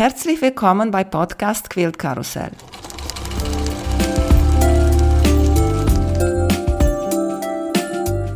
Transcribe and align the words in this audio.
Herzlich 0.00 0.40
willkommen 0.40 0.90
bei 0.90 1.04
Podcast 1.04 1.68
Quilt 1.68 1.98
Karussell. 1.98 2.52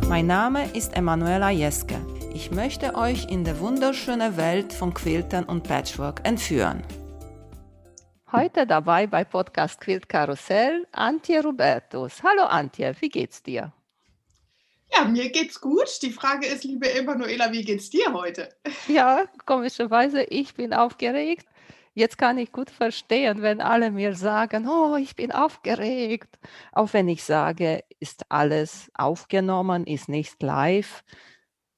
Mein 0.07 0.27
Name 0.27 0.69
ist 0.75 0.95
Emanuela 0.95 1.49
Jeske. 1.49 1.95
Ich 2.35 2.51
möchte 2.51 2.93
euch 2.93 3.31
in 3.31 3.43
die 3.43 3.59
wunderschöne 3.59 4.37
Welt 4.37 4.73
von 4.73 4.93
Quiltern 4.93 5.45
und 5.45 5.63
Patchwork 5.63 6.21
entführen. 6.23 6.83
Heute 8.31 8.67
dabei 8.67 9.07
bei 9.07 9.23
Podcast 9.23 9.81
Quilt 9.81 10.07
Karussell 10.07 10.85
Antje 10.91 11.41
Robertus. 11.41 12.21
Hallo 12.21 12.43
Antje, 12.43 12.95
wie 12.99 13.09
geht's 13.09 13.41
dir? 13.41 13.73
Ja, 14.93 15.05
mir 15.05 15.31
geht's 15.31 15.59
gut. 15.59 15.89
Die 16.03 16.11
Frage 16.11 16.45
ist, 16.45 16.63
liebe 16.63 16.93
Emanuela, 16.93 17.51
wie 17.51 17.63
geht's 17.63 17.89
dir 17.89 18.13
heute? 18.13 18.49
Ja, 18.87 19.25
komischerweise, 19.47 20.21
ich 20.25 20.53
bin 20.53 20.71
aufgeregt. 20.71 21.47
Jetzt 21.95 22.17
kann 22.17 22.37
ich 22.37 22.51
gut 22.51 22.69
verstehen, 22.69 23.41
wenn 23.41 23.61
alle 23.61 23.89
mir 23.89 24.15
sagen, 24.15 24.67
oh, 24.67 24.97
ich 24.97 25.15
bin 25.15 25.31
aufgeregt. 25.31 26.37
Auch 26.73 26.91
wenn 26.91 27.07
ich 27.07 27.23
sage, 27.23 27.83
ist 27.99 28.29
alles 28.29 28.91
aufgenommen, 28.93 29.87
ist 29.87 30.09
nicht 30.09 30.43
live, 30.43 31.03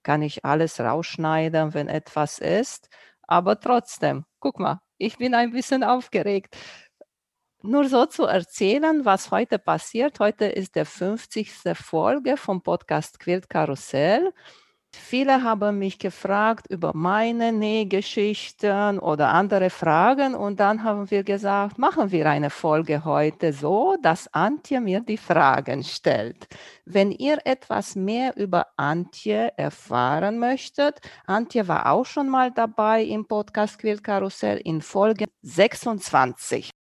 kann 0.04 0.24
ich 0.24 0.44
alles 0.44 0.80
rausschneiden, 0.80 1.76
wenn 1.76 1.88
etwas 1.88 2.40
ist. 2.40 2.90
Aber 3.28 3.60
trotzdem, 3.60 4.26
guck 4.40 4.60
mal, 4.60 4.82
ich 4.98 5.18
bin 5.18 5.36
ein 5.36 5.52
bisschen 5.52 5.84
aufgeregt 5.84 6.58
nur 7.64 7.90
so 7.90 8.06
zu 8.06 8.26
erzählen, 8.26 9.04
was 9.04 9.32
heute 9.32 9.60
passiert. 9.60 10.20
Heute 10.20 10.46
ist 10.46 10.76
der 10.76 10.86
50. 10.86 11.52
Folge 11.74 12.38
vom 12.38 12.62
Podcast 12.62 13.20
Quilt 13.20 13.50
Karussell. 13.50 14.34
Viele 14.98 15.44
haben 15.44 15.80
mich 15.80 16.00
gefragt 16.00 16.68
über 16.70 16.92
meine 16.94 17.52
Nähgeschichten 17.52 19.00
oder 19.00 19.30
andere 19.30 19.70
Fragen 19.70 20.36
und 20.36 20.60
dann 20.60 20.84
haben 20.84 21.10
wir 21.10 21.24
gesagt, 21.24 21.78
machen 21.78 22.12
wir 22.12 22.30
eine 22.30 22.50
Folge 22.50 23.06
heute 23.06 23.54
so, 23.54 23.96
dass 24.02 24.34
Antje 24.34 24.82
mir 24.82 25.00
die 25.02 25.18
Fragen 25.18 25.84
stellt. 25.84 26.48
Wenn 26.86 27.12
ihr 27.12 27.40
etwas 27.46 27.96
mehr 27.96 28.36
über 28.36 28.68
Antje 28.76 29.54
erfahren 29.58 30.40
möchtet, 30.40 31.00
Antje 31.26 31.68
war 31.68 31.92
auch 31.92 32.06
schon 32.06 32.28
mal 32.28 32.52
dabei 32.52 33.04
im 33.04 33.28
Podcast 33.28 33.80
Quilt 33.80 34.04
Karussell 34.04 34.58
in 34.58 34.82
Folge 34.82 35.26
26. 35.42 36.77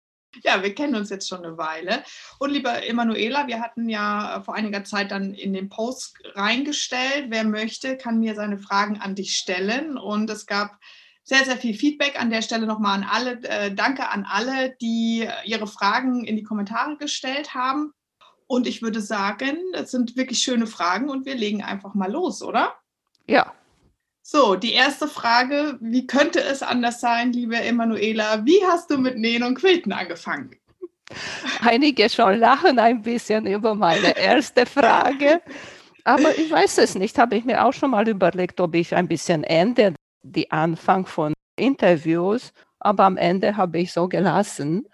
Ja, 0.42 0.62
wir 0.62 0.74
kennen 0.74 0.94
uns 0.94 1.10
jetzt 1.10 1.28
schon 1.28 1.44
eine 1.44 1.58
Weile. 1.58 2.02
Und 2.38 2.50
lieber 2.50 2.86
Emanuela, 2.86 3.46
wir 3.46 3.60
hatten 3.60 3.88
ja 3.88 4.36
äh, 4.36 4.42
vor 4.42 4.54
einiger 4.54 4.84
Zeit 4.84 5.10
dann 5.10 5.34
in 5.34 5.52
den 5.52 5.68
Post 5.68 6.18
reingestellt, 6.34 7.26
wer 7.28 7.44
möchte, 7.44 7.96
kann 7.96 8.18
mir 8.18 8.34
seine 8.34 8.58
Fragen 8.58 8.98
an 9.00 9.14
dich 9.14 9.36
stellen. 9.36 9.98
Und 9.98 10.30
es 10.30 10.46
gab 10.46 10.78
sehr, 11.22 11.44
sehr 11.44 11.56
viel 11.56 11.74
Feedback 11.74 12.20
an 12.20 12.30
der 12.30 12.42
Stelle 12.42 12.66
nochmal 12.66 12.98
an 12.98 13.08
alle. 13.08 13.42
Äh, 13.44 13.74
danke 13.74 14.08
an 14.08 14.26
alle, 14.28 14.74
die 14.80 15.22
äh, 15.22 15.32
ihre 15.44 15.66
Fragen 15.66 16.24
in 16.24 16.36
die 16.36 16.42
Kommentare 16.42 16.96
gestellt 16.96 17.54
haben. 17.54 17.92
Und 18.46 18.66
ich 18.66 18.82
würde 18.82 19.00
sagen, 19.00 19.56
das 19.72 19.90
sind 19.90 20.16
wirklich 20.16 20.40
schöne 20.40 20.66
Fragen 20.66 21.08
und 21.08 21.24
wir 21.24 21.34
legen 21.34 21.62
einfach 21.62 21.94
mal 21.94 22.10
los, 22.10 22.42
oder? 22.42 22.74
Ja, 23.26 23.54
so, 24.22 24.54
die 24.54 24.72
erste 24.72 25.08
Frage, 25.08 25.78
wie 25.80 26.06
könnte 26.06 26.40
es 26.40 26.62
anders 26.62 27.00
sein, 27.00 27.32
liebe 27.32 27.56
Emanuela? 27.56 28.44
Wie 28.44 28.64
hast 28.64 28.90
du 28.90 28.98
mit 28.98 29.18
Nähen 29.18 29.42
und 29.42 29.56
Quilten 29.56 29.92
angefangen? 29.92 30.56
Einige 31.60 32.08
schon 32.08 32.38
lachen 32.38 32.78
ein 32.78 33.02
bisschen 33.02 33.46
über 33.46 33.74
meine 33.74 34.16
erste 34.16 34.64
Frage, 34.64 35.42
aber 36.04 36.36
ich 36.38 36.50
weiß 36.50 36.78
es 36.78 36.94
nicht. 36.94 37.18
Habe 37.18 37.36
ich 37.36 37.44
mir 37.44 37.64
auch 37.64 37.72
schon 37.72 37.90
mal 37.90 38.08
überlegt, 38.08 38.60
ob 38.60 38.74
ich 38.74 38.94
ein 38.94 39.08
bisschen 39.08 39.44
ändere, 39.44 39.94
die 40.22 40.50
Anfang 40.50 41.04
von 41.04 41.34
Interviews, 41.56 42.52
aber 42.78 43.04
am 43.04 43.16
Ende 43.16 43.56
habe 43.56 43.80
ich 43.80 43.92
so 43.92 44.08
gelassen. 44.08 44.86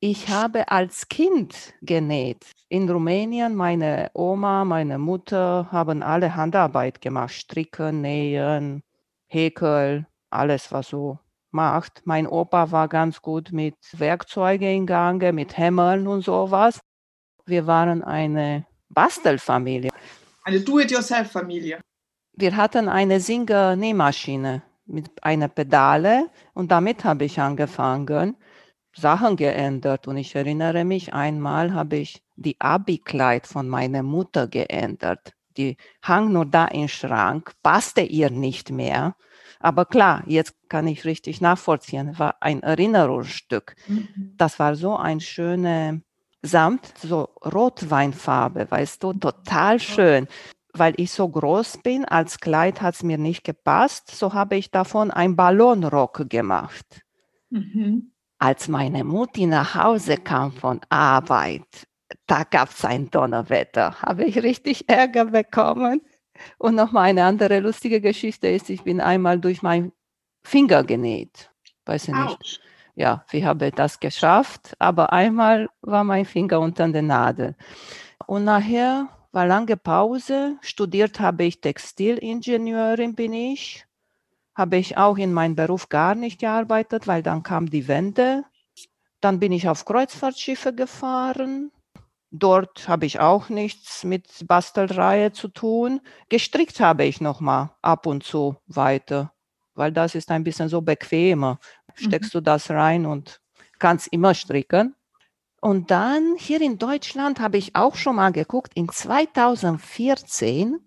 Ich 0.00 0.28
habe 0.28 0.70
als 0.70 1.08
Kind 1.08 1.74
genäht. 1.82 2.46
In 2.68 2.88
Rumänien, 2.88 3.56
meine 3.56 4.12
Oma, 4.14 4.64
meine 4.64 4.96
Mutter 4.96 5.66
haben 5.72 6.04
alle 6.04 6.36
Handarbeit 6.36 7.00
gemacht. 7.00 7.34
Stricken, 7.34 8.02
Nähen, 8.02 8.84
Häkel, 9.26 10.06
alles, 10.30 10.70
was 10.70 10.90
so 10.90 11.18
macht. 11.50 12.02
Mein 12.04 12.28
Opa 12.28 12.70
war 12.70 12.86
ganz 12.86 13.20
gut 13.20 13.50
mit 13.50 13.74
Werkzeugen 13.92 14.68
in 14.68 14.86
Gange, 14.86 15.32
mit 15.32 15.58
Hämmern 15.58 16.06
und 16.06 16.24
sowas. 16.24 16.78
Wir 17.44 17.66
waren 17.66 18.04
eine 18.04 18.66
Bastelfamilie. 18.90 19.90
Eine 20.44 20.60
Do-it-yourself-Familie. 20.60 21.80
Wir 22.34 22.56
hatten 22.56 22.88
eine 22.88 23.18
Singer-Nähmaschine 23.18 24.62
mit 24.86 25.10
einer 25.24 25.48
Pedale 25.48 26.28
und 26.54 26.70
damit 26.70 27.04
habe 27.04 27.24
ich 27.24 27.40
angefangen. 27.40 28.36
Sachen 29.00 29.36
geändert 29.36 30.08
und 30.08 30.16
ich 30.16 30.34
erinnere 30.34 30.84
mich, 30.84 31.14
einmal 31.14 31.72
habe 31.72 31.96
ich 31.96 32.22
die 32.36 32.60
Abi-Kleid 32.60 33.46
von 33.46 33.68
meiner 33.68 34.02
Mutter 34.02 34.48
geändert. 34.48 35.32
Die 35.56 35.76
hang 36.02 36.32
nur 36.32 36.46
da 36.46 36.66
im 36.66 36.88
Schrank, 36.88 37.52
passte 37.62 38.02
ihr 38.02 38.30
nicht 38.30 38.70
mehr. 38.70 39.16
Aber 39.60 39.86
klar, 39.86 40.22
jetzt 40.26 40.54
kann 40.68 40.86
ich 40.86 41.04
richtig 41.04 41.40
nachvollziehen, 41.40 42.18
war 42.18 42.36
ein 42.40 42.62
Erinnerungsstück. 42.62 43.74
Mhm. 43.86 44.34
Das 44.36 44.58
war 44.58 44.76
so 44.76 44.96
ein 44.96 45.20
schöner 45.20 46.00
Samt, 46.42 46.86
so 46.98 47.28
Rotweinfarbe, 47.44 48.70
weißt 48.70 49.02
du, 49.02 49.12
total 49.12 49.80
schön. 49.80 50.28
Weil 50.72 50.94
ich 50.96 51.10
so 51.10 51.28
groß 51.28 51.78
bin, 51.82 52.04
als 52.04 52.38
Kleid 52.38 52.80
hat 52.80 52.94
es 52.94 53.02
mir 53.02 53.18
nicht 53.18 53.42
gepasst, 53.42 54.14
so 54.14 54.34
habe 54.34 54.56
ich 54.56 54.70
davon 54.70 55.10
einen 55.10 55.34
Ballonrock 55.34 56.28
gemacht. 56.28 57.02
Mhm. 57.50 58.12
Als 58.38 58.68
meine 58.68 59.02
Mutti 59.02 59.46
nach 59.46 59.74
Hause 59.74 60.16
kam 60.16 60.52
von 60.52 60.80
Arbeit, 60.88 61.88
da 62.26 62.44
gab 62.44 62.70
es 62.70 62.84
ein 62.84 63.10
Donnerwetter, 63.10 64.00
habe 64.00 64.24
ich 64.24 64.42
richtig 64.42 64.88
Ärger 64.88 65.26
bekommen. 65.26 66.02
Und 66.56 66.76
noch 66.76 66.92
mal 66.92 67.02
eine 67.02 67.24
andere 67.24 67.58
lustige 67.58 68.00
Geschichte 68.00 68.46
ist, 68.46 68.70
ich 68.70 68.84
bin 68.84 69.00
einmal 69.00 69.40
durch 69.40 69.62
meinen 69.62 69.92
Finger 70.44 70.84
genäht. 70.84 71.50
Weiß 71.84 72.08
ich 72.08 72.14
nicht. 72.14 72.60
Ja, 72.94 73.24
wie 73.30 73.44
habe 73.44 73.66
ich 73.66 73.74
das 73.74 73.98
geschafft? 73.98 74.74
Aber 74.78 75.12
einmal 75.12 75.68
war 75.80 76.04
mein 76.04 76.24
Finger 76.24 76.60
unter 76.60 76.88
der 76.88 77.02
Nadel. 77.02 77.56
Und 78.26 78.44
nachher 78.44 79.08
war 79.32 79.46
lange 79.46 79.76
Pause. 79.76 80.58
Studiert 80.60 81.18
habe 81.18 81.44
ich 81.44 81.60
Textilingenieurin, 81.60 83.14
bin 83.16 83.32
ich 83.32 83.87
habe 84.58 84.76
ich 84.76 84.96
auch 84.96 85.16
in 85.16 85.32
meinem 85.32 85.54
Beruf 85.54 85.88
gar 85.88 86.16
nicht 86.16 86.40
gearbeitet, 86.40 87.06
weil 87.06 87.22
dann 87.22 87.44
kam 87.44 87.70
die 87.70 87.86
Wende. 87.86 88.42
Dann 89.20 89.38
bin 89.38 89.52
ich 89.52 89.68
auf 89.68 89.84
Kreuzfahrtschiffe 89.84 90.74
gefahren. 90.74 91.70
Dort 92.32 92.88
habe 92.88 93.06
ich 93.06 93.20
auch 93.20 93.50
nichts 93.50 94.02
mit 94.02 94.48
Bastelreihe 94.48 95.32
zu 95.32 95.46
tun. 95.46 96.00
Gestrickt 96.28 96.80
habe 96.80 97.04
ich 97.04 97.20
noch 97.20 97.38
mal 97.40 97.76
ab 97.82 98.06
und 98.06 98.24
zu 98.24 98.56
weiter, 98.66 99.32
weil 99.74 99.92
das 99.92 100.16
ist 100.16 100.30
ein 100.32 100.42
bisschen 100.42 100.68
so 100.68 100.82
bequemer. 100.82 101.60
Steckst 101.94 102.34
mhm. 102.34 102.38
du 102.38 102.42
das 102.42 102.68
rein 102.68 103.06
und 103.06 103.40
kannst 103.78 104.08
immer 104.08 104.34
stricken. 104.34 104.96
Und 105.60 105.92
dann 105.92 106.34
hier 106.36 106.60
in 106.60 106.78
Deutschland 106.78 107.38
habe 107.38 107.58
ich 107.58 107.76
auch 107.76 107.94
schon 107.94 108.16
mal 108.16 108.32
geguckt. 108.32 108.72
In 108.74 108.88
2014 108.88 110.80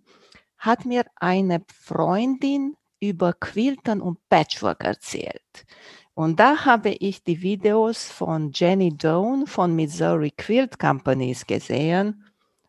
hat 0.57 0.85
mir 0.85 1.05
eine 1.15 1.63
Freundin 1.73 2.75
über 3.01 3.34
Quiltern 3.34 4.00
und 4.00 4.17
Patchwork 4.29 4.85
erzählt. 4.85 5.66
Und 6.13 6.39
da 6.39 6.66
habe 6.66 6.91
ich 6.91 7.23
die 7.23 7.41
Videos 7.41 8.09
von 8.09 8.51
Jenny 8.53 8.95
Doan 8.95 9.47
von 9.47 9.75
Missouri 9.75 10.31
Quilt 10.31 10.79
Companies 10.79 11.45
gesehen 11.45 12.25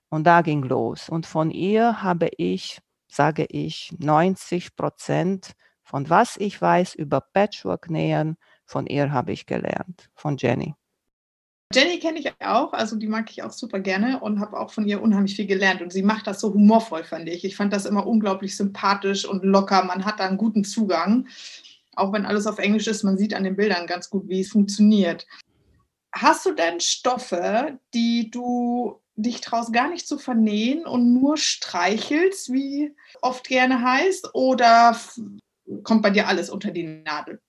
und 0.08 0.24
da 0.24 0.42
ging 0.42 0.62
los. 0.62 1.08
Und 1.08 1.26
von 1.26 1.50
ihr 1.50 2.02
habe 2.02 2.30
ich, 2.36 2.80
sage 3.08 3.46
ich, 3.48 3.94
90 3.98 4.74
Prozent 4.74 5.52
von 5.92 6.08
was 6.08 6.38
ich 6.38 6.60
weiß 6.60 6.94
über 6.94 7.20
Patchwork 7.20 7.90
nähen, 7.90 8.38
von 8.64 8.86
ihr 8.86 9.12
habe 9.12 9.32
ich 9.32 9.44
gelernt, 9.44 10.08
von 10.14 10.38
Jenny. 10.38 10.74
Jenny 11.72 11.98
kenne 11.98 12.18
ich 12.18 12.32
auch, 12.40 12.72
also 12.72 12.96
die 12.96 13.06
mag 13.06 13.30
ich 13.30 13.42
auch 13.42 13.50
super 13.50 13.80
gerne 13.80 14.20
und 14.20 14.40
habe 14.40 14.58
auch 14.58 14.72
von 14.72 14.86
ihr 14.86 15.02
unheimlich 15.02 15.36
viel 15.36 15.46
gelernt. 15.46 15.82
Und 15.82 15.92
sie 15.92 16.02
macht 16.02 16.26
das 16.26 16.40
so 16.40 16.52
humorvoll, 16.52 17.04
fand 17.04 17.28
ich. 17.28 17.44
Ich 17.44 17.56
fand 17.56 17.72
das 17.72 17.86
immer 17.86 18.06
unglaublich 18.06 18.56
sympathisch 18.56 19.24
und 19.24 19.44
locker. 19.44 19.84
Man 19.84 20.04
hat 20.04 20.20
da 20.20 20.26
einen 20.26 20.38
guten 20.38 20.64
Zugang. 20.64 21.28
Auch 21.94 22.12
wenn 22.12 22.26
alles 22.26 22.46
auf 22.46 22.58
Englisch 22.58 22.86
ist, 22.86 23.02
man 23.02 23.18
sieht 23.18 23.34
an 23.34 23.44
den 23.44 23.56
Bildern 23.56 23.86
ganz 23.86 24.08
gut, 24.08 24.28
wie 24.28 24.40
es 24.40 24.50
funktioniert. 24.50 25.26
Hast 26.12 26.46
du 26.46 26.52
denn 26.52 26.80
Stoffe, 26.80 27.78
die 27.94 28.30
du 28.30 29.00
dich 29.16 29.40
traust 29.40 29.72
gar 29.72 29.88
nicht 29.88 30.06
zu 30.06 30.18
vernähen 30.18 30.86
und 30.86 31.12
nur 31.12 31.36
streichelst, 31.36 32.52
wie 32.52 32.94
oft 33.20 33.46
gerne 33.46 33.82
heißt, 33.82 34.34
oder 34.34 34.98
kommt 35.82 36.02
bei 36.02 36.10
dir 36.10 36.28
alles 36.28 36.50
unter 36.50 36.70
die 36.70 36.84
Nadel? 36.84 37.40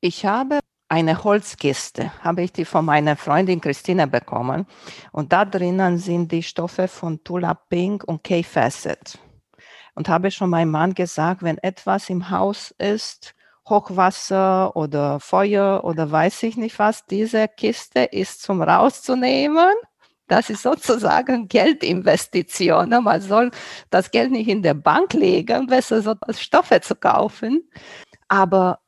Ich 0.00 0.24
habe 0.26 0.60
eine 0.88 1.24
Holzkiste, 1.24 2.12
habe 2.22 2.42
ich 2.42 2.52
die 2.52 2.64
von 2.64 2.84
meiner 2.84 3.16
Freundin 3.16 3.60
Christine 3.60 4.06
bekommen. 4.06 4.66
Und 5.12 5.32
da 5.32 5.44
drinnen 5.44 5.98
sind 5.98 6.30
die 6.30 6.42
Stoffe 6.42 6.88
von 6.88 7.22
Tula 7.24 7.54
Pink 7.54 8.04
und 8.04 8.22
K-Facet. 8.22 9.18
Und 9.94 10.08
habe 10.08 10.30
schon 10.30 10.50
meinem 10.50 10.70
Mann 10.70 10.94
gesagt, 10.94 11.42
wenn 11.42 11.58
etwas 11.58 12.10
im 12.10 12.30
Haus 12.30 12.72
ist, 12.78 13.34
Hochwasser 13.68 14.76
oder 14.76 15.18
Feuer 15.18 15.82
oder 15.82 16.10
weiß 16.10 16.44
ich 16.44 16.56
nicht 16.56 16.78
was. 16.78 17.04
Diese 17.06 17.48
Kiste 17.48 18.04
ist 18.04 18.42
zum 18.42 18.62
rauszunehmen. 18.62 19.72
Das 20.28 20.50
ist 20.50 20.62
sozusagen 20.62 21.48
Geldinvestition. 21.48 22.90
Man 22.90 23.20
soll 23.20 23.50
das 23.90 24.10
Geld 24.10 24.30
nicht 24.30 24.48
in 24.48 24.62
der 24.62 24.74
Bank 24.74 25.14
legen, 25.14 25.66
besser 25.66 26.02
so 26.02 26.14
Stoffe 26.32 26.80
zu 26.80 26.94
kaufen. 26.94 27.68
Aber 28.28 28.80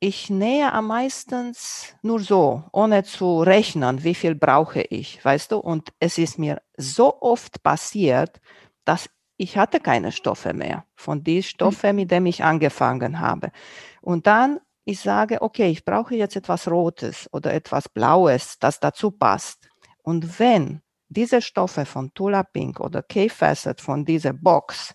ich 0.00 0.30
nähe 0.30 0.72
am 0.72 0.86
meisten 0.88 1.54
nur 2.02 2.20
so, 2.20 2.64
ohne 2.72 3.02
zu 3.02 3.42
rechnen, 3.42 4.04
wie 4.04 4.14
viel 4.14 4.34
brauche 4.34 4.82
ich, 4.82 5.24
weißt 5.24 5.52
du? 5.52 5.58
Und 5.58 5.92
es 5.98 6.18
ist 6.18 6.38
mir 6.38 6.62
so 6.76 7.20
oft 7.20 7.62
passiert, 7.62 8.40
dass 8.84 9.10
ich 9.36 9.56
hatte 9.56 9.80
keine 9.80 10.12
Stoffe 10.12 10.52
mehr 10.52 10.84
von 10.96 11.22
den 11.22 11.42
Stoffen, 11.42 11.96
mit 11.96 12.10
denen 12.10 12.26
ich 12.26 12.42
angefangen 12.42 13.20
habe. 13.20 13.52
Und 14.00 14.26
dann 14.26 14.60
ich 14.88 15.00
sage, 15.00 15.42
okay, 15.42 15.68
ich 15.68 15.84
brauche 15.84 16.14
jetzt 16.14 16.34
etwas 16.34 16.66
Rotes 16.66 17.28
oder 17.30 17.52
etwas 17.52 17.90
Blaues, 17.90 18.58
das 18.58 18.80
dazu 18.80 19.10
passt. 19.10 19.68
Und 20.02 20.38
wenn 20.38 20.80
diese 21.10 21.42
Stoffe 21.42 21.84
von 21.84 22.14
Tula 22.14 22.42
Pink 22.42 22.80
oder 22.80 23.02
K-Facet 23.02 23.82
von 23.82 24.06
dieser 24.06 24.32
Box 24.32 24.94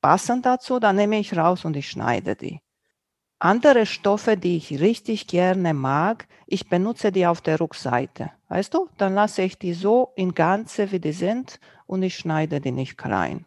passen 0.00 0.42
dazu, 0.42 0.78
dann 0.78 0.94
nehme 0.94 1.18
ich 1.18 1.36
raus 1.36 1.64
und 1.64 1.76
ich 1.76 1.90
schneide 1.90 2.36
die. 2.36 2.60
Andere 3.44 3.86
Stoffe, 3.86 4.36
die 4.36 4.56
ich 4.56 4.78
richtig 4.78 5.26
gerne 5.26 5.74
mag, 5.74 6.28
ich 6.46 6.68
benutze 6.68 7.10
die 7.10 7.26
auf 7.26 7.40
der 7.40 7.58
Rückseite. 7.58 8.30
Weißt 8.48 8.72
du, 8.72 8.88
dann 8.98 9.16
lasse 9.16 9.42
ich 9.42 9.58
die 9.58 9.74
so 9.74 10.12
in 10.14 10.32
Ganze, 10.32 10.92
wie 10.92 11.00
die 11.00 11.12
sind 11.12 11.58
und 11.86 12.04
ich 12.04 12.14
schneide 12.16 12.60
die 12.60 12.70
nicht 12.70 12.96
klein. 12.96 13.44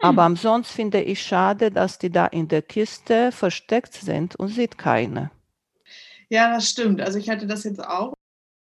Aber 0.00 0.24
hm. 0.24 0.32
ansonsten 0.32 0.74
finde 0.74 1.02
ich 1.02 1.20
schade, 1.20 1.70
dass 1.70 1.98
die 1.98 2.08
da 2.08 2.24
in 2.24 2.48
der 2.48 2.62
Kiste 2.62 3.32
versteckt 3.32 3.92
sind 3.92 4.34
und 4.36 4.48
sieht 4.48 4.78
keine. 4.78 5.30
Ja, 6.30 6.54
das 6.54 6.70
stimmt. 6.70 7.02
Also 7.02 7.18
ich 7.18 7.28
hatte 7.28 7.46
das 7.46 7.64
jetzt 7.64 7.84
auch. 7.84 8.14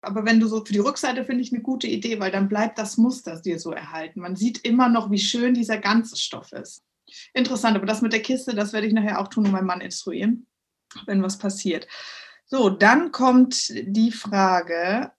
Aber 0.01 0.25
wenn 0.25 0.41
du 0.41 0.49
so 0.49 0.65
für 0.65 0.73
die 0.73 0.81
Rückseite 0.81 1.25
finde 1.25 1.43
ich 1.43 1.53
eine 1.53 1.63
gute 1.63 1.87
Idee, 1.87 2.19
weil 2.19 2.33
dann 2.33 2.49
bleibt 2.49 2.79
das 2.79 2.97
Muster 2.97 3.41
dir 3.41 3.61
so 3.61 3.71
erhalten. 3.71 4.19
Man 4.19 4.35
sieht 4.35 4.65
immer 4.65 4.89
noch, 4.89 5.13
wie 5.13 5.21
schön 5.21 5.55
dieser 5.55 5.79
ganze 5.79 6.17
Stoff 6.17 6.51
ist. 6.51 6.83
Interessant, 7.35 7.77
aber 7.77 7.87
das 7.87 8.03
mit 8.03 8.13
der 8.13 8.23
Kiste, 8.23 8.55
das 8.55 8.73
werde 8.73 8.87
ich 8.87 8.93
nachher 8.93 9.21
auch 9.21 9.29
tun 9.29 9.47
und 9.47 9.53
meinen 9.53 9.67
Mann 9.67 9.81
instruieren, 9.81 10.47
wenn 11.07 11.23
was 11.23 11.39
passiert. 11.39 11.87
So, 12.45 12.71
dann 12.71 13.13
kommt 13.13 13.73
die 13.87 14.13
Frage, 14.13 15.13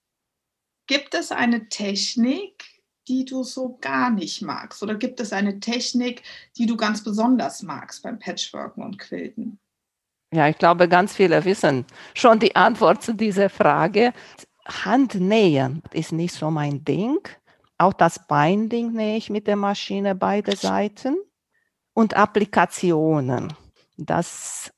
gibt 0.88 1.16
es 1.16 1.32
eine 1.32 1.70
Technik, 1.70 2.64
die 3.08 3.26
du 3.26 3.44
so 3.44 3.78
gar 3.82 4.10
nicht 4.10 4.42
magst? 4.42 4.82
Oder 4.84 4.96
gibt 4.96 5.20
es 5.20 5.34
eine 5.34 5.60
Technik, 5.60 6.24
die 6.58 6.66
du 6.66 6.78
ganz 6.78 7.04
besonders 7.04 7.64
magst 7.64 8.04
beim 8.04 8.20
Patchworken 8.20 8.84
und 8.84 9.00
Quilten? 9.00 9.60
Ja, 10.34 10.48
ich 10.48 10.58
glaube, 10.58 10.88
ganz 10.88 11.16
viele 11.16 11.46
wissen 11.46 11.86
schon 12.16 12.40
die 12.40 12.56
Antwort 12.56 13.04
zu 13.04 13.14
dieser 13.14 13.50
Frage. 13.50 14.14
Handnähen 14.66 15.84
ist 15.92 16.12
nicht 16.12 16.34
so 16.34 16.50
mein 16.50 16.84
Ding. 16.84 17.20
Auch 17.78 17.94
das 17.94 18.28
Binding 18.28 18.94
nähe 18.94 19.18
ich 19.18 19.30
mit 19.30 19.48
der 19.48 19.58
Maschine 19.58 20.16
beide 20.16 20.56
Seiten. 20.56 21.18
Und 21.94 22.16
Applikationen, 22.16 23.54
das 23.98 24.72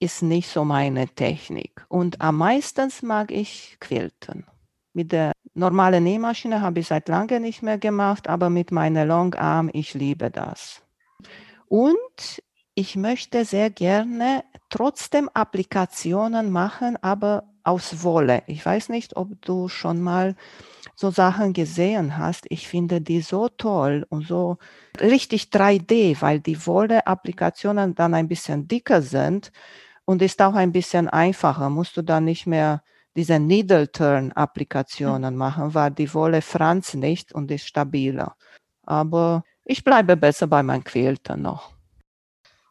ist 0.00 0.22
nicht 0.22 0.48
so 0.48 0.64
meine 0.64 1.08
Technik. 1.08 1.84
Und 1.88 2.20
am 2.20 2.38
meisten 2.38 2.90
mag 3.02 3.30
ich 3.30 3.76
Quilten. 3.80 4.46
Mit 4.92 5.12
der 5.12 5.32
normalen 5.54 6.04
Nähmaschine 6.04 6.60
habe 6.60 6.80
ich 6.80 6.88
seit 6.88 7.08
langem 7.08 7.42
nicht 7.42 7.62
mehr 7.62 7.78
gemacht, 7.78 8.28
aber 8.28 8.50
mit 8.50 8.72
meiner 8.72 9.04
Longarm, 9.04 9.70
ich 9.72 9.94
liebe 9.94 10.30
das. 10.30 10.82
Und 11.68 12.42
ich 12.74 12.96
möchte 12.96 13.44
sehr 13.44 13.70
gerne 13.70 14.44
trotzdem 14.68 15.30
Applikationen 15.32 16.50
machen, 16.50 16.96
aber 17.02 17.44
aus 17.62 18.02
Wolle. 18.02 18.42
Ich 18.46 18.64
weiß 18.64 18.90
nicht, 18.90 19.16
ob 19.16 19.40
du 19.42 19.68
schon 19.68 20.00
mal 20.00 20.36
so 20.96 21.10
Sachen 21.10 21.52
gesehen 21.52 22.16
hast. 22.16 22.46
Ich 22.48 22.66
finde 22.66 23.00
die 23.02 23.20
so 23.20 23.48
toll 23.48 24.06
und 24.08 24.26
so 24.26 24.56
richtig 25.00 25.50
3D, 25.52 26.20
weil 26.20 26.40
die 26.40 26.66
Wolle-Applikationen 26.66 27.94
dann 27.94 28.14
ein 28.14 28.28
bisschen 28.28 28.66
dicker 28.66 29.02
sind 29.02 29.52
und 30.06 30.22
ist 30.22 30.40
auch 30.40 30.54
ein 30.54 30.72
bisschen 30.72 31.08
einfacher. 31.08 31.68
Musst 31.68 31.96
du 31.98 32.02
dann 32.02 32.24
nicht 32.24 32.46
mehr 32.46 32.82
diese 33.14 33.38
Needle-Turn-Applikationen 33.38 35.34
mhm. 35.34 35.38
machen, 35.38 35.74
weil 35.74 35.90
die 35.90 36.12
Wolle 36.14 36.40
franz 36.40 36.94
nicht 36.94 37.32
und 37.32 37.50
ist 37.50 37.66
stabiler. 37.66 38.36
Aber 38.82 39.44
ich 39.64 39.84
bleibe 39.84 40.16
besser 40.16 40.46
bei 40.46 40.62
meinen 40.62 40.84
Quälten 40.84 41.42
noch. 41.42 41.75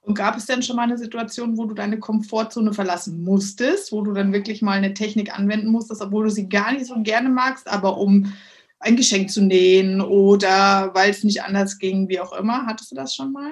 Und 0.06 0.13
gab 0.13 0.38
es 0.38 0.46
denn 0.46 0.62
schon 0.62 0.75
mal 0.75 0.84
eine 0.84 0.98
Situation, 0.98 1.57
wo 1.57 1.66
du 1.66 1.74
deine 1.74 2.00
Komfortzone 2.00 2.74
verlassen 2.74 3.24
musstest, 3.24 3.92
wo 3.92 4.02
du 4.02 4.13
dann 4.13 4.34
wirklich 4.34 4.62
mal 4.62 4.78
eine 4.78 4.94
Technik 4.94 5.38
anwenden 5.38 5.68
musstest, 5.68 6.02
obwohl 6.02 6.25
du 6.25 6.30
sie 6.30 6.48
gar 6.48 6.72
nicht 6.74 6.86
so 6.86 6.96
gerne 7.02 7.30
magst, 7.30 7.68
aber 7.68 7.98
um 7.98 8.31
ein 8.80 8.96
Geschenk 8.96 9.31
zu 9.31 9.42
nähen 9.42 10.02
oder 10.02 10.92
weil 10.94 11.10
es 11.10 11.24
nicht 11.24 11.44
anders 11.44 11.80
ging, 11.80 12.07
wie 12.07 12.19
auch 12.19 12.34
immer? 12.34 12.68
Hattest 12.68 12.92
du 12.92 12.96
das 12.96 13.16
schon 13.16 13.31
mal? 13.31 13.52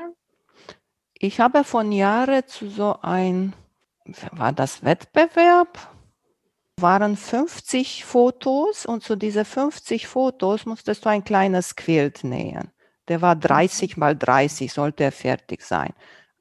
Ich 1.18 1.40
habe 1.40 1.64
von 1.64 1.92
Jahren 1.92 2.44
zu 2.46 2.70
so 2.70 2.98
ein, 3.02 3.54
war 4.32 4.54
das 4.54 4.84
Wettbewerb? 4.84 5.94
waren 6.82 7.16
50 7.16 8.04
Fotos 8.04 8.86
und 8.86 9.04
zu 9.04 9.16
diesen 9.16 9.46
50 9.46 10.08
Fotos 10.08 10.66
musstest 10.66 11.06
du 11.06 11.10
ein 11.10 11.24
kleines 11.24 11.76
Quilt 11.76 12.24
nähen. 12.24 12.72
Der 13.08 13.22
war 13.22 13.36
30 13.36 13.98
mal 13.98 14.16
30, 14.16 14.72
sollte 14.72 15.04
er 15.04 15.12
fertig 15.12 15.62
sein. 15.62 15.94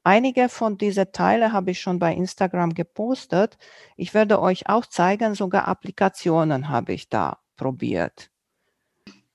Einige 0.03 0.49
von 0.49 0.77
diesen 0.77 1.11
Teilen 1.11 1.53
habe 1.53 1.71
ich 1.71 1.79
schon 1.79 1.99
bei 1.99 2.13
Instagram 2.13 2.73
gepostet. 2.73 3.57
Ich 3.95 4.13
werde 4.13 4.41
euch 4.41 4.67
auch 4.67 4.85
zeigen, 4.85 5.35
sogar 5.35 5.67
Applikationen 5.67 6.69
habe 6.69 6.93
ich 6.93 7.09
da 7.09 7.37
probiert. 7.55 8.29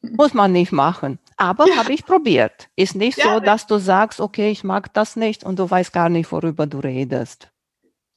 Muss 0.00 0.34
man 0.34 0.52
nicht 0.52 0.70
machen, 0.70 1.18
aber 1.36 1.66
ja. 1.68 1.76
habe 1.76 1.92
ich 1.92 2.04
probiert. 2.04 2.68
Ist 2.76 2.94
nicht 2.94 3.18
ja, 3.18 3.34
so, 3.34 3.40
dass 3.40 3.66
du 3.66 3.78
sagst, 3.78 4.20
okay, 4.20 4.50
ich 4.50 4.62
mag 4.62 4.92
das 4.94 5.16
nicht 5.16 5.42
und 5.42 5.58
du 5.58 5.68
weißt 5.68 5.92
gar 5.92 6.08
nicht, 6.08 6.30
worüber 6.30 6.66
du 6.66 6.78
redest 6.78 7.50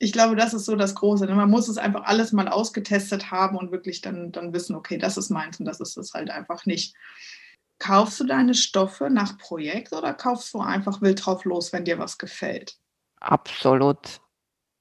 ich 0.02 0.12
glaube, 0.12 0.36
das 0.36 0.56
ist 0.56 0.66
so 0.66 0.76
das 0.76 0.96
Große. 0.96 1.28
Ne? 1.28 1.36
Man 1.36 1.52
muss 1.52 1.70
es 1.70 1.78
einfach 1.78 2.06
alles 2.06 2.32
mal 2.32 2.48
ausgetestet 2.48 3.30
haben 3.30 3.56
und 3.56 3.72
wirklich 3.72 4.02
dann, 4.02 4.32
dann 4.32 4.52
wissen, 4.52 4.76
okay, 4.76 4.98
das 4.98 5.16
ist 5.16 5.30
meins 5.30 5.60
und 5.60 5.66
das 5.68 5.80
ist 5.80 5.96
es 5.96 6.14
halt 6.14 6.32
einfach 6.32 6.66
nicht. 6.66 6.96
Kaufst 7.82 8.20
du 8.20 8.26
deine 8.26 8.54
Stoffe 8.54 9.10
nach 9.10 9.40
Projekt 9.40 9.92
oder 9.92 10.14
kaufst 10.14 10.54
du 10.54 10.60
einfach 10.60 11.02
wild 11.02 11.26
drauf 11.26 11.46
los, 11.46 11.74
wenn 11.74 11.84
dir 11.84 11.98
was 11.98 12.20
gefällt? 12.20 12.78
Absolut 13.20 14.22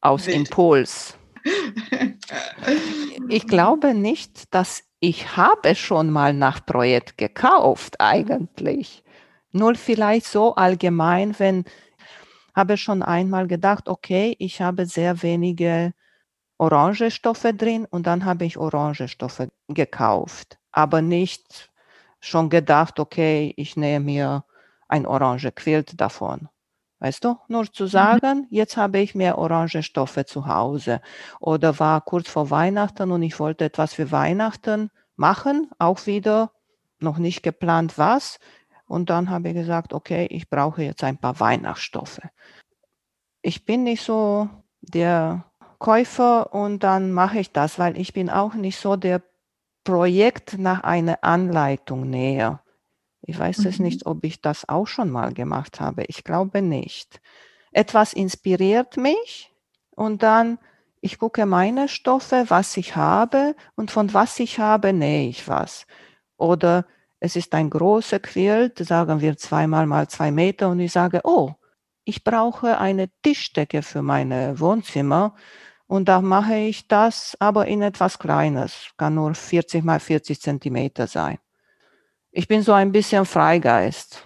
aus 0.03 0.27
wild. 0.27 0.37
Impuls. 0.37 1.17
ich 3.31 3.47
glaube 3.47 3.95
nicht, 3.95 4.55
dass 4.55 4.83
ich 5.01 5.35
habe 5.35 5.75
schon 5.77 6.11
mal 6.11 6.35
nach 6.35 6.67
Projekt 6.67 7.17
gekauft 7.17 7.97
eigentlich. 8.01 9.03
Nur 9.51 9.77
vielleicht 9.77 10.27
so 10.27 10.55
allgemein, 10.57 11.39
wenn 11.39 11.65
habe 12.55 12.77
schon 12.77 13.03
einmal 13.03 13.47
gedacht, 13.47 13.89
okay, 13.89 14.37
ich 14.39 14.61
habe 14.61 14.85
sehr 14.85 15.23
wenige 15.23 15.95
orange 16.59 17.11
Stoffe 17.11 17.55
drin 17.55 17.87
und 17.89 18.07
dann 18.07 18.27
habe 18.27 18.45
ich 18.45 18.59
orange 18.59 19.09
Stoffe 19.09 19.51
gekauft, 19.69 20.59
aber 20.71 21.01
nicht 21.01 21.70
schon 22.21 22.51
gedacht, 22.51 23.01
okay, 23.01 23.53
ich 23.57 23.77
nehme 23.77 24.05
mir 24.05 24.45
ein 24.89 25.07
orange 25.07 25.53
Quilt 25.53 26.01
davon. 26.01 26.49
Weißt 27.01 27.25
du, 27.25 27.39
nur 27.49 27.73
zu 27.73 27.85
mhm. 27.85 27.89
sagen, 27.89 28.47
jetzt 28.51 28.77
habe 28.77 28.99
ich 28.99 29.15
mehr 29.15 29.39
orange 29.39 29.83
Stoffe 29.83 30.27
zu 30.27 30.47
Hause 30.47 31.01
oder 31.41 31.79
war 31.79 32.03
kurz 32.03 32.29
vor 32.29 32.51
Weihnachten 32.51 33.11
und 33.11 33.23
ich 33.23 33.41
wollte 33.41 33.65
etwas 33.65 33.95
für 33.95 34.13
Weihnachten 34.13 34.91
machen, 35.17 35.71
auch 35.79 36.07
wieder 36.07 36.53
noch 36.99 37.17
nicht 37.17 37.43
geplant 37.43 37.97
was. 37.97 38.39
Und 38.87 39.09
dann 39.09 39.31
habe 39.31 39.49
ich 39.49 39.55
gesagt, 39.55 39.95
okay, 39.95 40.27
ich 40.31 40.51
brauche 40.51 40.83
jetzt 40.83 41.03
ein 41.03 41.17
paar 41.17 41.41
Weihnachtsstoffe. 41.41 42.21
Ich 43.41 43.65
bin 43.65 43.85
nicht 43.85 44.03
so 44.03 44.51
der 44.83 45.47
Käufer 45.79 46.53
und 46.53 46.83
dann 46.83 47.13
mache 47.13 47.39
ich 47.39 47.53
das, 47.53 47.79
weil 47.79 47.97
ich 47.97 48.13
bin 48.13 48.29
auch 48.29 48.53
nicht 48.53 48.79
so 48.79 48.97
der 48.97 49.23
Projekt 49.85 50.59
nach 50.59 50.83
einer 50.83 51.23
Anleitung 51.23 52.09
näher. 52.09 52.63
Ich 53.23 53.39
weiß 53.39 53.59
mhm. 53.59 53.67
es 53.67 53.79
nicht, 53.79 54.07
ob 54.07 54.25
ich 54.25 54.41
das 54.41 54.69
auch 54.69 54.87
schon 54.87 55.11
mal 55.11 55.33
gemacht 55.33 55.81
habe. 55.81 56.05
Ich 56.09 56.25
glaube 56.25 56.63
nicht. 56.63 57.21
Etwas 57.73 58.13
inspiriert 58.13 58.97
mich 58.97 59.53
und 59.91 60.23
dann 60.23 60.59
ich 61.03 61.19
gucke 61.19 61.47
meine 61.47 61.89
Stoffe, 61.89 62.45
was 62.49 62.77
ich 62.77 62.95
habe 62.95 63.55
und 63.75 63.91
von 63.91 64.13
was 64.13 64.39
ich 64.39 64.59
habe 64.59 64.93
nähe 64.93 65.29
ich 65.29 65.49
was. 65.49 65.87
Oder 66.37 66.85
es 67.21 67.37
ist 67.37 67.55
ein 67.55 67.71
großer 67.71 68.19
Quilt, 68.19 68.79
sagen 68.79 69.21
wir 69.21 69.37
zweimal 69.37 69.87
mal 69.87 70.09
zwei 70.09 70.31
Meter 70.31 70.69
und 70.69 70.81
ich 70.81 70.93
sage, 70.93 71.21
oh, 71.25 71.55
ich 72.05 72.25
brauche 72.25 72.79
eine 72.79 73.09
Tischdecke 73.23 73.83
für 73.83 74.03
mein 74.03 74.59
Wohnzimmer 74.59 75.35
und 75.91 76.09
da 76.09 76.21
mache 76.21 76.55
ich 76.55 76.87
das 76.87 77.37
aber 77.41 77.67
in 77.67 77.83
etwas 77.83 78.21
Kleines, 78.21 78.91
kann 78.97 79.17
nur 79.17 79.35
40 79.35 79.83
mal 79.83 79.99
40 79.99 80.41
Zentimeter 80.41 81.09
sein. 81.09 81.39
Ich 82.31 82.47
bin 82.47 82.63
so 82.63 82.73
ein 82.73 82.93
bisschen 82.93 83.27
Freigeist. 83.27 84.25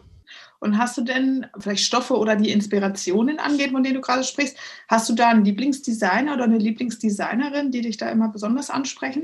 Und 0.60 0.76
hast 0.76 0.98
du 0.98 1.00
denn 1.00 1.46
vielleicht 1.58 1.82
Stoffe 1.82 2.18
oder 2.18 2.36
die 2.36 2.50
Inspirationen 2.50 3.38
angeht, 3.38 3.70
von 3.70 3.82
denen 3.82 3.94
du 3.94 4.02
gerade 4.02 4.24
sprichst, 4.24 4.58
hast 4.88 5.08
du 5.08 5.14
da 5.14 5.30
einen 5.30 5.46
Lieblingsdesigner 5.46 6.34
oder 6.34 6.44
eine 6.44 6.58
Lieblingsdesignerin, 6.58 7.70
die 7.70 7.80
dich 7.80 7.96
da 7.96 8.10
immer 8.10 8.28
besonders 8.28 8.68
ansprechen? 8.68 9.22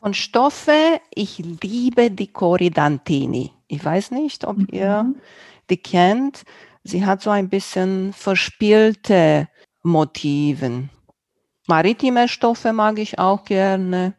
Von 0.00 0.14
Stoffe, 0.14 1.02
ich 1.14 1.36
liebe 1.38 2.10
die 2.10 2.28
Cori 2.28 2.70
Dantini. 2.70 3.52
Ich 3.66 3.84
weiß 3.84 4.12
nicht, 4.12 4.46
ob 4.46 4.56
mhm. 4.56 4.68
ihr 4.72 5.14
die 5.68 5.76
kennt. 5.76 6.44
Sie 6.82 7.04
hat 7.04 7.20
so 7.20 7.28
ein 7.28 7.50
bisschen 7.50 8.14
verspielte 8.14 9.48
Motiven. 9.82 10.88
Maritime 11.68 12.28
Stoffe 12.28 12.72
mag 12.72 12.98
ich 12.98 13.18
auch 13.18 13.44
gerne. 13.44 14.14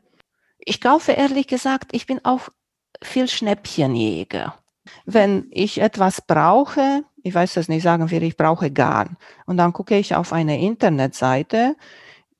Ich 0.60 0.80
kaufe 0.80 1.14
ehrlich 1.14 1.48
gesagt, 1.48 1.90
ich 1.94 2.06
bin 2.06 2.24
auch 2.24 2.50
viel 3.02 3.28
Schnäppchenjäger. 3.28 4.56
Wenn 5.06 5.48
ich 5.50 5.82
etwas 5.82 6.22
brauche, 6.22 7.04
ich 7.24 7.34
weiß 7.34 7.56
das 7.56 7.68
nicht, 7.68 7.82
sagen 7.82 8.12
wir, 8.12 8.22
ich 8.22 8.38
brauche 8.38 8.70
Garn. 8.70 9.18
Und 9.48 9.58
dann 9.58 9.74
gucke 9.74 9.98
ich 9.98 10.14
auf 10.14 10.32
eine 10.32 10.62
Internetseite 10.62 11.76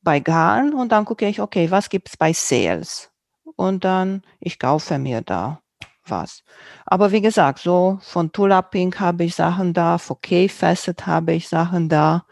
bei 0.04 0.20
Garn 0.20 0.74
und 0.74 0.92
dann 0.92 1.06
gucke 1.06 1.28
ich, 1.28 1.42
okay, 1.42 1.72
was 1.72 1.90
gibt 1.90 2.10
es 2.10 2.18
bei 2.18 2.32
Sales? 2.32 3.10
Und 3.56 3.84
dann, 3.84 4.22
ich 4.40 4.60
kaufe 4.60 5.00
mir 5.00 5.22
da 5.22 5.62
was. 6.06 6.44
Aber 6.86 7.12
wie 7.12 7.22
gesagt, 7.22 7.60
so 7.60 7.98
von 8.02 8.32
Tula 8.32 8.62
Pink 8.62 9.00
habe 9.00 9.24
ich 9.24 9.36
Sachen 9.36 9.74
da, 9.74 9.98
von 9.98 10.22
K-Facet 10.22 11.08
habe 11.08 11.34
ich 11.34 11.48
Sachen 11.50 11.90
da. 11.90 12.26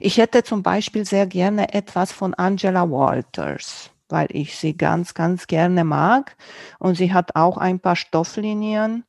Ich 0.00 0.18
hätte 0.18 0.42
zum 0.42 0.62
Beispiel 0.62 1.04
sehr 1.04 1.26
gerne 1.26 1.74
etwas 1.74 2.12
von 2.12 2.34
Angela 2.34 2.90
Walters, 2.90 3.90
weil 4.08 4.28
ich 4.30 4.56
sie 4.56 4.76
ganz, 4.76 5.14
ganz 5.14 5.46
gerne 5.46 5.84
mag. 5.84 6.36
Und 6.78 6.96
sie 6.96 7.12
hat 7.12 7.34
auch 7.34 7.58
ein 7.58 7.80
paar 7.80 7.96
Stofflinien 7.96 9.04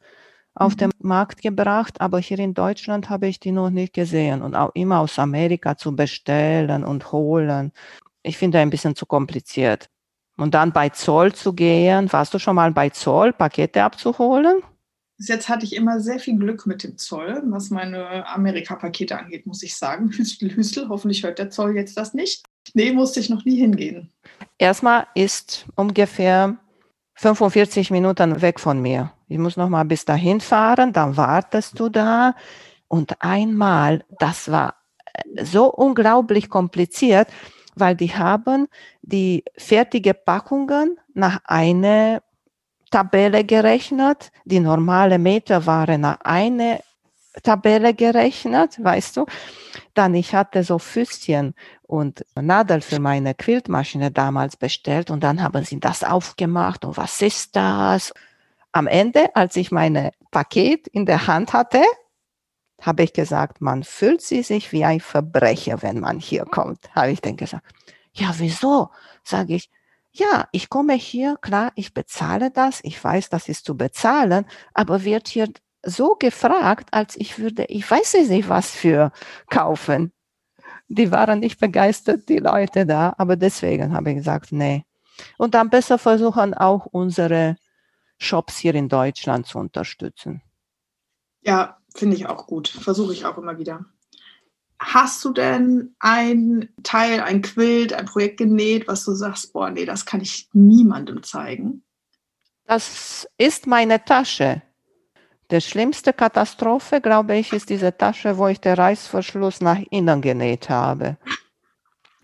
auf 0.55 0.73
mhm. 0.73 0.77
den 0.77 0.91
Markt 0.99 1.41
gebracht, 1.41 2.01
aber 2.01 2.19
hier 2.19 2.39
in 2.39 2.53
Deutschland 2.53 3.09
habe 3.09 3.27
ich 3.27 3.39
die 3.39 3.51
noch 3.51 3.69
nicht 3.69 3.93
gesehen 3.93 4.41
und 4.41 4.55
auch 4.55 4.71
immer 4.73 4.99
aus 4.99 5.19
Amerika 5.19 5.77
zu 5.77 5.95
bestellen 5.95 6.83
und 6.83 7.11
holen. 7.11 7.71
Ich 8.23 8.37
finde 8.37 8.59
ein 8.59 8.69
bisschen 8.69 8.95
zu 8.95 9.05
kompliziert. 9.05 9.89
Und 10.37 10.53
dann 10.53 10.71
bei 10.71 10.89
Zoll 10.89 11.33
zu 11.33 11.53
gehen, 11.53 12.11
warst 12.13 12.33
du 12.33 12.39
schon 12.39 12.55
mal 12.55 12.71
bei 12.71 12.89
Zoll, 12.89 13.33
Pakete 13.33 13.83
abzuholen? 13.83 14.61
Bis 15.17 15.29
jetzt 15.29 15.49
hatte 15.49 15.65
ich 15.65 15.75
immer 15.75 15.99
sehr 15.99 16.19
viel 16.19 16.37
Glück 16.37 16.67
mit 16.67 16.83
dem 16.83 16.97
Zoll, 16.97 17.41
was 17.45 17.71
meine 17.71 18.27
Amerika-Pakete 18.27 19.17
angeht, 19.17 19.47
muss 19.47 19.63
ich 19.63 19.75
sagen. 19.75 20.11
Hüstel, 20.15 20.55
Hüstel, 20.55 20.89
hoffentlich 20.89 21.23
hört 21.23 21.39
der 21.39 21.49
Zoll 21.49 21.75
jetzt 21.75 21.97
das 21.97 22.13
nicht. 22.13 22.43
Nee, 22.73 22.91
musste 22.91 23.19
ich 23.19 23.29
noch 23.29 23.43
nie 23.43 23.57
hingehen. 23.57 24.11
Erstmal 24.59 25.07
ist 25.15 25.65
ungefähr 25.75 26.57
45 27.15 27.89
Minuten 27.89 28.41
weg 28.41 28.59
von 28.59 28.79
mir. 28.79 29.11
Ich 29.27 29.39
muss 29.39 29.57
noch 29.57 29.69
mal 29.69 29.83
bis 29.83 30.05
dahin 30.05 30.39
fahren, 30.39 30.93
dann 30.93 31.17
wartest 31.17 31.79
du 31.79 31.89
da. 31.89 32.35
Und 32.87 33.21
einmal, 33.21 34.05
das 34.19 34.51
war 34.51 34.75
äh, 35.13 35.43
so 35.43 35.73
unglaublich 35.73 36.49
kompliziert, 36.49 37.27
weil 37.75 37.95
die 37.95 38.13
haben 38.13 38.67
die 39.01 39.43
fertige 39.57 40.13
Packungen 40.13 40.99
nach 41.13 41.41
einer 41.45 42.21
Tabelle 42.91 43.43
gerechnet, 43.43 44.31
die 44.45 44.59
normale 44.59 45.19
Meterware 45.19 45.97
nach 45.97 46.21
einer 46.21 46.79
Tabelle 47.43 47.93
gerechnet, 47.93 48.83
weißt 48.83 49.17
du. 49.17 49.25
Dann 49.93 50.13
ich 50.15 50.33
hatte 50.33 50.63
so 50.63 50.79
Füßchen 50.79 51.53
und 51.83 52.25
Nadel 52.35 52.81
für 52.81 52.99
meine 52.99 53.35
Quiltmaschine 53.35 54.11
damals 54.11 54.57
bestellt 54.57 55.11
und 55.11 55.23
dann 55.23 55.41
haben 55.41 55.63
sie 55.63 55.79
das 55.79 56.03
aufgemacht 56.03 56.85
und 56.85 56.97
was 56.97 57.21
ist 57.21 57.55
das? 57.55 58.13
Am 58.71 58.87
Ende, 58.87 59.35
als 59.35 59.55
ich 59.55 59.71
meine 59.71 60.11
Paket 60.31 60.87
in 60.87 61.05
der 61.05 61.27
Hand 61.27 61.53
hatte, 61.53 61.83
habe 62.81 63.03
ich 63.03 63.13
gesagt, 63.13 63.59
man 63.59 63.83
fühlt 63.83 64.21
sich 64.21 64.71
wie 64.71 64.85
ein 64.85 64.99
Verbrecher, 64.99 65.81
wenn 65.81 65.99
man 65.99 66.19
hier 66.19 66.45
kommt. 66.45 66.93
Habe 66.93 67.11
ich 67.11 67.21
dann 67.21 67.35
gesagt, 67.35 67.65
ja, 68.13 68.33
wieso? 68.37 68.89
Sage 69.23 69.55
ich, 69.55 69.69
ja, 70.17 70.47
ich 70.51 70.69
komme 70.69 70.93
hier, 70.93 71.37
klar, 71.41 71.71
ich 71.75 71.93
bezahle 71.93 72.51
das, 72.51 72.79
ich 72.83 73.01
weiß, 73.01 73.29
das 73.29 73.47
ist 73.47 73.65
zu 73.65 73.77
bezahlen, 73.77 74.45
aber 74.73 75.03
wird 75.03 75.27
hier 75.27 75.49
so 75.83 76.15
gefragt, 76.15 76.89
als 76.91 77.15
ich 77.15 77.39
würde, 77.39 77.65
ich 77.65 77.89
weiß 77.89 78.15
nicht, 78.29 78.49
was 78.49 78.71
für 78.71 79.11
kaufen. 79.49 80.11
Die 80.87 81.11
waren 81.11 81.39
nicht 81.39 81.59
begeistert, 81.59 82.29
die 82.29 82.37
Leute 82.37 82.85
da, 82.85 83.13
aber 83.17 83.35
deswegen 83.35 83.93
habe 83.93 84.11
ich 84.11 84.17
gesagt, 84.17 84.51
nee. 84.51 84.85
Und 85.37 85.53
dann 85.53 85.69
besser 85.69 85.97
versuchen, 85.97 86.53
auch 86.53 86.85
unsere 86.85 87.57
Shops 88.17 88.57
hier 88.57 88.75
in 88.75 88.89
Deutschland 88.89 89.47
zu 89.47 89.59
unterstützen. 89.59 90.41
Ja, 91.41 91.77
finde 91.93 92.15
ich 92.15 92.27
auch 92.27 92.47
gut. 92.47 92.67
Versuche 92.67 93.13
ich 93.13 93.25
auch 93.25 93.37
immer 93.37 93.57
wieder. 93.57 93.85
Hast 94.79 95.25
du 95.25 95.31
denn 95.31 95.95
ein 95.99 96.69
Teil, 96.83 97.21
ein 97.21 97.41
Quilt, 97.41 97.93
ein 97.93 98.05
Projekt 98.05 98.37
genäht, 98.37 98.87
was 98.87 99.03
du 99.05 99.13
sagst, 99.13 99.51
boah, 99.53 99.69
nee, 99.69 99.85
das 99.85 100.05
kann 100.05 100.21
ich 100.21 100.49
niemandem 100.53 101.23
zeigen? 101.23 101.83
Das 102.65 103.27
ist 103.37 103.65
meine 103.65 104.03
Tasche. 104.03 104.61
Die 105.49 105.61
schlimmste 105.61 106.11
Katastrophe, 106.13 106.99
glaube 106.99 107.37
ich, 107.37 107.53
ist 107.53 107.69
diese 107.69 107.97
Tasche, 107.97 108.37
wo 108.37 108.47
ich 108.47 108.59
den 108.59 108.75
Reißverschluss 108.75 109.61
nach 109.61 109.79
innen 109.89 110.21
genäht 110.21 110.69
habe. 110.69 111.17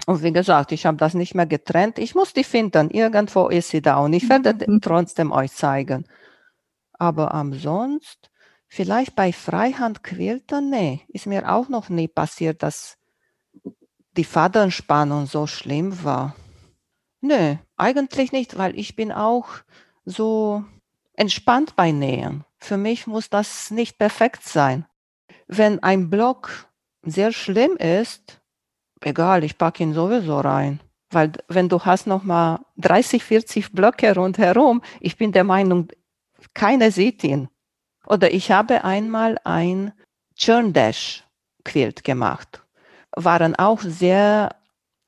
Und 0.05 0.21
wie 0.21 0.33
gesagt, 0.33 0.73
ich 0.73 0.85
habe 0.85 0.97
das 0.97 1.13
nicht 1.13 1.33
mehr 1.33 1.45
getrennt. 1.45 1.97
Ich 1.97 2.13
muss 2.13 2.33
die 2.33 2.43
finden. 2.43 2.89
Irgendwo 2.89 3.47
ist 3.47 3.69
sie 3.69 3.81
da 3.81 3.97
und 3.97 4.13
ich 4.13 4.27
werde 4.29 4.53
mhm. 4.67 4.81
trotzdem 4.81 5.31
euch 5.31 5.53
zeigen. 5.53 6.05
Aber 6.93 7.33
ansonsten 7.33 8.27
Vielleicht 8.75 9.15
bei 9.15 9.31
Freihandquiltern, 9.31 10.67
nee, 10.67 11.01
ist 11.09 11.27
mir 11.27 11.53
auch 11.53 11.69
noch 11.69 11.89
nie 11.89 12.07
passiert, 12.07 12.63
dass 12.63 12.97
die 14.17 14.23
Fadenspannung 14.23 15.27
so 15.27 15.45
schlimm 15.45 16.03
war. 16.03 16.35
Nö, 17.21 17.57
eigentlich 17.77 18.31
nicht, 18.31 18.57
weil 18.57 18.75
ich 18.75 18.95
bin 18.95 19.11
auch 19.11 19.47
so 20.05 20.63
entspannt 21.13 21.75
bei 21.75 21.91
Nähen. 21.91 22.45
Für 22.57 22.77
mich 22.77 23.05
muss 23.05 23.29
das 23.29 23.69
nicht 23.69 23.99
perfekt 23.99 24.41
sein. 24.41 24.87
Wenn 25.45 25.83
ein 25.83 26.09
Block 26.09 26.67
sehr 27.03 27.31
schlimm 27.31 27.77
ist, 27.77 28.41
egal, 29.01 29.43
ich 29.43 29.59
packe 29.59 29.83
ihn 29.83 29.93
sowieso 29.93 30.39
rein. 30.39 30.79
Weil 31.11 31.33
wenn 31.47 31.69
du 31.69 31.79
hast 31.79 32.07
noch 32.07 32.23
mal 32.23 32.65
30, 32.77 33.23
40 33.23 33.71
Blöcke 33.71 34.15
rundherum, 34.15 34.81
ich 34.99 35.15
bin 35.15 35.31
der 35.31 35.43
Meinung, 35.43 35.89
keiner 36.55 36.89
sieht 36.89 37.23
ihn. 37.23 37.49
Oder 38.07 38.33
ich 38.33 38.51
habe 38.51 38.83
einmal 38.83 39.37
ein 39.43 39.93
Churn 40.35 40.73
Dash 40.73 41.23
Quilt 41.63 42.03
gemacht. 42.03 42.61
Waren 43.15 43.55
auch 43.55 43.79
sehr 43.81 44.55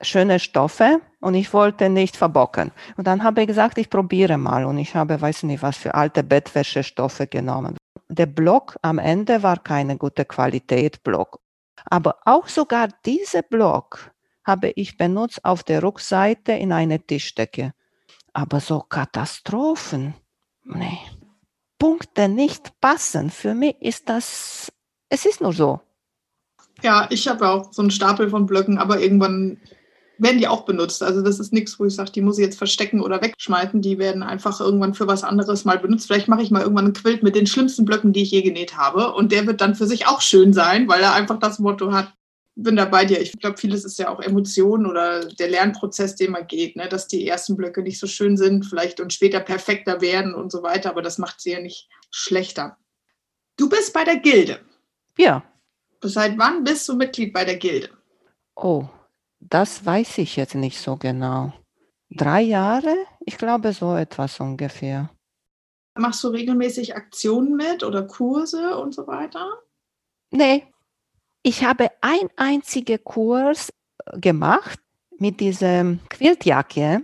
schöne 0.02 0.40
Stoffe 0.40 1.02
und 1.20 1.34
ich 1.34 1.54
wollte 1.54 1.90
nicht 1.90 2.16
verbocken. 2.16 2.72
Und 2.98 3.08
dann 3.08 3.24
habe 3.24 3.42
ich 3.42 3.48
gesagt, 3.48 3.78
ich 3.78 3.90
probiere 3.90 4.38
mal 4.38 4.66
und 4.66 4.78
ich 4.78 4.96
habe, 4.96 5.20
weiß 5.20 5.44
nicht, 5.44 5.62
was 5.62 5.78
für 5.78 5.96
alte 5.96 6.24
Bettwäschestoffe 6.24 7.28
genommen. 7.28 7.78
Der 8.10 8.28
Block 8.28 8.78
am 8.82 9.00
Ende 9.00 9.42
war 9.42 9.58
keine 9.58 9.98
gute 9.98 10.26
Qualität 10.26 11.04
Block. 11.04 11.40
Aber 11.90 12.18
auch 12.26 12.48
sogar 12.48 12.90
diese 13.06 13.44
Block 13.44 14.12
habe 14.44 14.70
ich 14.76 14.98
benutzt 14.98 15.44
auf 15.44 15.64
der 15.64 15.82
Rückseite 15.82 16.54
in 16.54 16.72
eine 16.72 17.00
Tischdecke. 17.00 17.74
Aber 18.34 18.60
so 18.60 18.82
Katastrophen, 18.82 20.14
nee. 20.64 21.00
Punkte 21.86 22.28
nicht 22.28 22.82
passen. 22.82 23.30
Für 23.30 23.54
mich 23.54 23.76
ist 23.80 24.10
das, 24.10 24.72
es 25.08 25.28
ist 25.28 25.40
nur 25.40 25.54
so. 25.54 25.82
Ja, 26.82 27.06
ich 27.12 27.28
habe 27.28 27.48
auch 27.48 27.72
so 27.74 27.84
einen 27.84 27.92
Stapel 27.92 28.28
von 28.32 28.48
Blöcken, 28.48 28.80
aber 28.80 29.00
irgendwann 29.00 29.60
werden 30.18 30.40
die 30.40 30.48
auch 30.48 30.66
benutzt. 30.66 31.04
Also 31.04 31.22
das 31.22 31.40
ist 31.40 31.54
nichts, 31.54 31.80
wo 31.80 31.86
ich 31.86 31.94
sage, 31.94 32.12
die 32.12 32.22
muss 32.22 32.40
ich 32.40 32.44
jetzt 32.44 32.58
verstecken 32.58 33.02
oder 33.02 33.22
wegschmeißen. 33.22 33.84
Die 33.84 34.00
werden 34.00 34.24
einfach 34.24 34.60
irgendwann 34.60 34.96
für 34.96 35.06
was 35.06 35.24
anderes 35.24 35.64
mal 35.64 35.78
benutzt. 35.78 36.08
Vielleicht 36.08 36.28
mache 36.28 36.42
ich 36.42 36.50
mal 36.50 36.64
irgendwann 36.64 36.86
einen 36.86 36.96
Quilt 36.96 37.22
mit 37.22 37.36
den 37.36 37.46
schlimmsten 37.46 37.86
Blöcken, 37.86 38.14
die 38.14 38.24
ich 38.24 38.32
je 38.32 38.42
genäht 38.42 38.76
habe. 38.76 39.14
Und 39.14 39.32
der 39.32 39.46
wird 39.46 39.62
dann 39.62 39.76
für 39.76 39.86
sich 39.86 40.08
auch 40.08 40.22
schön 40.22 40.54
sein, 40.54 40.88
weil 40.88 41.04
er 41.04 41.14
einfach 41.14 41.38
das 41.38 41.60
Motto 41.60 41.94
hat, 41.94 42.12
bin 42.56 42.78
da 42.78 42.86
bei 42.86 43.06
dir. 43.06 43.22
Ich 43.22 43.34
glaube, 43.34 43.58
vieles 43.58 43.84
ist 43.84 44.00
ja 44.00 44.10
auch 44.10 44.22
Emotionen 44.22 44.86
oder 44.86 45.26
der 45.26 45.50
Lernprozess, 45.50 46.16
den 46.16 46.32
man 46.32 46.48
geht, 46.48 46.76
ne? 46.76 46.88
dass 46.88 47.08
die 47.08 47.28
ersten 47.28 47.56
Blöcke 47.56 47.82
nicht 47.82 48.00
so 48.00 48.08
schön 48.08 48.38
sind, 48.38 48.66
vielleicht 48.66 49.00
und 49.00 49.14
später 49.14 49.42
perfekter 49.42 50.02
werden 50.02 50.34
und 50.34 50.52
so 50.52 50.64
weiter, 50.64 50.90
aber 50.90 51.02
das 51.02 51.18
macht 51.18 51.42
sie 51.42 51.52
ja 51.52 51.60
nicht 51.60 51.90
schlechter. 52.12 52.78
Du 53.58 53.70
bist 53.70 53.94
bei 53.94 54.04
der 54.04 54.18
Gilde. 54.18 54.60
Ja. 55.18 55.44
Seit 56.02 56.38
wann 56.38 56.64
bist 56.64 56.88
du 56.88 56.96
Mitglied 56.96 57.34
bei 57.34 57.46
der 57.46 57.58
Gilde? 57.58 57.90
Oh, 58.56 58.86
das 59.40 59.86
weiß 59.86 60.18
ich 60.20 60.36
jetzt 60.36 60.56
nicht 60.56 60.80
so 60.80 60.96
genau. 60.96 61.54
Drei 62.10 62.42
Jahre? 62.42 62.96
Ich 63.26 63.38
glaube 63.38 63.74
so 63.74 63.96
etwas 63.96 64.40
ungefähr. 64.40 65.10
Machst 65.98 66.24
du 66.24 66.30
regelmäßig 66.30 66.96
Aktionen 66.96 67.56
mit 67.56 67.84
oder 67.84 68.04
Kurse 68.04 68.78
und 68.78 68.94
so 68.94 69.08
weiter? 69.08 69.60
Nee, 70.32 70.68
ich 71.46 71.64
habe 71.64 71.92
ein 72.02 72.28
einziger 72.38 72.98
Kurs 72.98 73.72
äh, 74.04 74.20
gemacht 74.20 74.80
mit 75.20 75.40
dieser 75.40 75.98
Quiltjacke. 76.10 77.04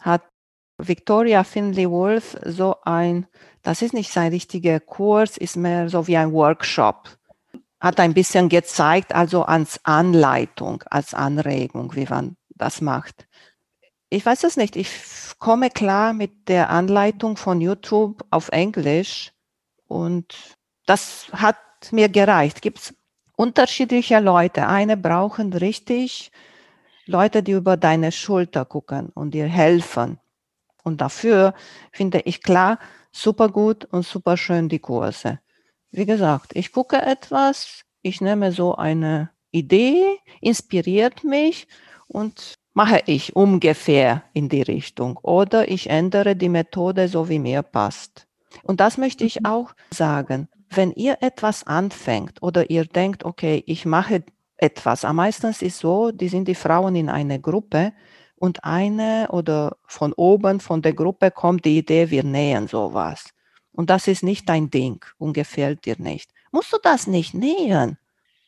Hat 0.00 0.22
Victoria 0.78 1.44
Finley 1.44 1.88
Wolf 1.88 2.36
so 2.44 2.74
ein, 2.82 3.28
das 3.62 3.80
ist 3.80 3.94
nicht 3.94 4.12
sein 4.12 4.32
richtiger 4.32 4.80
Kurs, 4.80 5.36
ist 5.36 5.56
mehr 5.56 5.88
so 5.88 6.08
wie 6.08 6.16
ein 6.16 6.32
Workshop. 6.32 7.16
Hat 7.78 8.00
ein 8.00 8.14
bisschen 8.14 8.48
gezeigt, 8.48 9.14
also 9.14 9.44
als 9.44 9.78
Anleitung, 9.84 10.82
als 10.90 11.14
Anregung, 11.14 11.94
wie 11.94 12.06
man 12.06 12.36
das 12.56 12.80
macht. 12.80 13.28
Ich 14.10 14.26
weiß 14.26 14.42
es 14.42 14.56
nicht, 14.56 14.74
ich 14.74 14.90
komme 15.38 15.70
klar 15.70 16.14
mit 16.14 16.48
der 16.48 16.70
Anleitung 16.70 17.36
von 17.36 17.60
YouTube 17.60 18.24
auf 18.32 18.48
Englisch 18.48 19.32
und 19.86 20.56
das 20.86 21.28
hat 21.32 21.58
mir 21.92 22.08
gereicht. 22.08 22.60
Gibt 22.60 22.78
es 22.78 22.97
unterschiedliche 23.38 24.18
Leute. 24.18 24.66
Eine 24.66 24.96
brauchen 24.96 25.52
richtig 25.52 26.32
Leute, 27.06 27.42
die 27.42 27.52
über 27.52 27.76
deine 27.76 28.10
Schulter 28.10 28.64
gucken 28.64 29.10
und 29.14 29.32
dir 29.32 29.46
helfen. 29.46 30.18
Und 30.82 31.00
dafür 31.00 31.54
finde 31.92 32.20
ich 32.24 32.42
klar, 32.42 32.78
super 33.12 33.48
gut 33.48 33.84
und 33.84 34.04
super 34.04 34.36
schön 34.36 34.68
die 34.68 34.80
Kurse. 34.80 35.38
Wie 35.92 36.04
gesagt, 36.04 36.50
ich 36.54 36.72
gucke 36.72 37.00
etwas, 37.00 37.82
ich 38.02 38.20
nehme 38.20 38.50
so 38.50 38.74
eine 38.74 39.30
Idee, 39.52 40.18
inspiriert 40.40 41.22
mich 41.22 41.68
und 42.08 42.54
mache 42.74 43.02
ich 43.06 43.36
ungefähr 43.36 44.24
in 44.32 44.48
die 44.48 44.62
Richtung. 44.62 45.16
Oder 45.22 45.68
ich 45.68 45.88
ändere 45.88 46.34
die 46.34 46.48
Methode 46.48 47.06
so, 47.08 47.28
wie 47.28 47.38
mir 47.38 47.62
passt. 47.62 48.26
Und 48.64 48.80
das 48.80 48.98
möchte 48.98 49.24
ich 49.24 49.40
mhm. 49.40 49.46
auch 49.46 49.74
sagen. 49.90 50.48
Wenn 50.70 50.92
ihr 50.92 51.18
etwas 51.20 51.66
anfängt 51.66 52.42
oder 52.42 52.70
ihr 52.70 52.84
denkt, 52.84 53.24
okay, 53.24 53.62
ich 53.66 53.86
mache 53.86 54.24
etwas, 54.56 55.04
am 55.04 55.16
meisten 55.16 55.54
ist 55.60 55.78
so, 55.78 56.10
die 56.10 56.28
sind 56.28 56.48
die 56.48 56.54
Frauen 56.54 56.94
in 56.94 57.08
einer 57.08 57.38
Gruppe 57.38 57.92
und 58.36 58.64
eine 58.64 59.28
oder 59.30 59.76
von 59.86 60.12
oben 60.12 60.60
von 60.60 60.82
der 60.82 60.92
Gruppe 60.92 61.30
kommt 61.30 61.64
die 61.64 61.78
Idee, 61.78 62.10
wir 62.10 62.24
nähen 62.24 62.68
sowas. 62.68 63.30
Und 63.72 63.90
das 63.90 64.08
ist 64.08 64.22
nicht 64.22 64.48
dein 64.48 64.70
Ding 64.70 65.04
und 65.18 65.32
gefällt 65.32 65.86
dir 65.86 65.96
nicht. 65.98 66.30
Musst 66.50 66.72
du 66.72 66.78
das 66.82 67.06
nicht 67.06 67.34
nähen. 67.34 67.98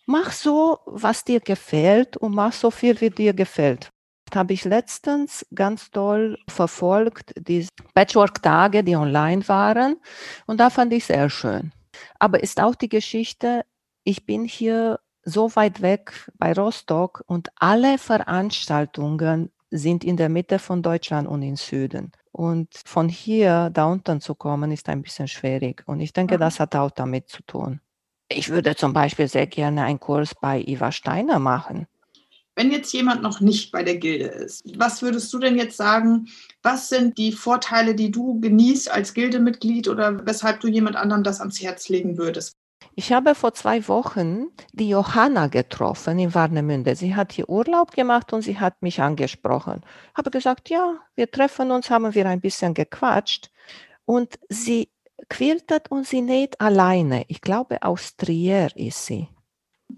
Mach 0.06 0.32
so, 0.32 0.78
was 0.86 1.24
dir 1.24 1.40
gefällt 1.40 2.16
und 2.16 2.34
mach 2.34 2.52
so 2.52 2.70
viel, 2.70 3.00
wie 3.00 3.10
dir 3.10 3.32
gefällt. 3.32 3.90
Habe 4.34 4.52
ich 4.52 4.64
letztens 4.64 5.46
ganz 5.54 5.90
toll 5.90 6.38
verfolgt, 6.48 7.32
die 7.36 7.66
Patchwork-Tage, 7.94 8.82
die 8.84 8.96
online 8.96 9.46
waren. 9.48 9.96
Und 10.46 10.58
da 10.58 10.70
fand 10.70 10.92
ich 10.92 11.04
sehr 11.04 11.30
schön. 11.30 11.72
Aber 12.18 12.42
ist 12.42 12.60
auch 12.60 12.74
die 12.74 12.88
Geschichte, 12.88 13.64
ich 14.04 14.26
bin 14.26 14.44
hier 14.44 15.00
so 15.22 15.54
weit 15.54 15.82
weg 15.82 16.30
bei 16.38 16.52
Rostock 16.52 17.22
und 17.26 17.50
alle 17.56 17.98
Veranstaltungen 17.98 19.50
sind 19.70 20.04
in 20.04 20.16
der 20.16 20.28
Mitte 20.28 20.58
von 20.58 20.82
Deutschland 20.82 21.28
und 21.28 21.42
im 21.42 21.56
Süden. 21.56 22.12
Und 22.32 22.68
von 22.84 23.08
hier 23.08 23.70
da 23.70 23.86
unten 23.86 24.20
zu 24.20 24.34
kommen, 24.34 24.72
ist 24.72 24.88
ein 24.88 25.02
bisschen 25.02 25.28
schwierig. 25.28 25.82
Und 25.86 26.00
ich 26.00 26.12
denke, 26.12 26.36
mhm. 26.36 26.40
das 26.40 26.60
hat 26.60 26.74
auch 26.74 26.90
damit 26.90 27.28
zu 27.28 27.42
tun. 27.42 27.80
Ich 28.28 28.48
würde 28.48 28.76
zum 28.76 28.92
Beispiel 28.92 29.28
sehr 29.28 29.46
gerne 29.46 29.84
einen 29.84 29.98
Kurs 29.98 30.34
bei 30.34 30.60
Iva 30.60 30.92
Steiner 30.92 31.38
machen. 31.38 31.86
Wenn 32.60 32.72
jetzt 32.72 32.92
jemand 32.92 33.22
noch 33.22 33.40
nicht 33.40 33.72
bei 33.72 33.82
der 33.82 33.96
Gilde 33.96 34.26
ist, 34.26 34.62
was 34.78 35.00
würdest 35.00 35.32
du 35.32 35.38
denn 35.38 35.56
jetzt 35.56 35.78
sagen, 35.78 36.28
was 36.62 36.90
sind 36.90 37.16
die 37.16 37.32
Vorteile, 37.32 37.94
die 37.94 38.10
du 38.10 38.38
genießt 38.38 38.90
als 38.90 39.14
Gildemitglied 39.14 39.88
oder 39.88 40.26
weshalb 40.26 40.60
du 40.60 40.68
jemand 40.68 40.96
anderem 40.96 41.22
das 41.22 41.40
ans 41.40 41.62
Herz 41.62 41.88
legen 41.88 42.18
würdest? 42.18 42.52
Ich 42.96 43.14
habe 43.14 43.34
vor 43.34 43.54
zwei 43.54 43.88
Wochen 43.88 44.48
die 44.74 44.90
Johanna 44.90 45.46
getroffen 45.46 46.18
in 46.18 46.34
Warnemünde. 46.34 46.96
Sie 46.96 47.16
hat 47.16 47.32
hier 47.32 47.48
Urlaub 47.48 47.92
gemacht 47.92 48.30
und 48.34 48.42
sie 48.42 48.60
hat 48.60 48.82
mich 48.82 49.00
angesprochen. 49.00 49.80
Habe 50.14 50.30
gesagt, 50.30 50.68
ja, 50.68 50.98
wir 51.14 51.30
treffen 51.30 51.70
uns, 51.70 51.88
haben 51.88 52.14
wir 52.14 52.26
ein 52.26 52.42
bisschen 52.42 52.74
gequatscht. 52.74 53.50
Und 54.04 54.38
sie 54.50 54.90
quiltet 55.30 55.90
und 55.90 56.06
sie 56.06 56.20
näht 56.20 56.60
alleine. 56.60 57.24
Ich 57.28 57.40
glaube, 57.40 57.82
aus 57.82 58.16
Trier 58.18 58.68
ist 58.76 59.06
sie. 59.06 59.28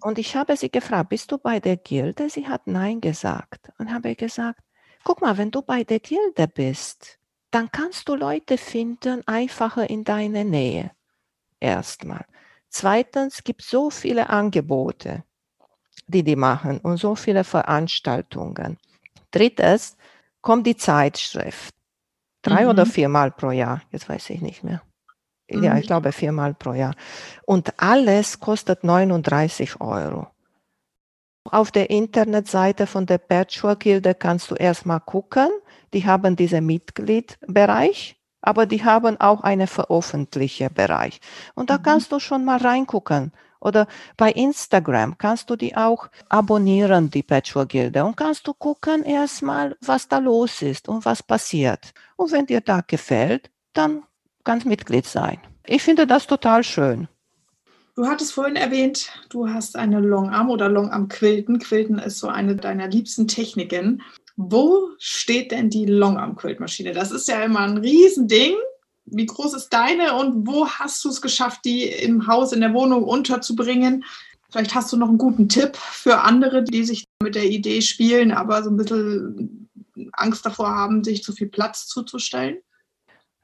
Und 0.01 0.19
ich 0.19 0.37
habe 0.37 0.57
sie 0.57 0.71
gefragt, 0.71 1.11
bist 1.11 1.31
du 1.33 1.39
bei 1.39 1.61
der 1.61 1.77
Gilde? 1.77 2.31
Sie 2.31 2.47
hat 2.47 2.67
Nein 2.67 3.01
gesagt. 3.01 3.71
Und 3.79 3.93
habe 3.93 4.15
gesagt, 4.15 4.61
guck 5.05 5.21
mal, 5.21 5.37
wenn 5.39 5.51
du 5.51 5.63
bei 5.63 5.85
der 5.85 6.01
Gilde 6.01 6.49
bist, 6.49 7.19
dann 7.51 7.71
kannst 7.71 8.09
du 8.09 8.15
Leute 8.15 8.57
finden, 8.57 9.23
einfacher 9.27 9.89
in 9.89 10.05
deine 10.05 10.45
Nähe. 10.45 10.91
Erstmal. 11.61 12.25
Zweitens 12.69 13.45
gibt 13.45 13.63
es 13.63 13.71
so 13.71 13.91
viele 13.91 14.31
Angebote, 14.31 15.25
die 16.07 16.23
die 16.23 16.37
machen 16.37 16.79
und 16.79 16.97
so 16.97 17.15
viele 17.15 17.45
Veranstaltungen. 17.45 18.79
Drittens 19.31 19.97
kommt 20.41 20.67
die 20.67 20.77
Zeitschrift. 20.77 21.75
Drei 22.41 22.65
mhm. 22.65 22.71
oder 22.71 22.87
viermal 22.87 23.31
pro 23.31 23.51
Jahr, 23.51 23.83
jetzt 23.91 24.09
weiß 24.09 24.31
ich 24.31 24.41
nicht 24.41 24.65
mehr. 24.65 24.83
Mhm. 25.59 25.65
Ja, 25.65 25.77
ich 25.77 25.87
glaube 25.87 26.13
viermal 26.13 26.55
pro 26.55 26.73
Jahr. 26.73 26.95
Und 27.45 27.81
alles 27.81 28.41
kostet 28.41 28.85
39 28.85 29.81
Euro. 29.81 30.29
Auf 31.45 31.71
der 31.73 31.91
Internetseite 31.91 32.87
von 32.87 33.07
der 33.07 33.19
Patchwork 33.19 33.81
Gilde 33.81 34.15
kannst 34.15 34.51
du 34.51 34.55
erstmal 34.55 35.01
gucken. 35.01 35.49
Die 35.93 36.07
haben 36.07 36.37
diesen 36.37 36.65
Mitgliedbereich 36.67 38.17
aber 38.43 38.67
die 38.67 38.85
haben 38.85 39.19
auch 39.21 39.43
einen 39.43 39.69
veröffentlichten 39.69 40.75
Bereich. 40.75 41.21
Und 41.55 41.71
da 41.71 41.79
mhm. 41.79 41.83
kannst 41.85 42.13
du 42.13 42.19
schon 42.19 42.45
mal 42.45 42.59
reingucken. 42.59 43.33
Oder 43.61 43.87
bei 44.17 44.33
Instagram 44.33 45.17
kannst 45.19 45.49
du 45.49 45.55
die 45.55 45.77
auch 45.77 46.09
abonnieren, 46.29 47.11
die 47.11 47.23
Patchwork-Gilde, 47.23 48.05
und 48.05 48.17
kannst 48.17 48.49
du 48.49 48.55
gucken 48.55 49.05
erstmal, 49.05 49.77
was 49.81 50.09
da 50.09 50.19
los 50.19 50.63
ist 50.63 50.89
und 50.89 51.05
was 51.05 51.23
passiert. 51.23 51.95
Und 52.17 52.33
wenn 52.33 52.47
dir 52.47 52.61
da 52.61 52.81
gefällt, 52.81 53.51
dann 53.73 54.03
kannst 54.45 54.67
Mitglied 54.67 55.07
sein. 55.07 55.39
Ich 55.67 55.83
finde 55.83 56.07
das 56.07 56.27
total 56.27 56.65
schön. 56.65 57.09
Du 57.95 58.07
hattest 58.07 58.33
vorhin 58.33 58.57
erwähnt, 58.57 59.11
du 59.29 59.49
hast 59.49 59.77
eine 59.77 60.01
Longarm 60.01 60.49
oder 60.49 60.69
Longarm 60.71 61.09
Quilten. 61.09 61.59
Quilten 61.59 61.99
ist 61.99 62.19
so 62.19 62.29
eine 62.29 62.57
deiner 62.57 62.89
liebsten 62.89 63.29
Techniken. 63.29 64.03
Wo 64.37 64.89
steht 64.99 65.53
denn 65.53 65.69
die 65.69 65.85
Longarm-Quiltmaschine? 65.85 66.93
Das 66.93 67.13
ist 67.13 67.29
ja 67.29 67.43
immer 67.43 67.61
ein 67.61 67.77
Riesending. 67.77 68.55
Wie 69.05 69.27
groß 69.27 69.53
ist 69.55 69.69
deine 69.69 70.15
und 70.15 70.47
wo 70.47 70.67
hast 70.67 71.05
du 71.05 71.11
es 71.11 71.21
geschafft, 71.21 71.67
die 71.67 71.85
im 71.85 72.27
Haus, 72.27 72.53
in 72.53 72.61
der 72.61 72.73
Wohnung 72.73 73.05
unterzubringen? 73.05 74.05
Vielleicht 74.51 74.75
hast 74.75 74.91
du 74.93 74.97
noch 74.97 75.09
einen 75.09 75.19
guten 75.19 75.51
Tipp 75.51 75.77
für 75.77 76.21
andere, 76.21 76.63
die 76.63 76.85
sich 76.85 77.05
mit 77.23 77.35
der 77.35 77.45
Idee 77.45 77.83
spielen, 77.83 78.33
aber 78.33 78.63
so 78.63 78.71
ein 78.71 78.77
bisschen 78.77 79.69
Angst 80.13 80.47
davor 80.47 80.71
haben, 80.71 81.05
sich 81.05 81.23
zu 81.23 81.33
viel 81.33 81.49
Platz 81.49 81.87
zuzustellen? 81.89 82.59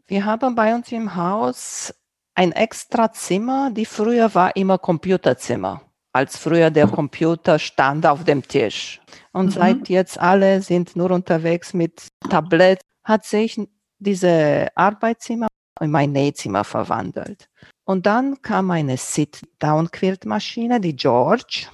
Wir 0.08 0.24
haben 0.24 0.54
bei 0.54 0.74
uns 0.74 0.90
im 0.90 1.14
Haus 1.14 1.94
ein 2.34 2.52
extra 2.52 3.12
Zimmer, 3.12 3.70
die 3.70 3.84
früher 3.84 4.34
war 4.34 4.56
immer 4.56 4.78
Computerzimmer 4.78 5.82
als 6.18 6.36
früher 6.36 6.70
der 6.70 6.88
Computer 6.88 7.58
stand 7.58 8.04
auf 8.04 8.24
dem 8.24 8.42
Tisch. 8.42 9.00
Und 9.32 9.46
mhm. 9.46 9.50
seit 9.50 9.88
jetzt 9.88 10.18
alle 10.18 10.62
sind 10.62 10.96
nur 10.96 11.10
unterwegs 11.10 11.74
mit 11.74 12.08
Tablet, 12.28 12.80
hat 13.04 13.24
sich 13.24 13.60
diese 13.98 14.68
Arbeitszimmer 14.74 15.46
in 15.80 15.90
mein 15.90 16.12
Nähzimmer 16.12 16.64
verwandelt. 16.64 17.48
Und 17.84 18.06
dann 18.06 18.42
kam 18.42 18.70
eine 18.70 18.96
Sit-Down-Quiltmaschine, 18.96 20.80
die 20.80 20.96
George. 20.96 21.68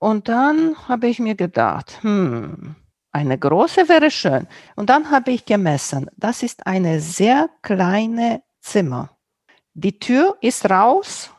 Und 0.00 0.28
dann 0.28 0.76
habe 0.88 1.06
ich 1.06 1.18
mir 1.20 1.36
gedacht, 1.36 2.02
hm, 2.02 2.74
eine 3.14 3.38
große 3.38 3.88
wäre 3.88 4.10
schön. 4.10 4.46
Und 4.76 4.90
dann 4.90 5.10
habe 5.10 5.30
ich 5.30 5.44
gemessen, 5.44 6.10
das 6.16 6.42
ist 6.42 6.66
eine 6.66 7.00
sehr 7.00 7.48
kleine 7.62 8.42
Zimmer. 8.60 9.10
Die 9.74 9.98
Tür 9.98 10.36
ist 10.40 10.68
raus 10.68 11.30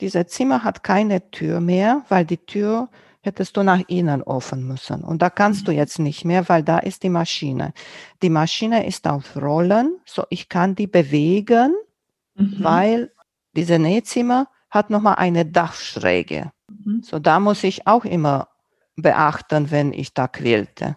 dieses 0.00 0.28
Zimmer 0.28 0.64
hat 0.64 0.82
keine 0.82 1.30
Tür 1.30 1.60
mehr, 1.60 2.04
weil 2.08 2.24
die 2.24 2.38
Tür 2.38 2.88
hättest 3.22 3.56
du 3.56 3.62
nach 3.62 3.82
innen 3.86 4.22
offen 4.22 4.66
müssen. 4.66 5.04
Und 5.04 5.20
da 5.20 5.28
kannst 5.28 5.68
du 5.68 5.72
jetzt 5.72 5.98
nicht 5.98 6.24
mehr, 6.24 6.48
weil 6.48 6.62
da 6.62 6.78
ist 6.78 7.02
die 7.02 7.10
Maschine. 7.10 7.74
Die 8.22 8.30
Maschine 8.30 8.86
ist 8.86 9.06
auf 9.06 9.36
Rollen, 9.36 9.98
so 10.06 10.24
ich 10.30 10.48
kann 10.48 10.74
die 10.74 10.86
bewegen, 10.86 11.74
mhm. 12.34 12.56
weil 12.60 13.12
diese 13.54 13.78
Nähzimmer 13.78 14.48
hat 14.70 14.88
nochmal 14.88 15.16
eine 15.16 15.44
Dachschräge. 15.44 16.50
Mhm. 16.68 17.02
So 17.02 17.18
da 17.18 17.38
muss 17.38 17.62
ich 17.62 17.86
auch 17.86 18.06
immer 18.06 18.48
beachten, 18.96 19.70
wenn 19.70 19.92
ich 19.92 20.14
da 20.14 20.28
quälte. 20.28 20.96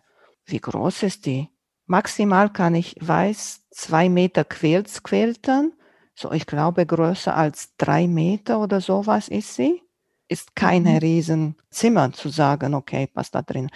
Wie 0.53 0.61
groß 0.61 1.03
ist 1.03 1.25
die? 1.25 1.49
Maximal 1.87 2.49
kann 2.53 2.75
ich, 2.75 2.95
weiß, 2.99 3.63
zwei 3.71 4.07
Meter 4.07 4.43
Quilts 4.45 5.03
quälten 5.03 5.73
so 6.15 6.31
ich 6.31 6.45
glaube 6.45 6.85
größer 6.85 7.35
als 7.35 7.75
drei 7.77 8.07
Meter 8.07 8.59
oder 8.59 8.81
sowas 8.81 9.27
ist 9.27 9.55
sie. 9.55 9.81
Ist 10.27 10.55
keine 10.55 10.91
mhm. 10.91 10.97
Riesenzimmer 10.97 12.13
zu 12.13 12.29
sagen, 12.29 12.73
okay, 12.73 13.09
was 13.13 13.29
da 13.29 13.41
drin. 13.41 13.69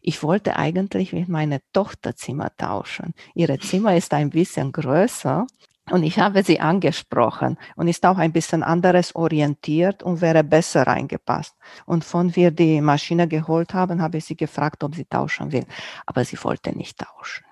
Ich 0.00 0.22
wollte 0.22 0.56
eigentlich 0.56 1.12
mit 1.12 1.28
meiner 1.28 1.60
Tochter 1.72 2.14
Zimmer 2.14 2.50
tauschen. 2.56 3.14
Ihre 3.34 3.58
Zimmer 3.58 3.96
ist 3.96 4.12
ein 4.12 4.30
bisschen 4.30 4.70
größer 4.70 5.46
und 5.90 6.02
ich 6.02 6.18
habe 6.18 6.42
sie 6.42 6.60
angesprochen 6.60 7.58
und 7.76 7.88
ist 7.88 8.06
auch 8.06 8.16
ein 8.16 8.32
bisschen 8.32 8.62
anderes 8.62 9.14
orientiert 9.14 10.02
und 10.02 10.22
wäre 10.22 10.42
besser 10.42 10.86
reingepasst. 10.86 11.54
Und 11.84 12.04
von 12.04 12.34
wir 12.36 12.50
die 12.50 12.80
Maschine 12.80 13.28
geholt 13.28 13.74
haben, 13.74 14.00
habe 14.00 14.18
ich 14.18 14.24
sie 14.24 14.36
gefragt, 14.36 14.82
ob 14.82 14.94
sie 14.94 15.04
tauschen 15.04 15.52
will. 15.52 15.66
Aber 16.06 16.24
sie 16.24 16.42
wollte 16.42 16.76
nicht 16.76 16.98
tauschen. 16.98 17.44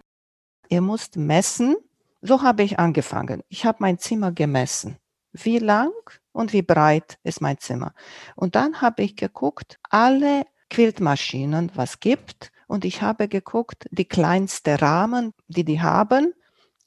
Ihr 0.68 0.80
müsst 0.80 1.16
messen, 1.16 1.76
so 2.22 2.42
habe 2.42 2.62
ich 2.62 2.78
angefangen. 2.78 3.42
Ich 3.48 3.66
habe 3.66 3.78
mein 3.80 3.98
Zimmer 3.98 4.32
gemessen. 4.32 4.96
Wie 5.32 5.58
lang 5.58 5.92
und 6.32 6.54
wie 6.54 6.62
breit 6.62 7.18
ist 7.24 7.42
mein 7.42 7.58
Zimmer? 7.58 7.92
Und 8.34 8.54
dann 8.54 8.80
habe 8.80 9.02
ich 9.02 9.16
geguckt, 9.16 9.78
alle 9.90 10.46
Quiltmaschinen, 10.70 11.70
was 11.74 12.00
gibt. 12.00 12.50
Und 12.66 12.86
ich 12.86 13.02
habe 13.02 13.28
geguckt, 13.28 13.86
die 13.90 14.06
kleinste 14.06 14.80
Rahmen, 14.80 15.34
die 15.48 15.64
die 15.64 15.82
haben. 15.82 16.32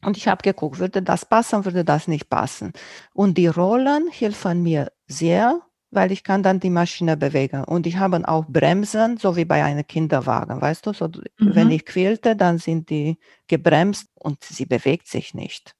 Und 0.03 0.17
ich 0.17 0.27
habe 0.27 0.43
geguckt, 0.43 0.79
würde 0.79 1.01
das 1.01 1.25
passen, 1.25 1.65
würde 1.65 1.83
das 1.83 2.07
nicht 2.07 2.29
passen. 2.29 2.73
Und 3.13 3.37
die 3.37 3.47
Rollen 3.47 4.07
helfen 4.09 4.61
mir 4.61 4.91
sehr, 5.07 5.61
weil 5.91 6.11
ich 6.11 6.23
kann 6.23 6.43
dann 6.43 6.59
die 6.59 6.69
Maschine 6.69 7.17
bewegen. 7.17 7.63
Und 7.63 7.87
ich 7.87 7.97
habe 7.97 8.27
auch 8.27 8.45
Bremsen, 8.47 9.17
so 9.17 9.35
wie 9.35 9.45
bei 9.45 9.63
einem 9.63 9.87
Kinderwagen, 9.87 10.61
weißt 10.61 10.85
du? 10.85 10.93
So, 10.93 11.07
mhm. 11.07 11.21
Wenn 11.37 11.71
ich 11.71 11.85
quälte, 11.85 12.35
dann 12.35 12.59
sind 12.59 12.89
die 12.89 13.17
gebremst 13.47 14.07
und 14.15 14.43
sie 14.43 14.65
bewegt 14.65 15.07
sich 15.07 15.33
nicht. 15.33 15.75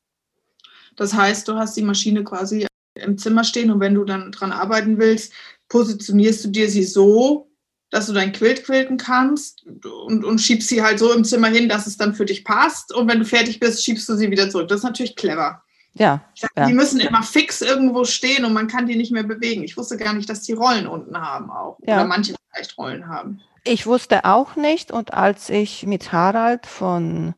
Das 0.96 1.14
heißt, 1.14 1.48
du 1.48 1.56
hast 1.56 1.76
die 1.76 1.84
Maschine 1.84 2.24
quasi 2.24 2.66
im 2.96 3.18
Zimmer 3.18 3.44
stehen 3.44 3.72
und 3.72 3.80
wenn 3.82 3.94
du 3.94 4.06
dann 4.06 4.32
dran 4.32 4.54
arbeiten 4.54 4.98
willst, 4.98 5.34
positionierst 5.68 6.46
du 6.46 6.50
dir 6.50 6.70
sie 6.70 6.84
so, 6.84 7.50
dass 7.96 8.08
du 8.08 8.14
dein 8.14 8.34
Quilt 8.34 8.66
quilten 8.66 8.98
kannst 8.98 9.66
und, 9.66 10.26
und 10.26 10.42
schiebst 10.42 10.68
sie 10.68 10.84
halt 10.84 11.00
so 11.00 11.14
im 11.14 11.24
Zimmer 11.24 11.48
hin, 11.48 11.70
dass 11.70 11.88
es 11.88 11.96
dann 11.96 12.14
für 12.14 12.26
dich 12.26 12.44
passt. 12.44 12.94
Und 12.94 13.08
wenn 13.08 13.20
du 13.20 13.26
fertig 13.26 13.62
bist, 13.62 13.86
schiebst 13.86 14.10
du 14.10 14.16
sie 14.16 14.30
wieder 14.30 14.50
zurück. 14.50 14.68
Das 14.68 14.80
ist 14.80 14.84
natürlich 14.84 15.16
clever. 15.16 15.64
Ja, 15.94 16.26
sag, 16.36 16.52
ja. 16.58 16.66
Die 16.66 16.74
müssen 16.74 17.00
immer 17.00 17.24
fix 17.24 17.62
irgendwo 17.62 18.04
stehen 18.04 18.44
und 18.44 18.52
man 18.52 18.68
kann 18.68 18.86
die 18.86 18.98
nicht 18.98 19.14
mehr 19.14 19.24
bewegen. 19.24 19.64
Ich 19.64 19.78
wusste 19.78 19.96
gar 19.96 20.12
nicht, 20.12 20.30
dass 20.30 20.42
die 20.42 20.52
Rollen 20.52 20.88
unten 20.88 21.18
haben 21.18 21.50
auch. 21.50 21.78
Ja. 21.88 21.96
Oder 21.96 22.06
manche 22.06 22.36
vielleicht 22.52 22.78
Rollen 22.78 23.08
haben. 23.08 23.40
Ich 23.64 23.88
wusste 23.88 24.26
auch 24.26 24.58
nicht. 24.58 24.92
Und 24.92 25.14
als 25.14 25.50
ich 25.50 25.86
mit 25.86 26.12
Harald 26.12 26.66
von 26.66 27.34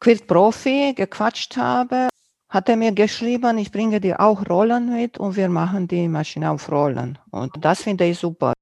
Quilt 0.00 0.26
Profi 0.26 0.94
gequatscht 0.96 1.58
habe, 1.58 2.08
hat 2.48 2.70
er 2.70 2.76
mir 2.76 2.92
geschrieben, 2.92 3.58
ich 3.58 3.70
bringe 3.70 4.00
dir 4.00 4.20
auch 4.20 4.48
Rollen 4.48 4.90
mit 4.90 5.18
und 5.18 5.36
wir 5.36 5.50
machen 5.50 5.86
die 5.86 6.08
Maschine 6.08 6.50
auf 6.50 6.70
Rollen. 6.72 7.18
Und 7.30 7.52
das 7.60 7.82
finde 7.82 8.06
ich 8.06 8.18
super. 8.18 8.54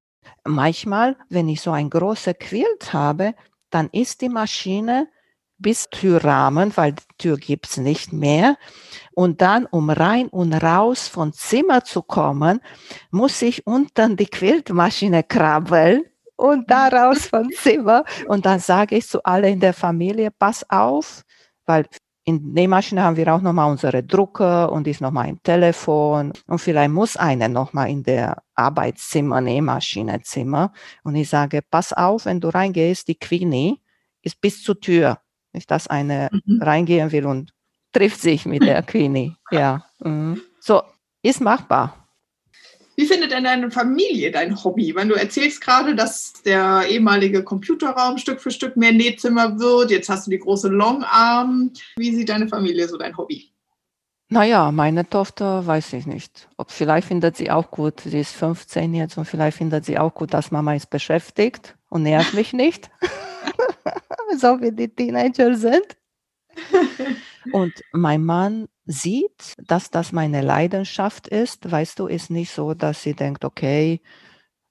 Manchmal, 0.46 1.16
wenn 1.28 1.48
ich 1.48 1.60
so 1.60 1.70
ein 1.70 1.90
großes 1.90 2.34
Quilt 2.38 2.92
habe, 2.92 3.34
dann 3.70 3.88
ist 3.92 4.20
die 4.20 4.28
Maschine 4.28 5.08
bis 5.58 5.88
Türrahmen, 5.90 6.76
weil 6.76 6.92
die 6.92 7.02
Tür 7.18 7.36
gibt's 7.36 7.76
nicht 7.76 8.12
mehr. 8.12 8.56
Und 9.14 9.40
dann, 9.40 9.66
um 9.66 9.90
rein 9.90 10.28
und 10.28 10.52
raus 10.52 11.08
von 11.08 11.32
Zimmer 11.32 11.84
zu 11.84 12.02
kommen, 12.02 12.60
muss 13.10 13.40
ich 13.42 13.66
unten 13.66 14.16
die 14.16 14.26
Quiltmaschine 14.26 15.22
krabbeln 15.22 16.04
und 16.36 16.70
da 16.70 16.88
raus 16.88 17.26
vom 17.26 17.48
Zimmer. 17.50 18.04
Und 18.28 18.46
dann 18.46 18.60
sage 18.60 18.96
ich 18.96 19.08
zu 19.08 19.22
alle 19.24 19.48
in 19.48 19.60
der 19.60 19.72
Familie, 19.72 20.30
pass 20.30 20.68
auf, 20.68 21.22
weil 21.64 21.86
in 22.24 22.52
Nähmaschine 22.52 23.02
haben 23.02 23.16
wir 23.16 23.32
auch 23.32 23.40
nochmal 23.40 23.70
unsere 23.70 24.02
Drucker 24.02 24.70
und 24.72 24.86
ist 24.88 25.00
nochmal 25.00 25.28
im 25.28 25.42
Telefon 25.42 26.32
und 26.48 26.58
vielleicht 26.58 26.90
muss 26.90 27.16
einer 27.16 27.48
nochmal 27.48 27.88
in 27.88 28.02
der 28.02 28.42
Arbeitszimmer, 28.56 29.40
Nähmaschinezimmer. 29.40 30.72
Und 31.04 31.14
ich 31.14 31.28
sage, 31.28 31.62
pass 31.62 31.92
auf, 31.92 32.24
wenn 32.24 32.40
du 32.40 32.48
reingehst, 32.48 33.08
die 33.08 33.18
Queenie 33.18 33.80
ist 34.22 34.40
bis 34.40 34.62
zur 34.62 34.80
Tür. 34.80 35.20
Nicht, 35.52 35.70
dass 35.70 35.86
eine 35.86 36.28
mhm. 36.32 36.62
reingehen 36.62 37.12
will 37.12 37.26
und 37.26 37.52
trifft 37.92 38.20
sich 38.20 38.44
mit 38.44 38.62
der 38.62 38.82
Queenie. 38.82 39.36
Ja. 39.50 39.86
Mhm. 40.00 40.40
So, 40.60 40.82
ist 41.22 41.40
machbar. 41.40 42.06
Wie 42.96 43.06
findet 43.06 43.30
denn 43.30 43.44
deine 43.44 43.70
Familie 43.70 44.30
dein 44.30 44.64
Hobby? 44.64 44.94
Wenn 44.94 45.08
du 45.08 45.14
erzählst 45.14 45.60
gerade, 45.60 45.94
dass 45.94 46.32
der 46.44 46.84
ehemalige 46.88 47.44
Computerraum 47.44 48.16
Stück 48.16 48.40
für 48.40 48.50
Stück 48.50 48.76
mehr 48.76 48.92
Nähzimmer 48.92 49.58
wird, 49.58 49.90
jetzt 49.90 50.08
hast 50.08 50.26
du 50.26 50.30
die 50.30 50.38
große 50.38 50.68
Longarm. 50.68 51.72
Wie 51.96 52.14
sieht 52.14 52.30
deine 52.30 52.48
Familie 52.48 52.88
so 52.88 52.96
dein 52.96 53.16
Hobby? 53.16 53.52
Naja, 54.28 54.72
meine 54.72 55.08
Tochter 55.08 55.66
weiß 55.66 55.92
ich 55.92 56.06
nicht. 56.06 56.48
Ob 56.56 56.72
vielleicht 56.72 57.06
findet 57.06 57.36
sie 57.36 57.50
auch 57.50 57.70
gut, 57.70 58.00
sie 58.00 58.18
ist 58.18 58.32
15 58.32 58.92
jetzt 58.94 59.16
und 59.18 59.24
vielleicht 59.24 59.56
findet 59.56 59.84
sie 59.84 59.98
auch 59.98 60.12
gut, 60.14 60.34
dass 60.34 60.50
Mama 60.50 60.74
ist 60.74 60.90
beschäftigt 60.90 61.76
und 61.88 62.02
nährt 62.02 62.34
mich 62.34 62.52
nicht. 62.52 62.90
so 64.38 64.60
wie 64.60 64.72
die 64.72 64.88
Teenager 64.88 65.54
sind. 65.56 65.96
Und 67.52 67.74
mein 67.92 68.24
Mann 68.24 68.66
sieht, 68.86 69.54
dass 69.58 69.90
das 69.90 70.10
meine 70.10 70.42
Leidenschaft 70.42 71.28
ist. 71.28 71.70
Weißt 71.70 71.98
du, 71.98 72.06
ist 72.06 72.30
nicht 72.30 72.50
so, 72.50 72.74
dass 72.74 73.02
sie 73.02 73.14
denkt, 73.14 73.44
okay, 73.44 74.00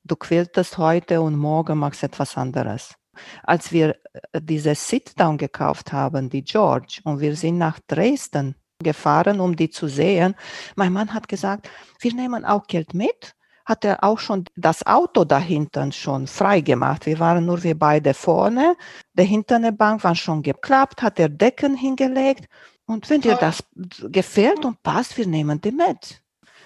du 0.04 0.16
quältest 0.16 0.78
heute 0.78 1.22
und 1.22 1.38
morgen 1.38 1.78
machst 1.78 2.04
etwas 2.04 2.38
anderes. 2.38 2.96
Als 3.44 3.72
wir 3.72 3.96
äh, 4.34 4.42
diese 4.42 4.76
Sit-Down 4.76 5.38
gekauft 5.38 5.94
haben, 5.94 6.30
die 6.30 6.44
George, 6.44 7.00
und 7.04 7.22
wir 7.22 7.36
sind 7.36 7.58
nach 7.58 7.80
Dresden 7.88 8.56
gefahren, 8.84 9.40
um 9.40 9.56
die 9.56 9.70
zu 9.70 9.88
sehen, 9.88 10.36
mein 10.76 10.94
Mann 10.94 11.14
hat 11.14 11.28
gesagt, 11.28 11.70
wir 12.00 12.14
nehmen 12.14 12.46
auch 12.46 12.68
Geld 12.68 12.94
mit 12.94 13.36
hat 13.66 13.84
er 13.84 14.04
auch 14.04 14.20
schon 14.20 14.46
das 14.56 14.86
Auto 14.86 15.26
dahinter 15.26 15.92
schon 15.92 16.28
frei 16.28 16.62
gemacht. 16.62 17.08
Wir 17.08 17.20
waren 17.20 17.46
nur 17.46 17.64
wir 17.64 17.78
beide 17.78 18.14
vorne. 18.14 18.78
Der 19.14 19.26
hinterne 19.26 19.74
Bank 19.74 20.04
war 20.04 20.16
schon 20.16 20.44
geklappt, 20.44 21.02
hat 21.02 21.20
er 21.20 21.30
Decken 21.30 21.76
hingelegt. 21.76 22.48
Und 22.86 23.10
wenn 23.10 23.22
dir 23.22 23.36
das 23.36 23.64
gefällt 24.12 24.64
und 24.64 24.84
passt, 24.84 25.18
wir 25.18 25.26
nehmen 25.26 25.60
die 25.60 25.72
mit. 25.72 26.22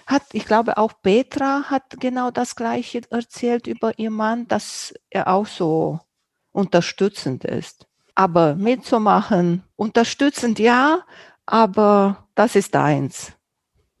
Hat, 0.06 0.22
ich 0.32 0.44
glaube, 0.44 0.76
auch 0.76 0.92
Petra 1.02 1.64
hat 1.70 1.98
genau 1.98 2.30
das 2.30 2.54
Gleiche 2.54 3.00
erzählt 3.10 3.66
über 3.66 3.98
ihr 3.98 4.10
Mann, 4.10 4.46
dass 4.46 4.92
er 5.08 5.28
auch 5.28 5.46
so 5.46 6.00
unterstützend 6.52 7.44
ist. 7.44 7.86
Aber 8.14 8.54
mitzumachen, 8.56 9.62
unterstützend 9.76 10.58
ja, 10.58 11.00
aber 11.50 12.28
das 12.34 12.54
ist 12.54 12.74
eins. 12.76 13.32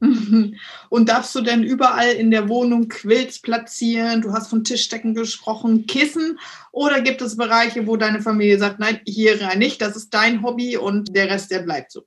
Und 0.00 1.08
darfst 1.08 1.34
du 1.34 1.42
denn 1.42 1.62
überall 1.62 2.12
in 2.12 2.30
der 2.30 2.48
Wohnung 2.48 2.88
Quilts 2.88 3.42
platzieren? 3.42 4.22
Du 4.22 4.32
hast 4.32 4.48
von 4.48 4.64
Tischdecken 4.64 5.14
gesprochen, 5.14 5.86
Kissen. 5.86 6.38
Oder 6.72 7.02
gibt 7.02 7.20
es 7.20 7.36
Bereiche, 7.36 7.86
wo 7.86 7.96
deine 7.96 8.22
Familie 8.22 8.58
sagt, 8.58 8.78
nein, 8.78 9.00
hier 9.04 9.42
rein 9.42 9.58
nicht, 9.58 9.82
das 9.82 9.96
ist 9.96 10.14
dein 10.14 10.42
Hobby 10.42 10.76
und 10.76 11.14
der 11.14 11.28
Rest, 11.28 11.50
der 11.50 11.60
bleibt 11.60 11.92
so? 11.92 12.02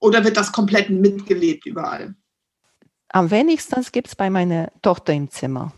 Oder 0.00 0.24
wird 0.24 0.36
das 0.36 0.52
komplett 0.52 0.90
mitgelebt 0.90 1.64
überall? 1.66 2.14
Am 3.08 3.30
wenigsten 3.30 3.84
gibt 3.92 4.08
es 4.08 4.16
bei 4.16 4.28
meiner 4.28 4.70
Tochter 4.82 5.12
im 5.14 5.30
Zimmer. 5.30 5.72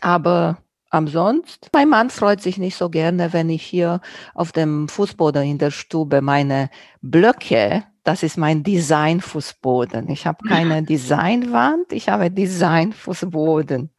Aber 0.00 0.58
Ansonsten, 0.92 1.68
mein 1.72 1.88
Mann 1.88 2.10
freut 2.10 2.42
sich 2.42 2.58
nicht 2.58 2.74
so 2.74 2.90
gerne, 2.90 3.32
wenn 3.32 3.48
ich 3.48 3.62
hier 3.62 4.00
auf 4.34 4.50
dem 4.50 4.88
Fußboden 4.88 5.44
in 5.44 5.58
der 5.58 5.70
Stube 5.70 6.20
meine 6.20 6.68
Blöcke 7.00 7.84
das 8.04 8.22
ist 8.22 8.38
mein 8.38 8.62
Designfußboden. 8.62 10.08
Ich 10.10 10.26
habe 10.26 10.46
keine 10.48 10.82
Designwand, 10.90 11.92
ich 11.92 12.08
habe 12.08 12.30
Designfußboden. 12.30 13.90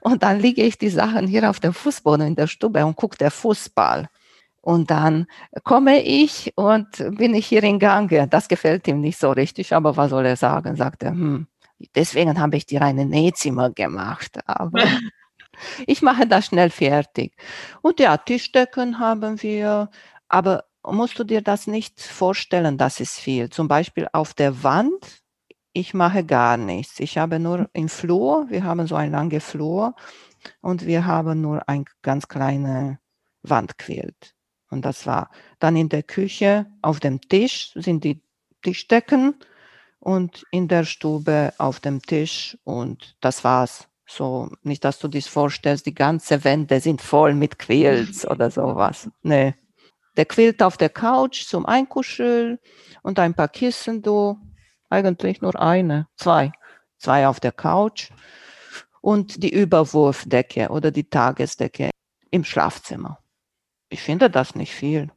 Und 0.00 0.22
dann 0.22 0.40
liege 0.40 0.62
ich 0.62 0.78
die 0.78 0.88
Sachen 0.88 1.26
hier 1.26 1.48
auf 1.48 1.60
dem 1.60 1.72
Fußboden 1.72 2.26
in 2.26 2.36
der 2.36 2.46
Stube 2.46 2.84
und 2.84 2.96
gucke 2.96 3.16
der 3.16 3.30
Fußball. 3.30 4.08
Und 4.60 4.90
dann 4.90 5.26
komme 5.62 6.02
ich 6.02 6.52
und 6.56 6.88
bin 7.18 7.34
ich 7.34 7.46
hier 7.46 7.62
in 7.62 7.78
Gange. 7.78 8.26
Das 8.28 8.48
gefällt 8.48 8.88
ihm 8.88 9.00
nicht 9.00 9.18
so 9.18 9.30
richtig, 9.30 9.74
aber 9.74 9.96
was 9.96 10.10
soll 10.10 10.24
er 10.24 10.36
sagen? 10.36 10.74
Sagt 10.74 11.02
er, 11.02 11.10
hm, 11.10 11.46
deswegen 11.94 12.40
habe 12.40 12.56
ich 12.56 12.64
dir 12.64 12.80
ein 12.82 12.96
Nähzimmer 12.96 13.70
gemacht. 13.70 14.38
Aber 14.46 14.82
ich 15.86 16.00
mache 16.02 16.26
das 16.26 16.46
schnell 16.46 16.70
fertig. 16.70 17.36
Und 17.82 18.00
ja, 18.00 18.16
Tischdecken 18.16 18.98
haben 18.98 19.42
wir, 19.42 19.90
aber 20.28 20.64
musst 20.92 21.18
du 21.18 21.24
dir 21.24 21.42
das 21.42 21.66
nicht 21.66 22.00
vorstellen, 22.00 22.78
das 22.78 23.00
ist 23.00 23.18
viel. 23.18 23.50
Zum 23.50 23.68
Beispiel 23.68 24.08
auf 24.12 24.34
der 24.34 24.62
Wand, 24.62 25.22
ich 25.72 25.94
mache 25.94 26.24
gar 26.24 26.56
nichts. 26.56 27.00
Ich 27.00 27.18
habe 27.18 27.38
nur 27.38 27.68
im 27.72 27.88
Flur, 27.88 28.46
wir 28.48 28.64
haben 28.64 28.86
so 28.86 28.94
ein 28.94 29.10
lange 29.10 29.40
Flur 29.40 29.94
und 30.60 30.86
wir 30.86 31.06
haben 31.06 31.40
nur 31.40 31.68
ein 31.68 31.84
ganz 32.02 32.28
kleine 32.28 32.98
Wand 33.42 33.78
quält. 33.78 34.34
Und 34.70 34.84
das 34.84 35.06
war 35.06 35.30
dann 35.58 35.76
in 35.76 35.88
der 35.88 36.02
Küche 36.02 36.66
auf 36.82 37.00
dem 37.00 37.20
Tisch 37.20 37.72
sind 37.74 38.04
die 38.04 38.22
Tischdecken 38.62 39.34
und 40.00 40.44
in 40.50 40.68
der 40.68 40.84
Stube 40.84 41.52
auf 41.58 41.80
dem 41.80 42.02
Tisch 42.02 42.58
und 42.64 43.16
das 43.20 43.44
war's. 43.44 43.88
So, 44.06 44.50
nicht, 44.62 44.84
dass 44.84 44.98
du 44.98 45.08
dich 45.08 45.30
vorstellst, 45.30 45.86
die 45.86 45.94
ganze 45.94 46.44
Wände 46.44 46.80
sind 46.80 47.00
voll 47.00 47.34
mit 47.34 47.58
Quills 47.58 48.28
oder 48.28 48.50
sowas. 48.50 49.08
Nee, 49.22 49.54
der 50.16 50.26
quillt 50.26 50.62
auf 50.62 50.76
der 50.76 50.90
Couch 50.90 51.44
zum 51.46 51.66
Einkuscheln 51.66 52.58
und 53.02 53.18
ein 53.18 53.34
paar 53.34 53.48
Kissen, 53.48 54.02
du, 54.02 54.38
eigentlich 54.90 55.40
nur 55.40 55.60
eine, 55.60 56.08
zwei, 56.16 56.52
zwei 56.98 57.26
auf 57.26 57.40
der 57.40 57.52
Couch 57.52 58.10
und 59.00 59.42
die 59.42 59.52
Überwurfdecke 59.52 60.68
oder 60.68 60.90
die 60.90 61.08
Tagesdecke 61.08 61.90
im 62.30 62.44
Schlafzimmer. 62.44 63.18
Ich 63.90 64.00
finde 64.00 64.30
das 64.30 64.54
nicht 64.54 64.72
viel. 64.72 65.10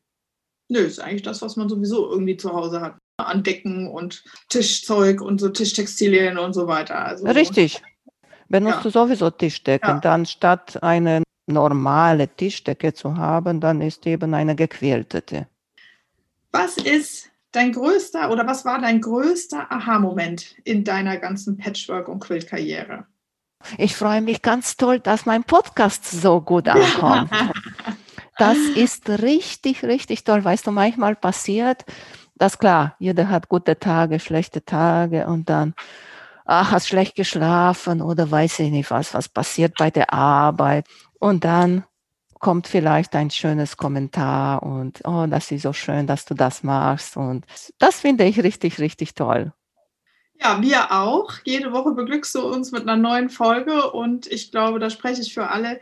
Nö, 0.69 0.79
ist 0.79 0.99
eigentlich 0.99 1.21
das, 1.21 1.41
was 1.41 1.55
man 1.55 1.69
sowieso 1.69 2.09
irgendwie 2.11 2.37
zu 2.37 2.51
Hause 2.51 2.81
hat. 2.81 2.97
An 3.19 3.43
Decken 3.43 3.87
und 3.87 4.23
Tischzeug 4.49 5.21
und 5.21 5.39
so 5.39 5.49
Tischtextilien 5.49 6.37
und 6.37 6.53
so 6.53 6.67
weiter. 6.67 7.03
Also, 7.03 7.25
Richtig. 7.25 7.81
Benutzt 8.49 8.77
ja. 8.77 8.83
du 8.83 8.89
sowieso 8.89 9.29
Tischdecken, 9.29 9.89
ja. 9.89 9.99
dann 9.99 10.25
statt 10.25 10.81
eine 10.83 11.23
normale 11.47 12.27
Tischdecke 12.27 12.93
zu 12.93 13.17
haben, 13.17 13.59
dann 13.59 13.81
ist 13.81 14.05
eben 14.05 14.33
eine 14.33 14.55
gequältete. 14.55 15.47
Was 16.51 16.77
ist 16.77 17.31
dein 17.51 17.71
größter 17.71 18.31
oder 18.31 18.45
was 18.45 18.65
war 18.65 18.79
dein 18.79 19.01
größter 19.01 19.71
Aha-Moment 19.71 20.55
in 20.63 20.83
deiner 20.83 21.17
ganzen 21.17 21.57
Patchwork- 21.57 22.07
und 22.07 22.19
Quilt-Karriere? 22.19 23.05
Ich 23.77 23.95
freue 23.95 24.21
mich 24.21 24.41
ganz 24.41 24.77
toll, 24.77 24.99
dass 24.99 25.25
mein 25.25 25.43
Podcast 25.43 26.05
so 26.05 26.41
gut 26.41 26.67
ankommt. 26.67 27.31
Das 28.37 28.57
ist 28.75 29.09
richtig, 29.09 29.83
richtig 29.83 30.23
toll. 30.23 30.43
Weißt 30.43 30.67
du, 30.67 30.71
manchmal 30.71 31.15
passiert, 31.15 31.85
das 32.35 32.59
klar, 32.59 32.95
jeder 32.99 33.29
hat 33.29 33.49
gute 33.49 33.79
Tage, 33.79 34.19
schlechte 34.19 34.63
Tage 34.63 35.25
und 35.25 35.49
dann, 35.49 35.73
ach, 36.45 36.71
hast 36.71 36.87
schlecht 36.87 37.15
geschlafen 37.15 37.99
oder 37.99 38.29
weiß 38.29 38.59
ich 38.59 38.69
nicht 38.69 38.91
was, 38.91 39.15
was 39.15 39.27
passiert 39.27 39.73
bei 39.79 39.89
der 39.89 40.13
Arbeit. 40.13 40.85
Und 41.19 41.43
dann 41.43 41.83
kommt 42.39 42.67
vielleicht 42.67 43.15
ein 43.15 43.31
schönes 43.31 43.77
Kommentar 43.77 44.61
und, 44.63 45.01
oh, 45.05 45.25
das 45.27 45.51
ist 45.51 45.63
so 45.63 45.73
schön, 45.73 46.07
dass 46.07 46.25
du 46.25 46.33
das 46.33 46.63
machst. 46.63 47.17
Und 47.17 47.45
das 47.79 47.99
finde 48.01 48.25
ich 48.25 48.43
richtig, 48.43 48.79
richtig 48.79 49.15
toll. 49.15 49.53
Ja, 50.39 50.61
wir 50.61 50.91
auch. 50.91 51.33
Jede 51.45 51.71
Woche 51.71 51.91
beglückst 51.91 52.35
du 52.35 52.47
uns 52.47 52.71
mit 52.71 52.83
einer 52.83 52.95
neuen 52.95 53.29
Folge 53.29 53.91
und 53.91 54.27
ich 54.27 54.51
glaube, 54.51 54.77
da 54.77 54.89
spreche 54.89 55.21
ich 55.21 55.33
für 55.33 55.49
alle. 55.49 55.79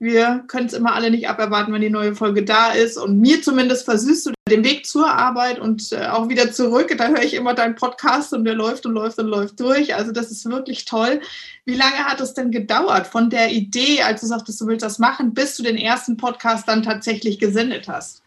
Wir 0.00 0.44
können 0.46 0.66
es 0.66 0.74
immer 0.74 0.94
alle 0.94 1.10
nicht 1.10 1.28
aberwarten, 1.28 1.72
wenn 1.72 1.80
die 1.80 1.90
neue 1.90 2.14
Folge 2.14 2.44
da 2.44 2.70
ist. 2.70 2.96
Und 2.96 3.18
mir 3.18 3.42
zumindest 3.42 3.84
versüßt 3.84 4.26
du 4.26 4.32
den 4.48 4.64
Weg 4.64 4.86
zur 4.86 5.10
Arbeit 5.10 5.58
und 5.58 5.92
äh, 5.92 6.06
auch 6.06 6.28
wieder 6.28 6.52
zurück. 6.52 6.94
Da 6.96 7.08
höre 7.08 7.22
ich 7.22 7.34
immer 7.34 7.54
deinen 7.54 7.74
Podcast 7.74 8.32
und 8.32 8.44
der 8.44 8.54
läuft 8.54 8.86
und 8.86 8.92
läuft 8.92 9.18
und 9.18 9.26
läuft 9.26 9.58
durch. 9.58 9.94
Also 9.96 10.12
das 10.12 10.30
ist 10.30 10.48
wirklich 10.48 10.84
toll. 10.84 11.20
Wie 11.64 11.74
lange 11.74 11.96
hat 11.96 12.20
es 12.20 12.32
denn 12.32 12.52
gedauert 12.52 13.08
von 13.08 13.28
der 13.28 13.50
Idee, 13.50 14.02
als 14.02 14.20
du 14.20 14.28
sagtest, 14.28 14.60
du 14.60 14.68
willst 14.68 14.84
das 14.84 15.00
machen, 15.00 15.34
bis 15.34 15.56
du 15.56 15.64
den 15.64 15.76
ersten 15.76 16.16
Podcast 16.16 16.68
dann 16.68 16.84
tatsächlich 16.84 17.40
gesendet 17.40 17.88
hast? 17.88 18.22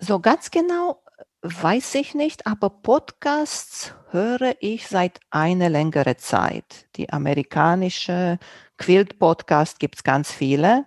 So 0.00 0.18
ganz 0.18 0.50
genau 0.50 1.00
weiß 1.42 1.94
ich 1.96 2.14
nicht, 2.14 2.46
aber 2.46 2.70
Podcasts 2.70 3.92
höre 4.10 4.54
ich 4.60 4.88
seit 4.88 5.20
einer 5.30 5.68
längeren 5.68 6.18
Zeit. 6.18 6.86
Die 6.96 7.10
amerikanische 7.10 8.38
Quilt-Podcast 8.84 9.78
gibt 9.78 9.96
es 9.96 10.04
ganz 10.04 10.30
viele. 10.30 10.84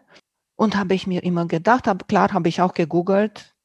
Und 0.55 0.75
habe 0.75 0.93
ich 0.93 1.07
mir 1.07 1.23
immer 1.23 1.47
gedacht, 1.47 1.87
hab, 1.87 2.07
klar 2.07 2.31
habe 2.31 2.47
ich 2.47 2.61
auch 2.61 2.75
gegoogelt, 2.75 3.55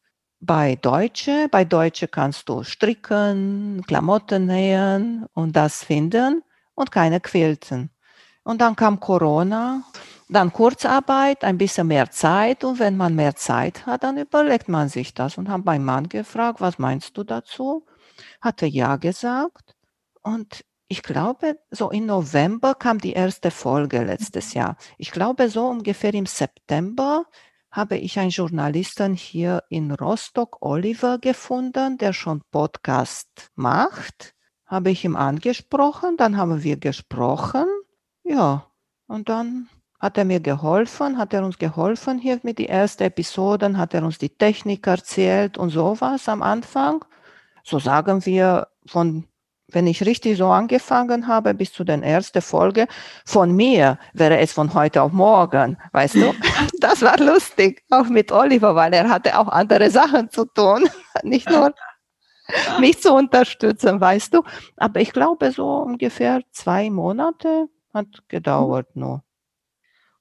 bei 0.41 0.77
Deutsche, 0.77 1.49
bei 1.51 1.67
Deutsche 1.67 2.09
kannst 2.09 2.49
du 2.49 2.65
stricken, 2.65 3.83
Klamotten 3.87 4.47
nähen 4.47 5.27
und 5.35 5.55
das 5.55 5.85
finden 5.85 6.43
und 6.75 6.91
keine 6.91 7.21
Quilten. 7.21 7.91
Und 8.43 8.63
dann 8.63 8.75
kam 8.75 9.01
Corona, 9.01 9.85
dann 10.31 10.51
Kurzarbeit, 10.51 11.45
ein 11.45 11.59
bisschen 11.59 11.89
mehr 11.89 12.11
Zeit 12.11 12.65
und 12.65 12.79
wenn 12.79 12.97
man 12.97 13.15
mehr 13.15 13.37
Zeit 13.37 13.85
hat, 13.85 14.03
dann 14.03 14.17
überlegt 14.17 14.69
man 14.69 14.89
sich 14.89 15.13
das 15.13 15.37
und 15.37 15.51
habe 15.51 15.65
meinen 15.65 15.85
Mann 15.85 16.09
gefragt, 16.09 16.63
was 16.63 16.79
meinst 16.79 17.19
du 17.19 17.23
dazu? 17.23 17.85
Hat 18.41 18.63
er 18.63 18.69
ja 18.69 18.97
gesagt 18.97 19.77
und 20.23 20.65
ich 20.93 21.03
glaube, 21.03 21.59
so 21.71 21.91
im 21.91 22.05
November 22.05 22.75
kam 22.75 22.99
die 22.99 23.15
erste 23.15 23.51
Folge 23.51 24.05
letztes 24.05 24.53
Jahr. 24.53 24.77
Ich 24.99 25.11
glaube, 25.11 25.49
so 25.49 25.67
ungefähr 25.67 26.13
im 26.13 26.27
September 26.27 27.25
habe 27.71 27.97
ich 27.97 28.19
einen 28.19 28.29
Journalisten 28.29 29.15
hier 29.15 29.63
in 29.71 29.91
Rostock, 29.91 30.59
Oliver, 30.61 31.17
gefunden, 31.17 31.97
der 31.97 32.13
schon 32.13 32.43
Podcast 32.51 33.51
macht. 33.55 34.35
Habe 34.67 34.91
ich 34.91 35.03
ihm 35.07 35.17
angesprochen, 35.17 36.19
dann 36.19 36.37
haben 36.37 36.63
wir 36.63 36.77
gesprochen. 36.77 37.65
Ja, 38.23 38.67
und 39.07 39.31
dann 39.31 39.71
hat 39.99 40.19
er 40.19 40.27
mir 40.27 40.41
geholfen, 40.41 41.17
hat 41.17 41.33
er 41.33 41.43
uns 41.43 41.57
geholfen 41.57 42.19
hier 42.19 42.39
mit 42.43 42.59
den 42.59 42.69
ersten 42.69 43.05
Episoden, 43.05 43.79
hat 43.79 43.95
er 43.95 44.05
uns 44.05 44.19
die 44.19 44.37
Technik 44.37 44.87
erzählt 44.87 45.57
und 45.57 45.71
sowas 45.71 46.29
am 46.29 46.43
Anfang. 46.43 47.03
So 47.65 47.79
sagen 47.79 48.27
wir 48.27 48.69
von 48.85 49.27
wenn 49.69 49.87
ich 49.87 50.05
richtig 50.05 50.39
so 50.39 50.47
angefangen 50.47 51.27
habe, 51.29 51.55
bis 51.55 51.73
zu 51.73 51.85
den 51.85 52.03
ersten 52.03 52.43
Folge, 52.43 52.87
von 53.25 53.53
mir 53.53 53.99
wäre 54.13 54.39
es 54.39 54.53
von 54.53 54.75
heute 54.75 55.03
auf 55.03 55.13
morgen, 55.13 55.79
weißt 55.93 56.17
du? 56.17 56.35
Das 56.81 57.01
war 57.03 57.19
lustig, 57.19 57.85
auch 57.91 58.07
mit 58.07 58.33
Oliver, 58.33 58.75
weil 58.75 58.93
er 58.93 59.09
hatte 59.09 59.39
auch 59.39 59.49
andere 59.49 59.91
Sachen 59.91 60.31
zu 60.31 60.45
tun, 60.47 60.89
nicht 61.23 61.49
nur 61.49 61.73
mich 62.81 63.01
zu 63.01 63.15
unterstützen, 63.15 64.01
weißt 64.01 64.35
du? 64.35 64.43
Aber 64.77 65.01
ich 65.01 65.13
glaube, 65.13 65.53
so 65.53 65.67
ungefähr 65.67 66.43
zwei 66.51 66.91
Monate 66.91 67.69
hat 67.95 68.09
gedauert 68.29 68.97
nur. 68.97 69.23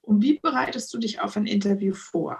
Und 0.02 0.22
wie 0.22 0.38
bereitest 0.38 0.92
du 0.94 0.98
dich 0.98 1.20
auf 1.20 1.36
ein 1.36 1.46
Interview 1.46 1.94
vor? 1.94 2.38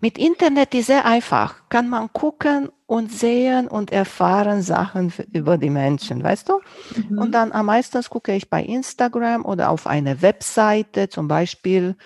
Mit 0.00 0.18
Internet 0.18 0.74
ist 0.74 0.86
sehr 0.86 1.04
einfach. 1.04 1.68
Kann 1.68 1.88
man 1.88 2.12
gucken 2.12 2.70
und 2.86 3.12
sehen 3.12 3.68
und 3.68 3.92
erfahren 3.92 4.62
Sachen 4.62 5.12
über 5.32 5.58
die 5.58 5.70
Menschen, 5.70 6.22
weißt 6.22 6.48
du? 6.48 6.60
Mhm. 7.08 7.18
Und 7.18 7.32
dann 7.32 7.52
am 7.52 7.66
meisten 7.66 8.02
gucke 8.04 8.34
ich 8.34 8.50
bei 8.50 8.62
Instagram 8.62 9.44
oder 9.44 9.70
auf 9.70 9.86
eine 9.86 10.22
Webseite, 10.22 11.08
zum 11.08 11.28
Beispiel 11.28 11.96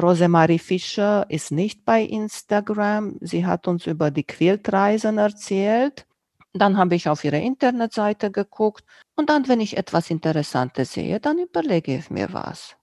Rosemarie 0.00 0.58
Fischer 0.58 1.26
ist 1.28 1.52
nicht 1.52 1.84
bei 1.84 2.02
Instagram. 2.02 3.18
Sie 3.20 3.44
hat 3.44 3.68
uns 3.68 3.86
über 3.86 4.10
die 4.10 4.24
Quiltreisen 4.24 5.18
erzählt. 5.18 6.06
Dann 6.54 6.76
habe 6.76 6.94
ich 6.94 7.08
auf 7.08 7.24
ihre 7.24 7.38
Internetseite 7.38 8.30
geguckt 8.30 8.84
und 9.16 9.30
dann, 9.30 9.48
wenn 9.48 9.60
ich 9.60 9.76
etwas 9.76 10.10
Interessantes 10.10 10.92
sehe, 10.92 11.20
dann 11.20 11.38
überlege 11.38 11.96
ich 11.96 12.10
mir 12.10 12.32
was. 12.32 12.76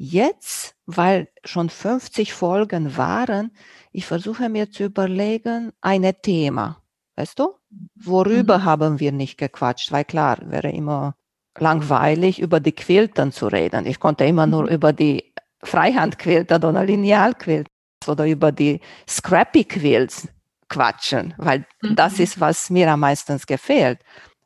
Jetzt, 0.00 0.76
weil 0.86 1.28
schon 1.44 1.68
50 1.68 2.32
Folgen 2.32 2.96
waren, 2.96 3.50
ich 3.90 4.06
versuche 4.06 4.48
mir 4.48 4.70
zu 4.70 4.84
überlegen, 4.84 5.72
ein 5.80 6.08
Thema, 6.22 6.80
weißt 7.16 7.36
du? 7.40 7.54
Worüber 7.96 8.58
mhm. 8.58 8.64
haben 8.64 9.00
wir 9.00 9.10
nicht 9.10 9.38
gequatscht? 9.38 9.90
Weil 9.90 10.04
klar, 10.04 10.38
wäre 10.44 10.70
immer 10.70 11.16
langweilig, 11.58 12.38
über 12.38 12.60
die 12.60 12.72
Quilten 12.72 13.32
zu 13.32 13.48
reden. 13.48 13.86
Ich 13.86 13.98
konnte 13.98 14.24
immer 14.24 14.46
nur 14.46 14.62
mhm. 14.62 14.68
über 14.68 14.92
die 14.92 15.34
Freihandquilter 15.64 16.56
oder 16.56 16.84
Linealquilter 16.84 17.68
oder 18.06 18.24
über 18.24 18.52
die 18.52 18.80
Scrappy 19.08 19.64
Quilts 19.64 20.28
quatschen, 20.68 21.34
weil 21.38 21.66
mhm. 21.82 21.96
das 21.96 22.20
ist, 22.20 22.38
was 22.38 22.70
mir 22.70 22.88
am 22.92 23.00
meisten 23.00 23.36
gefällt. 23.44 23.98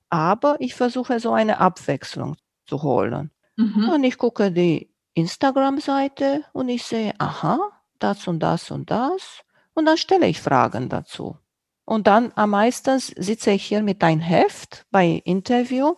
Aber 0.08 0.56
ich 0.60 0.74
versuche 0.74 1.20
so 1.20 1.34
eine 1.34 1.58
Abwechslung 1.58 2.36
zu 2.64 2.82
holen. 2.82 3.30
Mhm. 3.56 3.90
Und 3.90 4.04
ich 4.04 4.16
gucke 4.16 4.50
die 4.50 4.91
Instagram-Seite 5.14 6.44
und 6.52 6.68
ich 6.68 6.84
sehe, 6.84 7.14
aha, 7.18 7.58
das 7.98 8.26
und 8.26 8.40
das 8.40 8.70
und 8.70 8.90
das. 8.90 9.42
Und 9.74 9.86
dann 9.86 9.96
stelle 9.96 10.26
ich 10.26 10.40
Fragen 10.40 10.88
dazu. 10.88 11.36
Und 11.84 12.06
dann 12.06 12.32
am 12.36 12.50
meisten 12.50 12.98
sitze 12.98 13.50
ich 13.50 13.64
hier 13.64 13.82
mit 13.82 14.02
einem 14.02 14.20
Heft 14.20 14.86
bei 14.90 15.20
Interview 15.24 15.94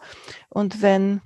und 0.48 0.82
wenn 0.82 1.20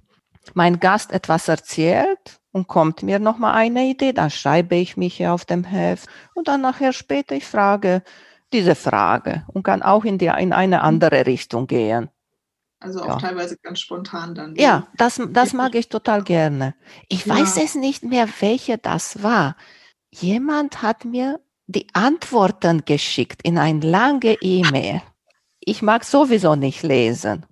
mein 0.54 0.80
Gast 0.80 1.12
etwas 1.12 1.48
erzählt 1.48 2.40
und 2.52 2.66
kommt 2.66 3.02
mir 3.02 3.18
nochmal 3.18 3.54
eine 3.54 3.84
Idee, 3.84 4.12
dann 4.12 4.30
schreibe 4.30 4.76
ich 4.76 4.96
mich 4.96 5.16
hier 5.16 5.32
auf 5.32 5.44
dem 5.44 5.64
Heft 5.64 6.08
und 6.34 6.48
dann 6.48 6.60
nachher 6.60 6.92
später 6.92 7.34
ich 7.34 7.44
frage 7.44 8.02
diese 8.52 8.74
Frage 8.74 9.44
und 9.52 9.62
kann 9.62 9.82
auch 9.82 10.04
in, 10.04 10.18
die, 10.18 10.26
in 10.26 10.52
eine 10.52 10.82
andere 10.82 11.26
Richtung 11.26 11.66
gehen. 11.66 12.10
Also 12.80 13.02
auch 13.02 13.08
ja. 13.08 13.16
teilweise 13.16 13.56
ganz 13.58 13.80
spontan 13.80 14.34
dann. 14.34 14.54
Ja, 14.54 14.86
das, 14.96 15.20
das 15.30 15.52
mag 15.52 15.74
ich 15.74 15.88
total 15.88 16.22
gerne. 16.22 16.74
Ich 17.08 17.26
ja. 17.26 17.34
weiß 17.34 17.56
es 17.56 17.74
nicht 17.74 18.04
mehr, 18.04 18.28
welche 18.40 18.78
das 18.78 19.22
war. 19.22 19.56
Jemand 20.10 20.82
hat 20.82 21.04
mir 21.04 21.40
die 21.66 21.86
Antworten 21.92 22.84
geschickt 22.84 23.42
in 23.42 23.58
eine 23.58 23.80
lange 23.80 24.34
E-Mail. 24.40 25.02
Ich 25.60 25.82
mag 25.82 26.04
sowieso 26.04 26.54
nicht 26.54 26.82
lesen. 26.82 27.44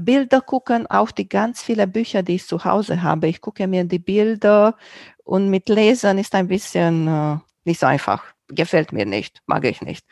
Bilder 0.00 0.40
gucken, 0.40 0.86
auch 0.88 1.10
die 1.10 1.28
ganz 1.28 1.62
viele 1.62 1.86
Bücher, 1.86 2.22
die 2.22 2.36
ich 2.36 2.46
zu 2.46 2.64
Hause 2.64 3.02
habe. 3.02 3.28
Ich 3.28 3.40
gucke 3.40 3.66
mir 3.66 3.84
die 3.84 3.98
Bilder 3.98 4.76
und 5.22 5.48
mit 5.48 5.68
Lesen 5.68 6.18
ist 6.18 6.34
ein 6.34 6.48
bisschen 6.48 7.06
äh, 7.06 7.38
nicht 7.64 7.80
so 7.80 7.86
einfach. 7.86 8.24
Gefällt 8.48 8.92
mir 8.92 9.06
nicht, 9.06 9.42
mag 9.46 9.64
ich 9.64 9.80
nicht. 9.82 10.06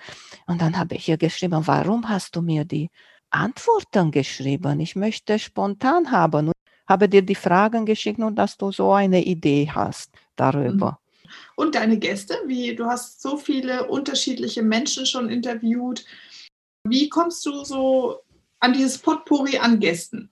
Und 0.46 0.60
dann 0.60 0.78
habe 0.78 0.94
ich 0.94 1.08
ihr 1.08 1.16
geschrieben, 1.16 1.66
warum 1.66 2.08
hast 2.08 2.36
du 2.36 2.42
mir 2.42 2.64
die 2.64 2.90
Antworten 3.34 4.10
geschrieben. 4.10 4.80
Ich 4.80 4.96
möchte 4.96 5.38
spontan 5.38 6.10
haben 6.10 6.48
und 6.48 6.54
habe 6.86 7.08
dir 7.08 7.22
die 7.22 7.34
Fragen 7.34 7.84
geschickt 7.84 8.20
und 8.20 8.36
dass 8.36 8.56
du 8.56 8.70
so 8.70 8.92
eine 8.92 9.24
Idee 9.24 9.70
hast 9.72 10.12
darüber. 10.36 10.98
Mhm. 11.22 11.28
Und 11.56 11.74
deine 11.74 11.98
Gäste, 11.98 12.36
wie 12.46 12.76
du 12.76 12.86
hast 12.86 13.20
so 13.20 13.36
viele 13.36 13.88
unterschiedliche 13.88 14.62
Menschen 14.62 15.04
schon 15.06 15.28
interviewt. 15.28 16.04
Wie 16.84 17.08
kommst 17.08 17.44
du 17.46 17.64
so 17.64 18.20
an 18.60 18.72
dieses 18.72 18.98
Potpourri 18.98 19.58
an 19.58 19.80
Gästen? 19.80 20.30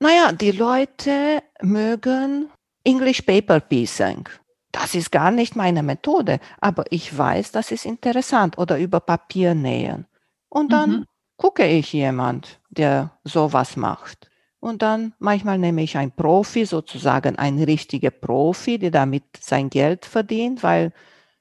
Naja, 0.00 0.32
die 0.32 0.50
Leute 0.50 1.42
mögen 1.62 2.50
English 2.82 3.22
Paper 3.22 3.60
Piecing. 3.60 4.28
Das 4.72 4.94
ist 4.94 5.12
gar 5.12 5.30
nicht 5.30 5.54
meine 5.54 5.84
Methode, 5.84 6.40
aber 6.60 6.84
ich 6.90 7.16
weiß, 7.16 7.52
das 7.52 7.70
ist 7.70 7.86
interessant 7.86 8.58
oder 8.58 8.78
über 8.78 9.00
Papier 9.00 9.54
nähen. 9.54 10.06
Und 10.48 10.72
dann 10.72 10.90
mhm 10.90 11.06
gucke 11.36 11.66
ich 11.66 11.92
jemand, 11.92 12.60
der 12.70 13.18
sowas 13.24 13.76
macht. 13.76 14.30
Und 14.60 14.82
dann 14.82 15.14
manchmal 15.18 15.58
nehme 15.58 15.82
ich 15.82 15.96
einen 15.96 16.12
Profi, 16.12 16.64
sozusagen 16.64 17.36
ein 17.36 17.62
richtiger 17.62 18.10
Profi, 18.10 18.78
der 18.78 18.90
damit 18.90 19.24
sein 19.40 19.68
Geld 19.68 20.06
verdient, 20.06 20.62
weil 20.62 20.92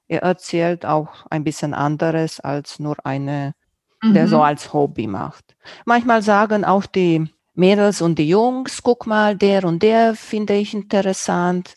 er 0.07 0.23
erzählt 0.23 0.85
auch 0.85 1.25
ein 1.29 1.43
bisschen 1.43 1.73
anderes 1.73 2.39
als 2.39 2.79
nur 2.79 2.97
eine 3.05 3.53
mhm. 4.03 4.13
der 4.13 4.27
so 4.27 4.41
als 4.41 4.73
Hobby 4.73 5.07
macht. 5.07 5.55
Manchmal 5.85 6.21
sagen 6.21 6.65
auch 6.65 6.85
die 6.85 7.27
Mädels 7.55 8.01
und 8.01 8.19
die 8.19 8.27
Jungs, 8.27 8.81
guck 8.83 9.07
mal, 9.07 9.35
der 9.35 9.63
und 9.63 9.81
der 9.83 10.15
finde 10.15 10.55
ich 10.55 10.73
interessant. 10.73 11.75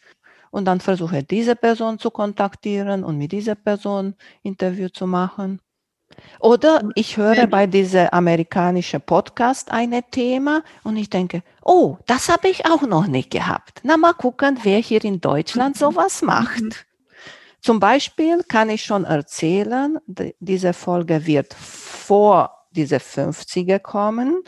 Und 0.50 0.64
dann 0.64 0.80
versuche 0.80 1.22
diese 1.22 1.54
Person 1.54 1.98
zu 1.98 2.10
kontaktieren 2.10 3.04
und 3.04 3.18
mit 3.18 3.32
dieser 3.32 3.56
Person 3.56 4.14
Interview 4.42 4.88
zu 4.88 5.06
machen. 5.06 5.60
Oder 6.40 6.82
ich 6.94 7.16
höre 7.16 7.46
bei 7.46 7.66
diesem 7.66 8.08
amerikanischen 8.10 9.00
Podcast 9.00 9.70
ein 9.70 9.94
Thema 10.10 10.62
und 10.84 10.96
ich 10.96 11.10
denke, 11.10 11.42
oh, 11.62 11.96
das 12.06 12.28
habe 12.28 12.48
ich 12.48 12.66
auch 12.66 12.82
noch 12.82 13.06
nicht 13.06 13.30
gehabt. 13.30 13.80
Na, 13.82 13.96
mal 13.96 14.12
gucken, 14.12 14.58
wer 14.62 14.78
hier 14.78 15.04
in 15.04 15.20
Deutschland 15.20 15.76
sowas 15.76 16.22
macht. 16.22 16.86
Zum 17.60 17.80
Beispiel 17.80 18.44
kann 18.44 18.70
ich 18.70 18.84
schon 18.84 19.04
erzählen, 19.04 19.98
diese 20.38 20.72
Folge 20.72 21.26
wird 21.26 21.52
vor 21.54 22.68
diese 22.70 22.96
50er 22.98 23.78
kommen. 23.78 24.42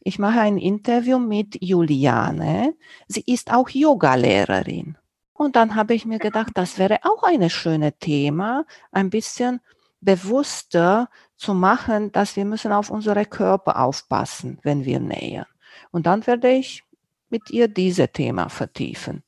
Ich 0.00 0.18
mache 0.18 0.40
ein 0.40 0.58
Interview 0.58 1.18
mit 1.18 1.56
Juliane. 1.62 2.74
Sie 3.06 3.22
ist 3.26 3.52
auch 3.52 3.70
Yogalehrerin. 3.70 4.98
Und 5.32 5.56
dann 5.56 5.74
habe 5.76 5.94
ich 5.94 6.04
mir 6.04 6.18
gedacht, 6.18 6.52
das 6.54 6.78
wäre 6.78 6.98
auch 7.04 7.22
ein 7.22 7.48
schönes 7.48 7.94
Thema, 8.00 8.64
ein 8.90 9.10
bisschen 9.10 9.60
bewusster 10.02 11.08
zu 11.36 11.54
machen, 11.54 12.12
dass 12.12 12.36
wir 12.36 12.44
müssen 12.44 12.72
auf 12.72 12.90
unsere 12.90 13.24
Körper 13.24 13.80
aufpassen, 13.80 14.58
wenn 14.62 14.84
wir 14.84 15.00
nähen. 15.00 15.46
Und 15.90 16.06
dann 16.06 16.26
werde 16.26 16.50
ich 16.50 16.84
mit 17.30 17.50
ihr 17.50 17.68
dieses 17.68 18.08
Thema 18.12 18.48
vertiefen. 18.48 19.22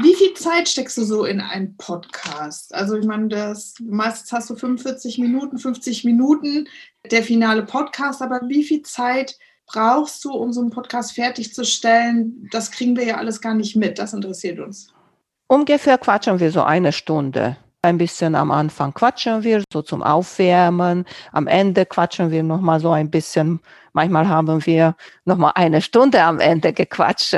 Wie 0.00 0.14
viel 0.14 0.34
Zeit 0.34 0.68
steckst 0.68 0.98
du 0.98 1.04
so 1.04 1.24
in 1.24 1.40
einen 1.40 1.76
Podcast? 1.76 2.74
Also 2.74 2.96
ich 2.96 3.06
meine, 3.06 3.28
das 3.28 3.74
meistens 3.80 4.32
hast 4.32 4.50
du 4.50 4.56
45 4.56 5.18
Minuten, 5.18 5.58
50 5.58 6.04
Minuten 6.04 6.68
der 7.10 7.22
finale 7.22 7.62
Podcast, 7.62 8.20
aber 8.20 8.40
wie 8.48 8.64
viel 8.64 8.82
Zeit 8.82 9.38
brauchst 9.66 10.24
du, 10.24 10.32
um 10.32 10.52
so 10.52 10.60
einen 10.60 10.70
Podcast 10.70 11.12
fertigzustellen? 11.12 12.48
Das 12.50 12.70
kriegen 12.72 12.96
wir 12.96 13.04
ja 13.04 13.16
alles 13.16 13.40
gar 13.40 13.54
nicht 13.54 13.76
mit. 13.76 13.98
Das 13.98 14.12
interessiert 14.12 14.58
uns. 14.58 14.92
Ungefähr 15.46 15.98
quatschen 15.98 16.40
wir 16.40 16.50
so 16.50 16.62
eine 16.62 16.92
Stunde. 16.92 17.56
Ein 17.82 17.96
bisschen 17.96 18.34
am 18.34 18.50
Anfang 18.50 18.92
quatschen 18.92 19.42
wir 19.42 19.62
so 19.72 19.80
zum 19.80 20.02
Aufwärmen. 20.02 21.06
Am 21.32 21.46
Ende 21.46 21.86
quatschen 21.86 22.30
wir 22.30 22.42
noch 22.42 22.60
mal 22.60 22.78
so 22.78 22.90
ein 22.90 23.10
bisschen. 23.10 23.60
Manchmal 23.94 24.28
haben 24.28 24.66
wir 24.66 24.96
noch 25.24 25.38
mal 25.38 25.52
eine 25.54 25.80
Stunde 25.80 26.22
am 26.22 26.40
Ende 26.40 26.74
gequatscht, 26.74 27.34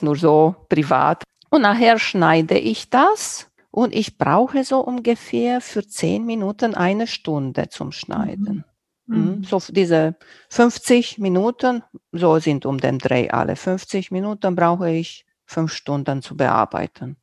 nur 0.00 0.16
so 0.16 0.56
privat. 0.70 1.24
Und 1.50 1.62
nachher 1.62 1.98
schneide 1.98 2.58
ich 2.58 2.88
das 2.88 3.50
und 3.70 3.94
ich 3.94 4.16
brauche 4.16 4.64
so 4.64 4.80
ungefähr 4.80 5.60
für 5.60 5.86
zehn 5.86 6.24
Minuten 6.24 6.74
eine 6.74 7.06
Stunde 7.06 7.68
zum 7.68 7.92
Schneiden. 7.92 8.64
Mhm. 9.06 9.16
mhm. 9.18 9.44
So 9.44 9.60
diese 9.68 10.16
50 10.48 11.18
Minuten, 11.18 11.82
so 12.12 12.38
sind 12.38 12.64
um 12.64 12.78
den 12.78 12.98
Dreh 12.98 13.28
alle. 13.28 13.56
50 13.56 14.10
Minuten 14.10 14.56
brauche 14.56 14.90
ich 14.90 15.26
fünf 15.44 15.74
Stunden 15.74 16.22
zu 16.22 16.34
bearbeiten. 16.34 17.16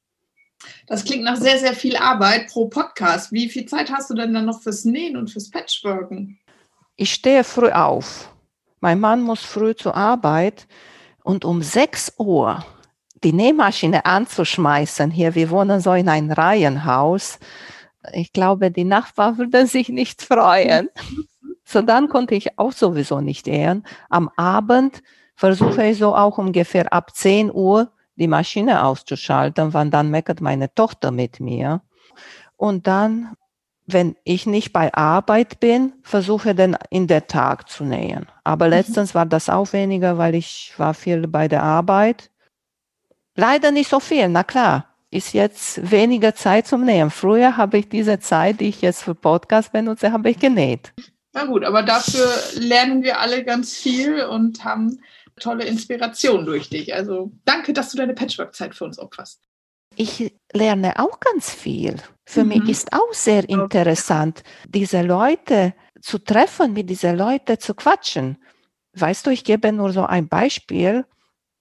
Das 0.87 1.05
klingt 1.05 1.23
nach 1.23 1.37
sehr, 1.37 1.57
sehr 1.57 1.73
viel 1.73 1.95
Arbeit 1.95 2.47
pro 2.47 2.67
Podcast. 2.67 3.31
Wie 3.31 3.49
viel 3.49 3.65
Zeit 3.65 3.91
hast 3.91 4.09
du 4.09 4.15
denn 4.15 4.33
dann 4.33 4.45
noch 4.45 4.61
fürs 4.61 4.85
Nähen 4.85 5.17
und 5.17 5.29
fürs 5.29 5.49
Patchworken? 5.49 6.39
Ich 6.95 7.13
stehe 7.13 7.43
früh 7.43 7.69
auf. 7.69 8.33
Mein 8.81 8.99
Mann 8.99 9.21
muss 9.21 9.43
früh 9.43 9.75
zur 9.75 9.95
Arbeit 9.95 10.67
und 11.23 11.45
um 11.45 11.61
6 11.61 12.13
Uhr 12.17 12.65
die 13.23 13.33
Nähmaschine 13.33 14.05
anzuschmeißen. 14.05 15.11
Hier, 15.11 15.35
wir 15.35 15.49
wohnen 15.49 15.81
so 15.81 15.93
in 15.93 16.09
einem 16.09 16.31
Reihenhaus. 16.31 17.39
Ich 18.13 18.31
glaube, 18.31 18.71
die 18.71 18.85
Nachbarn 18.85 19.37
würden 19.37 19.67
sich 19.67 19.89
nicht 19.89 20.21
freuen. 20.21 20.89
So 21.71 21.83
dann 21.83 22.09
konnte 22.09 22.33
ich 22.33 22.57
auch 22.57 22.71
sowieso 22.71 23.21
nicht 23.21 23.47
ehren. 23.47 23.85
Am 24.09 24.31
Abend 24.37 25.03
versuche 25.35 25.85
ich 25.85 25.99
so 25.99 26.15
auch 26.15 26.39
ungefähr 26.39 26.91
ab 26.91 27.15
10 27.15 27.53
Uhr 27.53 27.91
die 28.19 28.27
Maschine 28.27 28.83
auszuschalten, 28.83 29.73
wann 29.73 29.91
dann 29.91 30.11
meckert 30.11 30.41
meine 30.41 30.73
Tochter 30.73 31.11
mit 31.11 31.39
mir. 31.39 31.81
Und 32.57 32.87
dann, 32.87 33.35
wenn 33.87 34.15
ich 34.23 34.45
nicht 34.45 34.73
bei 34.73 34.93
Arbeit 34.93 35.59
bin, 35.59 35.93
versuche 36.03 36.53
dann 36.53 36.77
in 36.89 37.07
der 37.07 37.27
Tag 37.27 37.69
zu 37.69 37.83
nähen. 37.83 38.27
Aber 38.43 38.65
mhm. 38.65 38.71
letztens 38.71 39.15
war 39.15 39.25
das 39.25 39.49
auch 39.49 39.73
weniger, 39.73 40.17
weil 40.17 40.35
ich 40.35 40.73
war 40.77 40.93
viel 40.93 41.27
bei 41.27 41.47
der 41.47 41.63
Arbeit 41.63 42.29
Leider 43.39 43.71
nicht 43.71 43.89
so 43.89 44.01
viel, 44.01 44.27
na 44.27 44.43
klar. 44.43 44.85
Ist 45.11 45.33
jetzt 45.33 45.89
weniger 45.89 46.35
Zeit 46.35 46.67
zum 46.67 46.83
Nähen. 46.83 47.09
Früher 47.09 47.55
habe 47.55 47.77
ich 47.77 47.87
diese 47.87 48.19
Zeit, 48.19 48.59
die 48.59 48.67
ich 48.67 48.81
jetzt 48.81 49.01
für 49.01 49.15
Podcast 49.15 49.71
benutze, 49.71 50.11
habe 50.11 50.29
ich 50.29 50.39
genäht. 50.39 50.91
Na 51.31 51.45
gut, 51.45 51.63
aber 51.63 51.81
dafür 51.81 52.27
lernen 52.55 53.01
wir 53.01 53.21
alle 53.21 53.45
ganz 53.45 53.77
viel 53.77 54.25
und 54.25 54.65
haben 54.65 54.99
tolle 55.39 55.65
Inspiration 55.65 56.45
durch 56.45 56.69
dich. 56.69 56.93
Also 56.93 57.31
danke, 57.45 57.73
dass 57.73 57.91
du 57.91 57.97
deine 57.97 58.13
Patchwork-Zeit 58.13 58.75
für 58.75 58.85
uns 58.85 58.99
opferst. 58.99 59.41
Ich 59.95 60.33
lerne 60.53 60.97
auch 60.99 61.19
ganz 61.19 61.51
viel. 61.51 61.95
Für 62.25 62.43
mhm. 62.43 62.49
mich 62.49 62.69
ist 62.69 62.93
auch 62.93 63.13
sehr 63.13 63.47
interessant, 63.49 64.43
diese 64.67 65.01
Leute 65.01 65.73
zu 66.01 66.19
treffen, 66.19 66.73
mit 66.73 66.89
diesen 66.89 67.17
Leuten 67.17 67.59
zu 67.59 67.73
quatschen. 67.73 68.37
Weißt 68.93 69.25
du, 69.25 69.31
ich 69.31 69.43
gebe 69.43 69.71
nur 69.71 69.91
so 69.91 70.05
ein 70.05 70.27
Beispiel. 70.27 71.05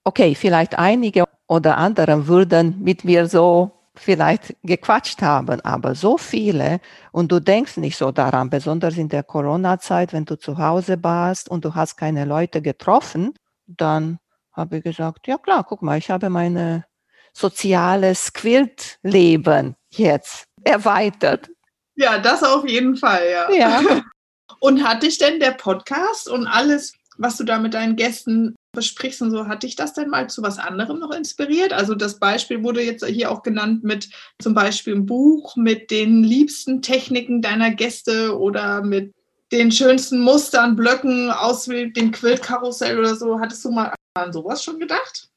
Okay, 0.05 0.35
vielleicht 0.35 0.79
einige 0.79 1.25
oder 1.47 1.79
andere 1.79 2.27
würden 2.27 2.83
mit 2.83 3.05
mir 3.05 3.27
so 3.27 3.73
vielleicht 3.99 4.55
gequatscht 4.63 5.23
haben, 5.23 5.61
aber 5.63 5.95
so 5.95 6.17
viele 6.17 6.81
und 7.11 7.33
du 7.33 7.41
denkst 7.41 7.79
nicht 7.79 7.97
so 7.97 8.13
daran, 8.13 8.49
besonders 8.49 8.97
in 8.97 9.09
der 9.09 9.25
Corona-Zeit, 9.25 10.13
wenn 10.13 10.25
du 10.25 10.37
zu 10.39 10.57
Hause 10.57 11.03
warst 11.03 11.49
und 11.49 11.65
du 11.65 11.75
hast 11.75 11.97
keine 11.97 12.25
Leute 12.25 12.63
getroffen, 12.63 13.35
dann 13.69 14.19
habe 14.53 14.79
ich 14.79 14.85
gesagt, 14.85 15.27
ja 15.27 15.39
klar, 15.39 15.65
guck 15.65 15.83
mal, 15.83 15.99
ich 15.99 16.11
habe 16.11 16.31
meine 16.31 16.85
soziales 17.33 18.33
Quiltleben 18.33 19.77
jetzt 19.91 20.45
erweitert. 20.65 21.49
Ja, 21.95 22.19
das 22.19 22.43
auf 22.43 22.67
jeden 22.69 22.97
Fall, 22.97 23.23
ja. 23.31 23.53
ja. 23.53 24.03
Und 24.61 24.83
hat 24.83 25.03
dich 25.03 25.19
denn 25.19 25.39
der 25.39 25.53
Podcast 25.53 26.29
und 26.29 26.47
alles, 26.47 26.95
was 27.17 27.37
du 27.37 27.45
da 27.45 27.59
mit 27.59 27.75
deinen 27.75 27.97
Gästen 27.97 28.57
besprichst 28.73 29.23
und 29.23 29.31
so, 29.31 29.47
hat 29.47 29.63
dich 29.63 29.77
das 29.77 29.93
denn 29.93 30.09
mal 30.09 30.29
zu 30.29 30.43
was 30.43 30.59
anderem 30.59 30.99
noch 30.99 31.13
inspiriert? 31.13 31.73
Also 31.73 31.95
das 31.95 32.19
Beispiel 32.19 32.65
wurde 32.65 32.83
jetzt 32.83 33.05
hier 33.05 33.31
auch 33.31 33.43
genannt 33.43 33.85
mit 33.85 34.09
zum 34.41 34.55
Beispiel 34.55 34.95
ein 34.95 35.07
Buch 35.07 35.55
mit 35.57 35.91
den 35.91 36.25
liebsten 36.25 36.83
Techniken 36.83 37.43
deiner 37.43 37.71
Gäste 37.73 38.37
oder 38.39 38.83
mit 38.83 39.13
den 39.53 39.73
schönsten 39.73 40.21
Mustern, 40.21 40.77
Blöcken 40.77 41.31
aus 41.31 41.65
dem 41.65 42.13
Quillkarussell 42.13 42.99
oder 42.99 43.15
so. 43.15 43.41
Hattest 43.41 43.65
du 43.65 43.71
mal 43.71 43.95
an 44.15 44.33
sowas 44.33 44.63
schon 44.63 44.79
gedacht? 44.79 45.29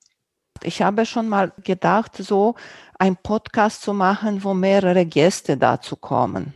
Ich 0.63 0.81
habe 0.81 1.05
schon 1.05 1.27
mal 1.27 1.51
gedacht, 1.63 2.17
so 2.17 2.55
ein 2.99 3.17
Podcast 3.17 3.81
zu 3.81 3.93
machen, 3.93 4.43
wo 4.43 4.53
mehrere 4.53 5.05
Gäste 5.05 5.57
dazu 5.57 5.95
kommen. 5.95 6.53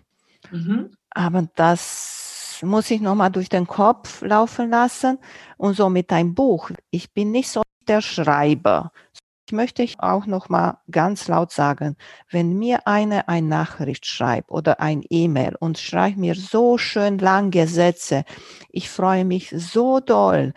Mhm. 0.52 0.91
Aber 1.10 1.48
das 1.56 2.60
muss 2.62 2.91
ich 2.91 3.02
nochmal 3.02 3.32
durch 3.32 3.50
den 3.50 3.68
Kopf 3.68 4.22
laufen 4.22 4.70
lassen 4.70 5.18
und 5.58 5.76
so 5.76 5.89
mit 5.89 6.12
einem 6.12 6.36
Buch. 6.36 6.70
Ich 6.91 7.13
bin 7.13 7.32
nicht 7.32 7.50
so 7.50 7.63
der 7.88 8.02
Schreiber. 8.02 8.91
Ich 9.48 9.52
möchte 9.52 9.88
auch 10.00 10.26
noch 10.26 10.50
mal 10.50 10.80
ganz 10.90 11.28
laut 11.28 11.52
sagen, 11.52 11.98
wenn 12.32 12.58
mir 12.58 12.88
eine 12.88 13.28
eine 13.28 13.48
Nachricht 13.48 14.08
schreibt 14.08 14.50
oder 14.50 14.80
ein 14.80 15.04
E-Mail 15.08 15.56
und 15.60 15.78
schreibt 15.78 16.18
mir 16.18 16.34
so 16.34 16.80
schön 16.80 17.20
lange 17.20 17.68
Sätze, 17.68 18.26
ich 18.70 18.90
freue 18.90 19.24
mich 19.24 19.54
so 19.56 20.00
doll. 20.00 20.54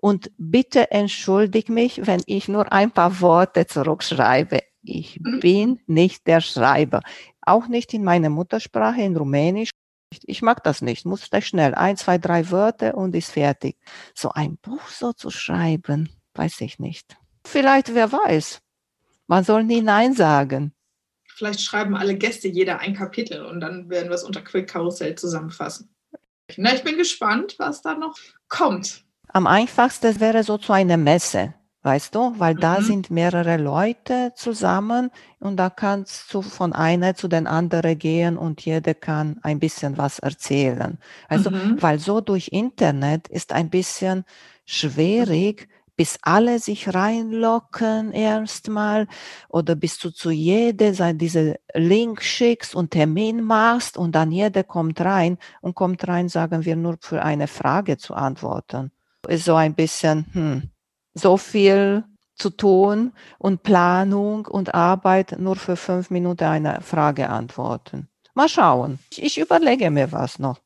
Und 0.00 0.30
bitte 0.38 0.92
entschuldig 0.92 1.68
mich, 1.68 2.06
wenn 2.06 2.22
ich 2.26 2.46
nur 2.46 2.72
ein 2.72 2.92
paar 2.92 3.20
Worte 3.20 3.66
zurückschreibe. 3.66 4.60
Ich 4.82 5.18
mhm. 5.20 5.40
bin 5.40 5.80
nicht 5.88 6.28
der 6.28 6.40
Schreiber. 6.40 7.00
Auch 7.42 7.66
nicht 7.66 7.92
in 7.92 8.04
meiner 8.04 8.30
Muttersprache, 8.30 9.02
in 9.02 9.16
Rumänisch 9.16 9.70
ich 10.24 10.42
mag 10.42 10.64
das 10.64 10.80
nicht, 10.80 11.04
muss 11.04 11.28
gleich 11.28 11.46
schnell. 11.46 11.74
Ein, 11.74 11.96
zwei, 11.96 12.16
drei 12.18 12.50
Wörter 12.50 12.96
und 12.96 13.14
ist 13.14 13.32
fertig. 13.32 13.76
So 14.14 14.30
ein 14.30 14.56
Buch 14.56 14.88
so 14.88 15.12
zu 15.12 15.30
schreiben, 15.30 16.08
weiß 16.34 16.62
ich 16.62 16.78
nicht. 16.78 17.18
Vielleicht, 17.48 17.94
wer 17.94 18.12
weiß. 18.12 18.60
Man 19.26 19.44
soll 19.44 19.64
nie 19.64 19.80
Nein 19.80 20.14
sagen. 20.14 20.72
Vielleicht 21.26 21.60
schreiben 21.60 21.96
alle 21.96 22.16
Gäste 22.16 22.48
jeder 22.48 22.80
ein 22.80 22.94
Kapitel 22.94 23.44
und 23.44 23.60
dann 23.60 23.88
werden 23.88 24.08
wir 24.08 24.16
es 24.16 24.24
unter 24.24 24.42
Quick 24.42 24.68
Karussell 24.68 25.14
zusammenfassen. 25.14 25.94
Na, 26.56 26.74
ich 26.74 26.82
bin 26.82 26.96
gespannt, 26.96 27.54
was 27.58 27.82
da 27.82 27.94
noch 27.94 28.16
kommt. 28.48 29.04
Am 29.28 29.46
einfachsten 29.46 30.18
wäre 30.20 30.42
so 30.42 30.58
zu 30.58 30.72
einer 30.72 30.96
Messe 30.96 31.54
weißt 31.82 32.14
du, 32.14 32.34
weil 32.38 32.54
da 32.54 32.80
mhm. 32.80 32.84
sind 32.84 33.10
mehrere 33.10 33.56
Leute 33.56 34.32
zusammen 34.34 35.10
und 35.38 35.56
da 35.56 35.70
kannst 35.70 36.32
du 36.34 36.42
von 36.42 36.72
einer 36.72 37.14
zu 37.14 37.28
den 37.28 37.46
anderen 37.46 37.98
gehen 37.98 38.36
und 38.36 38.60
jeder 38.60 38.94
kann 38.94 39.38
ein 39.42 39.58
bisschen 39.58 39.96
was 39.96 40.18
erzählen. 40.18 40.98
Also, 41.28 41.50
mhm. 41.50 41.80
weil 41.80 41.98
so 41.98 42.20
durch 42.20 42.48
Internet 42.48 43.28
ist 43.28 43.52
ein 43.52 43.70
bisschen 43.70 44.24
schwierig, 44.66 45.68
bis 45.98 46.16
alle 46.22 46.60
sich 46.60 46.94
reinlocken 46.94 48.12
erstmal 48.12 49.08
oder 49.48 49.74
bis 49.74 49.98
du 49.98 50.10
zu 50.10 50.30
jeder 50.30 51.12
diese 51.12 51.58
Link 51.74 52.22
schickst 52.22 52.76
und 52.76 52.92
Termin 52.92 53.42
machst 53.42 53.98
und 53.98 54.14
dann 54.14 54.30
jeder 54.30 54.62
kommt 54.62 55.00
rein 55.00 55.38
und 55.60 55.74
kommt 55.74 56.06
rein, 56.06 56.28
sagen 56.28 56.64
wir 56.64 56.76
nur 56.76 56.98
für 57.00 57.20
eine 57.20 57.48
Frage 57.48 57.98
zu 57.98 58.14
antworten. 58.14 58.92
Ist 59.26 59.44
so 59.44 59.56
ein 59.56 59.74
bisschen, 59.74 60.26
hm, 60.32 60.62
so 61.14 61.36
viel 61.36 62.04
zu 62.36 62.50
tun 62.50 63.12
und 63.38 63.64
Planung 63.64 64.46
und 64.46 64.74
Arbeit 64.74 65.40
nur 65.40 65.56
für 65.56 65.74
fünf 65.74 66.10
Minuten 66.10 66.44
eine 66.44 66.80
Frage 66.80 67.28
antworten. 67.28 68.08
Mal 68.34 68.48
schauen. 68.48 69.00
Ich 69.16 69.36
überlege 69.36 69.90
mir 69.90 70.12
was 70.12 70.38
noch. 70.38 70.60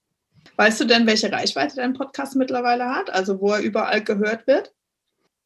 Weißt 0.57 0.79
du 0.79 0.85
denn, 0.85 1.07
welche 1.07 1.33
Reichweite 1.33 1.77
dein 1.77 1.95
Podcast 1.95 2.37
mittlerweile 2.37 2.85
hat? 2.85 3.09
Also 3.09 3.41
wo 3.41 3.53
er 3.53 3.61
überall 3.61 4.05
gehört 4.05 4.47
wird? 4.47 4.75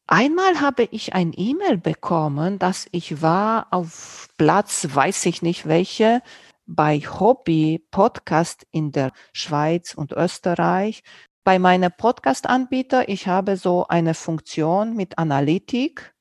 Einmal 0.07 0.61
habe 0.61 0.83
ich 0.83 1.13
ein 1.13 1.33
E-Mail 1.35 1.77
bekommen, 1.77 2.59
dass 2.59 2.87
ich 2.91 3.21
war 3.21 3.67
auf 3.71 4.29
Platz, 4.37 4.87
weiß 4.89 5.25
ich 5.25 5.41
nicht 5.41 5.67
welche, 5.67 6.21
bei 6.65 6.99
Hobby 6.99 7.85
Podcast 7.91 8.65
in 8.71 8.91
der 8.91 9.11
Schweiz 9.33 9.93
und 9.93 10.13
Österreich. 10.13 11.03
Bei 11.43 11.59
meinem 11.59 11.91
Podcast-Anbieter, 11.95 13.09
ich 13.09 13.27
habe 13.27 13.57
so 13.57 13.87
eine 13.87 14.13
Funktion 14.13 14.95
mit 14.95 15.17
Analytik 15.17 16.13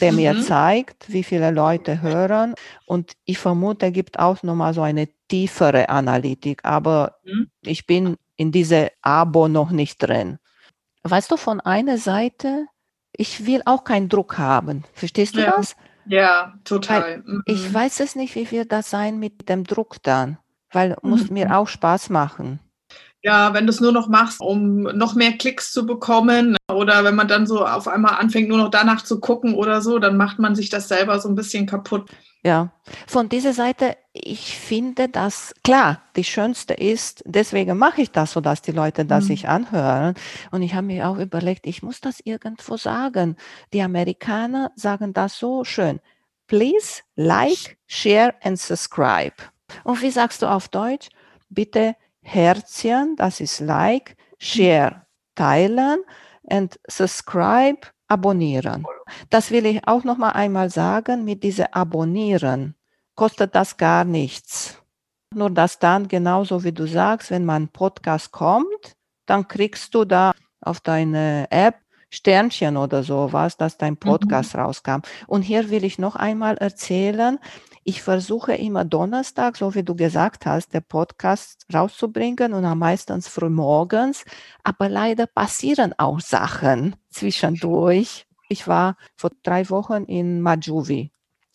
der 0.00 0.12
mir 0.12 0.34
mhm. 0.34 0.42
zeigt, 0.42 1.12
wie 1.12 1.22
viele 1.22 1.50
Leute 1.50 2.02
hören. 2.02 2.54
Und 2.86 3.12
ich 3.24 3.38
vermute, 3.38 3.86
er 3.86 3.92
gibt 3.92 4.18
auch 4.18 4.42
nochmal 4.42 4.74
so 4.74 4.82
eine 4.82 5.08
tiefere 5.28 5.88
Analytik. 5.88 6.64
Aber 6.64 7.16
mhm. 7.24 7.50
ich 7.62 7.86
bin 7.86 8.16
in 8.36 8.52
diese 8.52 8.90
Abo 9.02 9.48
noch 9.48 9.70
nicht 9.70 9.98
drin. 9.98 10.38
Weißt 11.02 11.30
du, 11.30 11.36
von 11.36 11.60
einer 11.60 11.98
Seite, 11.98 12.66
ich 13.18 13.46
will 13.46 13.62
auch 13.66 13.84
keinen 13.84 14.08
Druck 14.08 14.38
haben. 14.38 14.84
Verstehst 14.94 15.34
du 15.34 15.40
ja. 15.40 15.56
das? 15.56 15.76
Ja, 16.06 16.54
total. 16.64 17.18
Mhm. 17.18 17.42
Ich 17.44 17.74
weiß 17.74 18.00
es 18.00 18.14
nicht, 18.16 18.34
wie 18.34 18.50
wird 18.50 18.72
das 18.72 18.88
sein 18.88 19.18
mit 19.18 19.48
dem 19.50 19.64
Druck 19.64 20.02
dann, 20.02 20.38
weil 20.70 20.96
muss 21.02 21.28
mir 21.28 21.46
mhm. 21.46 21.52
auch 21.52 21.68
Spaß 21.68 22.08
machen. 22.08 22.60
Ja, 23.28 23.52
wenn 23.52 23.66
du 23.66 23.72
es 23.72 23.80
nur 23.82 23.92
noch 23.92 24.08
machst, 24.08 24.40
um 24.40 24.84
noch 24.84 25.14
mehr 25.14 25.32
Klicks 25.32 25.70
zu 25.70 25.84
bekommen 25.84 26.56
oder 26.72 27.04
wenn 27.04 27.14
man 27.14 27.28
dann 27.28 27.46
so 27.46 27.66
auf 27.66 27.86
einmal 27.86 28.14
anfängt, 28.14 28.48
nur 28.48 28.56
noch 28.56 28.70
danach 28.70 29.04
zu 29.04 29.20
gucken 29.20 29.52
oder 29.52 29.82
so, 29.82 29.98
dann 29.98 30.16
macht 30.16 30.38
man 30.38 30.54
sich 30.54 30.70
das 30.70 30.88
selber 30.88 31.20
so 31.20 31.28
ein 31.28 31.34
bisschen 31.34 31.66
kaputt. 31.66 32.08
Ja, 32.42 32.70
von 33.06 33.28
dieser 33.28 33.52
Seite, 33.52 33.98
ich 34.14 34.56
finde 34.56 35.10
das 35.10 35.54
klar, 35.62 36.00
die 36.16 36.24
schönste 36.24 36.72
ist, 36.72 37.22
deswegen 37.26 37.76
mache 37.76 38.00
ich 38.00 38.10
das 38.12 38.32
so, 38.32 38.40
dass 38.40 38.62
die 38.62 38.72
Leute 38.72 39.04
das 39.04 39.24
mhm. 39.24 39.28
sich 39.28 39.46
anhören. 39.46 40.14
Und 40.50 40.62
ich 40.62 40.72
habe 40.72 40.86
mir 40.86 41.06
auch 41.06 41.18
überlegt, 41.18 41.66
ich 41.66 41.82
muss 41.82 42.00
das 42.00 42.20
irgendwo 42.24 42.78
sagen. 42.78 43.36
Die 43.74 43.82
Amerikaner 43.82 44.72
sagen 44.74 45.12
das 45.12 45.38
so 45.38 45.64
schön. 45.64 46.00
Please 46.46 47.02
like, 47.14 47.76
share 47.86 48.34
and 48.42 48.58
subscribe. 48.58 49.34
Und 49.84 50.00
wie 50.00 50.10
sagst 50.10 50.40
du 50.40 50.46
auf 50.46 50.68
Deutsch? 50.68 51.10
Bitte 51.50 51.94
Herzchen, 52.28 53.16
das 53.16 53.40
ist 53.40 53.60
Like, 53.60 54.16
Share, 54.38 55.06
teilen 55.34 56.00
und 56.42 56.78
Subscribe, 56.86 57.80
abonnieren. 58.08 58.84
Das 59.30 59.50
will 59.50 59.66
ich 59.66 59.86
auch 59.86 60.04
noch 60.04 60.16
mal 60.16 60.30
einmal 60.30 60.70
sagen, 60.70 61.24
mit 61.24 61.42
diese 61.42 61.74
Abonnieren 61.74 62.74
kostet 63.14 63.54
das 63.54 63.76
gar 63.76 64.04
nichts. 64.04 64.82
Nur 65.34 65.50
dass 65.50 65.78
dann, 65.78 66.08
genauso 66.08 66.64
wie 66.64 66.72
du 66.72 66.86
sagst, 66.86 67.30
wenn 67.30 67.44
mein 67.44 67.68
Podcast 67.68 68.32
kommt, 68.32 68.96
dann 69.26 69.46
kriegst 69.46 69.94
du 69.94 70.04
da 70.04 70.32
auf 70.60 70.80
deine 70.80 71.46
App 71.50 71.76
Sternchen 72.10 72.78
oder 72.78 73.02
sowas, 73.02 73.58
dass 73.58 73.76
dein 73.76 73.92
mhm. 73.92 73.98
Podcast 73.98 74.54
mhm. 74.54 74.60
rauskam. 74.60 75.00
Und 75.26 75.42
hier 75.42 75.68
will 75.70 75.84
ich 75.84 75.98
noch 75.98 76.16
einmal 76.16 76.56
erzählen, 76.56 77.38
ich 77.88 78.02
versuche 78.02 78.52
immer 78.52 78.84
Donnerstag, 78.84 79.56
so 79.56 79.74
wie 79.74 79.82
du 79.82 79.94
gesagt 79.94 80.44
hast, 80.44 80.74
der 80.74 80.82
Podcast 80.82 81.64
rauszubringen 81.72 82.52
und 82.52 82.66
am 82.66 82.80
meistens 82.80 83.28
früh 83.28 83.48
morgens. 83.48 84.26
Aber 84.62 84.90
leider 84.90 85.26
passieren 85.26 85.94
auch 85.96 86.20
Sachen 86.20 86.96
zwischendurch. 87.08 88.26
Ich 88.50 88.68
war 88.68 88.98
vor 89.16 89.30
drei 89.42 89.70
Wochen 89.70 90.04
in 90.04 90.42
Majuvi 90.42 91.10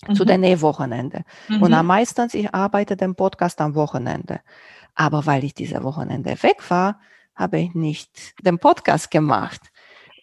mhm. 0.07 0.15
zu 0.15 0.25
der 0.25 0.39
Nähwochenende. 0.39 1.23
Mhm. 1.49 1.61
Und 1.61 1.73
am 1.75 1.85
meistens, 1.85 2.33
ich 2.33 2.51
arbeite 2.51 2.97
den 2.97 3.13
Podcast 3.13 3.61
am 3.61 3.75
Wochenende. 3.75 4.41
Aber 4.95 5.27
weil 5.27 5.43
ich 5.43 5.53
diese 5.53 5.83
Wochenende 5.83 6.41
weg 6.41 6.67
war, 6.71 6.99
habe 7.35 7.59
ich 7.59 7.75
nicht 7.75 8.33
den 8.43 8.57
Podcast 8.57 9.11
gemacht. 9.11 9.61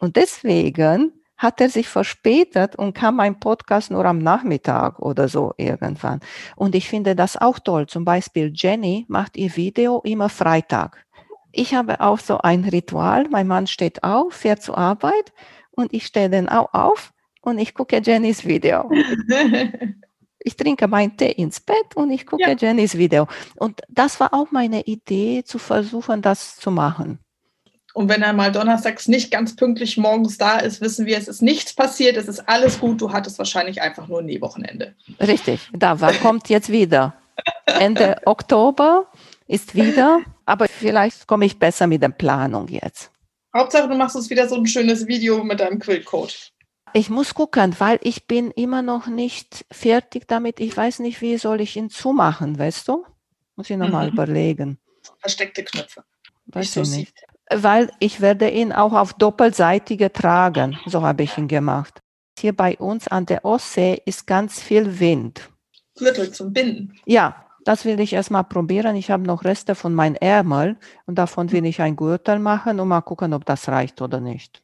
Und 0.00 0.16
deswegen 0.16 1.20
hat 1.41 1.59
er 1.62 1.70
sich 1.70 1.88
verspätet 1.88 2.76
und 2.76 2.93
kam 2.93 3.16
mein 3.16 3.41
Podcast 3.41 3.91
nur 3.91 4.05
am 4.05 4.18
Nachmittag 4.18 4.99
oder 4.99 5.26
so 5.26 5.55
irgendwann. 5.57 6.20
Und 6.55 6.74
ich 6.74 6.86
finde 6.86 7.16
das 7.16 7.38
auch 7.38 7.59
toll. 7.59 7.86
Zum 7.86 8.05
Beispiel 8.05 8.53
Jenny 8.55 9.07
macht 9.09 9.38
ihr 9.38 9.57
Video 9.57 10.03
immer 10.05 10.28
Freitag. 10.28 11.03
Ich 11.51 11.74
habe 11.74 12.03
auch 12.03 12.18
so 12.18 12.38
ein 12.38 12.64
Ritual. 12.64 13.26
Mein 13.30 13.47
Mann 13.47 13.66
steht 13.66 14.05
auf, 14.05 14.34
fährt 14.34 14.62
zur 14.62 14.76
Arbeit 14.76 15.32
und 15.70 15.95
ich 15.95 16.05
stehe 16.05 16.28
dann 16.28 16.51
auch 16.51 16.74
auf 16.74 17.14
und 17.41 17.59
ich 17.59 17.72
gucke 17.72 18.03
Jennys 18.05 18.45
Video. 18.45 18.91
ich 20.41 20.57
trinke 20.57 20.88
meinen 20.88 21.16
Tee 21.16 21.32
ins 21.32 21.59
Bett 21.59 21.97
und 21.97 22.11
ich 22.11 22.26
gucke 22.26 22.43
ja. 22.43 22.55
Jennys 22.55 22.99
Video. 22.99 23.26
Und 23.57 23.80
das 23.88 24.20
war 24.20 24.34
auch 24.34 24.51
meine 24.51 24.82
Idee, 24.82 25.43
zu 25.43 25.59
versuchen, 25.59 26.20
das 26.20 26.57
zu 26.57 26.70
machen. 26.70 27.18
Und 27.93 28.09
wenn 28.09 28.22
er 28.22 28.32
mal 28.32 28.53
donnerstags 28.53 29.09
nicht 29.09 29.30
ganz 29.30 29.57
pünktlich 29.57 29.97
morgens 29.97 30.38
da 30.38 30.59
ist, 30.59 30.80
wissen 30.80 31.07
wir, 31.07 31.18
es 31.18 31.28
ist 31.28 31.43
nichts 31.43 31.74
passiert, 31.74 32.16
es 32.16 32.28
ist 32.28 32.49
alles 32.49 32.78
gut. 32.78 33.01
Du 33.01 33.12
hattest 33.12 33.38
wahrscheinlich 33.38 33.82
einfach 33.82 34.07
nur 34.07 34.20
ein 34.20 34.26
Nähwochenende. 34.26 34.95
Richtig, 35.20 35.68
da 35.72 36.01
war, 36.01 36.12
kommt 36.14 36.49
jetzt 36.49 36.70
wieder. 36.70 37.14
Ende 37.66 38.18
Oktober 38.26 39.07
ist 39.47 39.74
wieder, 39.74 40.20
aber 40.45 40.68
vielleicht 40.68 41.26
komme 41.26 41.47
ich 41.47 41.59
besser 41.59 41.86
mit 41.86 42.03
der 42.03 42.11
Planung 42.11 42.68
jetzt. 42.68 43.11
Hauptsache, 43.57 43.88
du 43.88 43.97
machst 43.97 44.14
uns 44.14 44.30
wieder 44.30 44.49
so 44.49 44.55
ein 44.55 44.66
schönes 44.66 45.09
Video 45.09 45.43
mit 45.43 45.59
deinem 45.59 45.80
Quillcode. 45.80 46.53
Ich 46.93 47.11
muss 47.11 47.34
gucken, 47.34 47.74
weil 47.78 47.99
ich 48.03 48.26
bin 48.26 48.51
immer 48.53 48.82
noch 48.82 49.07
nicht 49.07 49.64
fertig 49.70 50.28
damit. 50.28 50.61
Ich 50.61 50.76
weiß 50.76 51.01
nicht, 51.01 51.20
wie 51.20 51.36
soll 51.38 51.61
ich 51.61 51.76
ihn 51.76 51.91
zumachen, 51.91 52.59
weißt 52.59 52.86
du? 52.86 53.05
Muss 53.57 53.70
ich 53.70 53.76
nochmal 53.76 54.07
mhm. 54.07 54.12
überlegen. 54.12 54.78
Versteckte 55.18 55.64
Knöpfe. 55.64 56.05
Weiß 56.47 56.76
ich 56.76 56.88
nicht 56.91 57.14
weil 57.53 57.90
ich 57.98 58.20
werde 58.20 58.48
ihn 58.48 58.72
auch 58.72 58.92
auf 58.92 59.12
doppelseitige 59.12 60.12
tragen. 60.12 60.78
So 60.86 61.03
habe 61.03 61.22
ich 61.22 61.36
ihn 61.36 61.48
gemacht. 61.48 62.01
Hier 62.38 62.57
bei 62.57 62.76
uns 62.78 63.09
an 63.09 63.26
der 63.26 63.44
Ostsee 63.44 64.01
ist 64.07 64.26
ganz 64.26 64.61
viel 64.61 64.98
Wind. 64.98 65.51
Gürtel 65.98 66.32
zum 66.32 66.53
Binden. 66.53 66.98
Ja, 67.05 67.44
das 67.64 67.84
will 67.84 68.01
ich 68.01 68.12
erstmal 68.12 68.44
probieren. 68.44 68.96
Ich 68.96 69.11
habe 69.11 69.24
noch 69.24 69.44
Reste 69.44 69.74
von 69.74 69.94
meinem 69.94 70.16
Ärmel 70.16 70.76
und 71.07 71.16
davon 71.16 71.53
will 71.53 71.66
ich 71.66 71.82
ein 71.82 71.96
Gürtel 71.96 72.38
machen 72.38 72.80
und 72.80 72.88
mal 72.88 73.03
gucken, 73.03 73.34
ob 73.34 73.44
das 73.44 73.68
reicht 73.68 74.01
oder 74.01 74.20
nicht. 74.20 74.62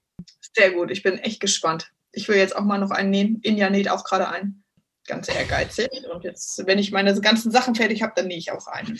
Sehr 0.55 0.71
gut, 0.71 0.91
ich 0.91 1.03
bin 1.03 1.19
echt 1.19 1.41
gespannt. 1.41 1.93
Ich 2.13 2.29
will 2.29 2.37
jetzt 2.37 2.57
auch 2.57 2.65
mal 2.65 2.79
noch 2.79 2.91
einen 2.91 3.11
nähen. 3.11 3.41
Inja 3.43 3.69
näht 3.69 3.91
auch 3.91 4.05
gerade 4.05 4.29
ein. 4.29 4.63
Ganz 5.07 5.29
ehrgeizig. 5.29 5.91
Und 6.13 6.25
jetzt, 6.25 6.67
wenn 6.67 6.79
ich 6.79 6.91
meine 6.91 7.21
ganzen 7.21 7.53
Sachen 7.53 7.75
fertig 7.75 8.03
habe, 8.03 8.15
dann 8.17 8.29
nähe 8.29 8.39
ich 8.39 8.53
auch 8.53 8.67
einen 8.67 8.99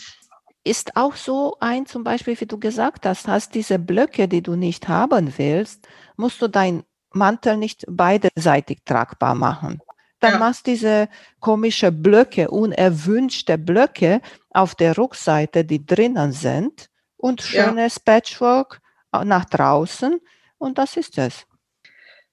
ist 0.69 0.95
auch 0.95 1.15
so 1.15 1.57
ein, 1.59 1.85
zum 1.85 2.03
Beispiel, 2.03 2.39
wie 2.39 2.45
du 2.45 2.59
gesagt 2.59 3.05
hast, 3.05 3.27
hast 3.27 3.55
diese 3.55 3.79
Blöcke, 3.79 4.27
die 4.27 4.41
du 4.41 4.55
nicht 4.55 4.87
haben 4.87 5.33
willst, 5.37 5.87
musst 6.15 6.41
du 6.41 6.47
dein 6.47 6.83
Mantel 7.11 7.57
nicht 7.57 7.85
beiderseitig 7.87 8.79
tragbar 8.85 9.35
machen. 9.35 9.81
Dann 10.19 10.33
ja. 10.33 10.39
machst 10.39 10.65
diese 10.65 11.09
komische 11.39 11.91
Blöcke, 11.91 12.49
unerwünschte 12.49 13.57
Blöcke 13.57 14.21
auf 14.49 14.75
der 14.75 14.97
Rückseite, 14.97 15.63
die 15.63 15.85
drinnen 15.85 16.31
sind 16.31 16.89
und 17.17 17.41
schönes 17.41 17.95
ja. 17.95 18.01
Patchwork 18.05 18.81
nach 19.11 19.45
draußen 19.45 20.19
und 20.57 20.77
das 20.77 20.97
ist 20.97 21.17
es. 21.17 21.45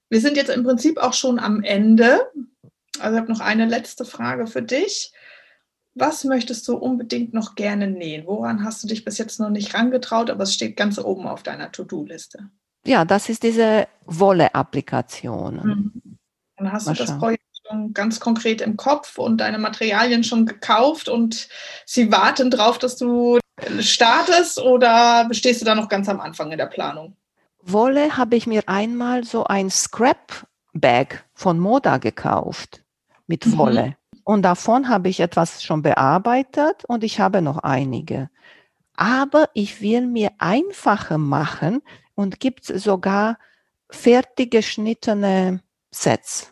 Wir 0.09 0.21
sind 0.21 0.37
jetzt 0.37 0.49
im 0.49 0.63
Prinzip 0.63 0.97
auch 0.97 1.13
schon 1.13 1.39
am 1.39 1.63
Ende. 1.63 2.31
Also 2.99 3.15
ich 3.15 3.21
habe 3.21 3.31
noch 3.31 3.39
eine 3.39 3.65
letzte 3.65 4.05
Frage 4.05 4.47
für 4.47 4.61
dich 4.61 5.11
was 5.95 6.25
möchtest 6.25 6.67
du 6.67 6.75
unbedingt 6.75 7.33
noch 7.33 7.55
gerne 7.55 7.87
nähen? 7.87 8.27
Woran 8.27 8.63
hast 8.63 8.83
du 8.83 8.87
dich 8.87 9.05
bis 9.05 9.17
jetzt 9.17 9.39
noch 9.39 9.49
nicht 9.49 9.73
rangetraut, 9.73 10.29
aber 10.29 10.43
es 10.43 10.53
steht 10.53 10.75
ganz 10.77 10.99
oben 10.99 11.25
auf 11.25 11.41
deiner 11.41 11.71
To-Do-Liste? 11.71 12.49
Ja, 12.85 13.05
das 13.05 13.29
ist 13.29 13.43
diese 13.43 13.87
Wolle-Applikation. 14.05 15.55
Mhm. 15.55 16.17
Dann 16.57 16.71
hast 16.71 16.85
Mal 16.85 16.93
du 16.93 16.99
das 16.99 17.09
schauen. 17.09 17.19
Projekt 17.19 17.43
schon 17.67 17.93
ganz 17.93 18.19
konkret 18.19 18.61
im 18.61 18.77
Kopf 18.77 19.17
und 19.17 19.37
deine 19.37 19.57
Materialien 19.57 20.23
schon 20.23 20.45
gekauft 20.45 21.09
und 21.09 21.47
sie 21.85 22.11
warten 22.11 22.51
darauf, 22.51 22.77
dass 22.77 22.97
du 22.97 23.39
startest 23.79 24.59
oder 24.59 25.27
stehst 25.31 25.61
du 25.61 25.65
da 25.65 25.75
noch 25.75 25.89
ganz 25.89 26.09
am 26.09 26.19
Anfang 26.19 26.51
in 26.51 26.57
der 26.57 26.67
Planung? 26.67 27.15
Wolle 27.61 28.17
habe 28.17 28.35
ich 28.35 28.45
mir 28.45 28.63
einmal 28.67 29.23
so 29.23 29.45
ein 29.45 29.69
Scrap-Bag 29.69 31.25
von 31.33 31.59
Moda 31.59 31.97
gekauft 31.97 32.83
mit 33.27 33.45
mhm. 33.45 33.57
Wolle. 33.57 33.85
Mhm. 33.87 33.95
Und 34.25 34.41
davon 34.41 34.89
habe 34.89 35.07
ich 35.07 35.19
etwas 35.19 35.63
schon 35.63 35.83
bearbeitet 35.83 36.83
und 36.87 37.03
ich 37.03 37.19
habe 37.19 37.41
noch 37.43 37.59
einige. 37.59 38.29
Aber 38.97 39.49
ich 39.53 39.81
will 39.81 40.07
mir 40.07 40.31
einfacher 40.39 41.17
machen 41.19 41.81
und 42.15 42.39
gibt 42.39 42.65
sogar 42.65 43.37
fertig 43.89 44.49
geschnittene 44.51 45.61
Sets. 45.91 46.51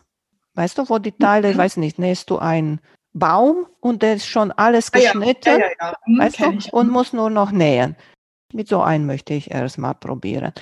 Weißt 0.54 0.78
du, 0.78 0.88
wo 0.88 0.98
die 0.98 1.12
Teile, 1.12 1.50
ich 1.50 1.56
Mhm. 1.56 1.60
weiß 1.60 1.76
nicht, 1.78 1.98
nähst 1.98 2.30
du 2.30 2.38
einen 2.38 2.80
Baum 3.12 3.66
und 3.80 4.02
der 4.02 4.14
ist 4.14 4.26
schon 4.28 4.52
alles 4.52 4.92
Ah 4.92 4.98
geschnitten, 4.98 5.48
ja, 5.48 5.58
ja, 5.58 5.70
ja. 5.80 5.96
Hm, 6.04 6.18
weißt 6.18 6.40
du, 6.40 6.50
ich. 6.52 6.72
und 6.72 6.90
muss 6.90 7.12
nur 7.12 7.28
noch 7.30 7.50
nähen. 7.50 7.96
Mit 8.52 8.68
so 8.68 8.82
einem 8.82 9.06
möchte 9.06 9.34
ich 9.34 9.50
erstmal 9.50 9.94
probieren. 9.94 10.52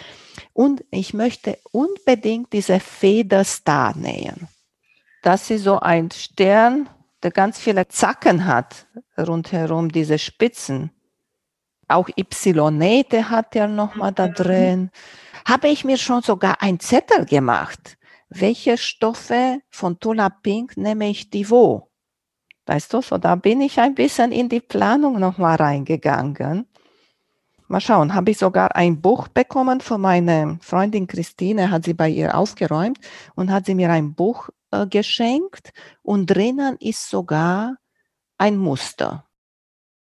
Und 0.55 0.83
ich 0.91 1.13
möchte 1.13 1.59
unbedingt 1.73 2.55
diese 2.55 2.81
Federstar 2.81 3.95
nähen. 3.99 4.49
Das 5.23 5.51
ist 5.51 5.65
so 5.65 5.79
ein 5.79 6.11
Stern, 6.11 6.89
der 7.23 7.31
ganz 7.31 7.59
viele 7.59 7.89
Zacken 7.89 8.47
hat 8.47 8.87
rundherum, 9.19 9.91
diese 9.91 10.19
Spitzen. 10.19 10.91
Auch 11.89 12.09
Y-Nähte 12.19 13.31
hat 13.31 13.55
er 13.57 13.69
nochmal 13.69 14.13
da 14.13 14.29
Mhm. 14.29 14.35
drin. 14.35 14.91
Habe 15.47 15.69
ich 15.69 15.85
mir 15.85 15.99
schon 15.99 16.23
sogar 16.23 16.63
ein 16.63 16.81
Zettel 16.81 17.27
gemacht. 17.27 17.99
Welche 18.29 18.79
Stoffe 18.79 19.61
von 19.71 19.99
Tula 20.01 20.31
Pink 20.31 20.77
nehme 20.77 21.11
ich 21.11 21.31
die 21.31 21.49
wo? 21.51 21.91
Weißt 22.67 22.93
du, 22.95 23.03
so 23.03 23.19
da 23.19 23.35
bin 23.35 23.61
ich 23.61 23.79
ein 23.81 23.95
bisschen 23.95 24.33
in 24.33 24.49
die 24.49 24.61
Planung 24.61 25.19
nochmal 25.19 25.57
reingegangen. 25.57 26.67
Mal 27.69 27.81
schauen, 27.81 28.15
habe 28.15 28.31
ich 28.31 28.39
sogar 28.39 28.77
ein 28.77 29.01
Buch 29.01 29.29
bekommen 29.29 29.81
von 29.81 30.01
meiner 30.01 30.59
Freundin 30.61 31.07
Christine, 31.07 31.71
hat 31.71 31.85
sie 31.85 31.95
bei 31.95 32.09
ihr 32.09 32.37
aufgeräumt 32.37 32.99
und 33.35 33.51
hat 33.51 33.67
sie 33.67 33.75
mir 33.75 33.91
ein 33.91 34.15
Buch 34.15 34.51
äh, 34.73 34.87
geschenkt 34.87 35.71
und 36.03 36.27
drinnen 36.27 36.77
ist 36.81 37.09
sogar 37.09 37.77
ein 38.39 38.57
Muster. 38.57 39.25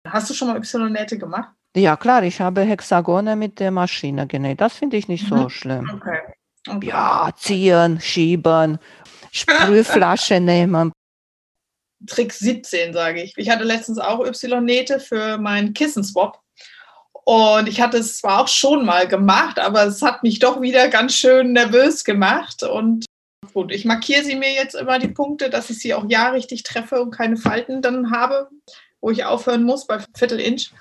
Hast 0.08 0.30
du 0.30 0.34
schon 0.34 0.48
mal 0.48 0.58
Y-Nähte 0.58 1.18
gemacht? 1.18 1.50
Ja 1.76 1.98
klar, 1.98 2.24
ich 2.24 2.40
habe 2.42 2.62
Hexagone 2.62 3.36
mit 3.36 3.60
der 3.60 3.72
Maschine 3.72 4.26
genäht. 4.26 4.62
Das 4.62 4.76
finde 4.76 4.98
ich 4.98 5.08
nicht 5.08 5.28
so 5.28 5.36
Mhm. 5.36 5.50
schlimm. 5.50 5.92
Okay. 5.96 6.20
okay. 6.68 6.88
Ja, 6.88 7.30
ziehen, 7.36 8.00
schieben, 8.02 8.80
Sprühflasche 9.32 10.40
nehmen. 10.40 10.92
Trick 12.08 12.32
17, 12.32 12.94
sage 12.94 13.22
ich. 13.22 13.34
Ich 13.38 13.50
hatte 13.50 13.66
letztens 13.66 14.00
auch 14.00 14.26
Y-Nähte 14.26 15.00
für 15.00 15.38
meinen 15.38 15.74
Kissenswap. 15.74 16.40
Und 17.26 17.68
ich 17.68 17.80
hatte 17.82 17.98
es 17.98 18.18
zwar 18.20 18.40
auch 18.42 18.48
schon 18.48 18.86
mal 18.86 19.08
gemacht, 19.08 19.60
aber 19.60 19.84
es 19.86 20.02
hat 20.02 20.24
mich 20.24 20.40
doch 20.40 20.62
wieder 20.62 20.88
ganz 20.88 21.14
schön 21.14 21.52
nervös 21.54 22.04
gemacht. 22.04 22.64
Und 22.64 23.06
gut, 23.54 23.72
ich 23.72 23.86
markiere 23.86 24.24
sie 24.24 24.36
mir 24.36 24.54
jetzt 24.54 24.76
immer 24.76 25.00
die 25.00 25.08
Punkte, 25.08 25.50
dass 25.50 25.70
ich 25.70 25.80
sie 25.80 25.94
auch 25.94 26.06
ja 26.08 26.30
richtig 26.30 26.64
treffe 26.64 27.02
und 27.02 27.12
keine 27.12 27.38
Falten 27.38 27.82
dann 27.82 28.12
habe, 28.12 28.50
wo 29.02 29.10
ich 29.12 29.26
aufhören 29.26 29.64
muss 29.64 29.88
bei 29.88 30.00
Viertel-Inch. 30.16 30.72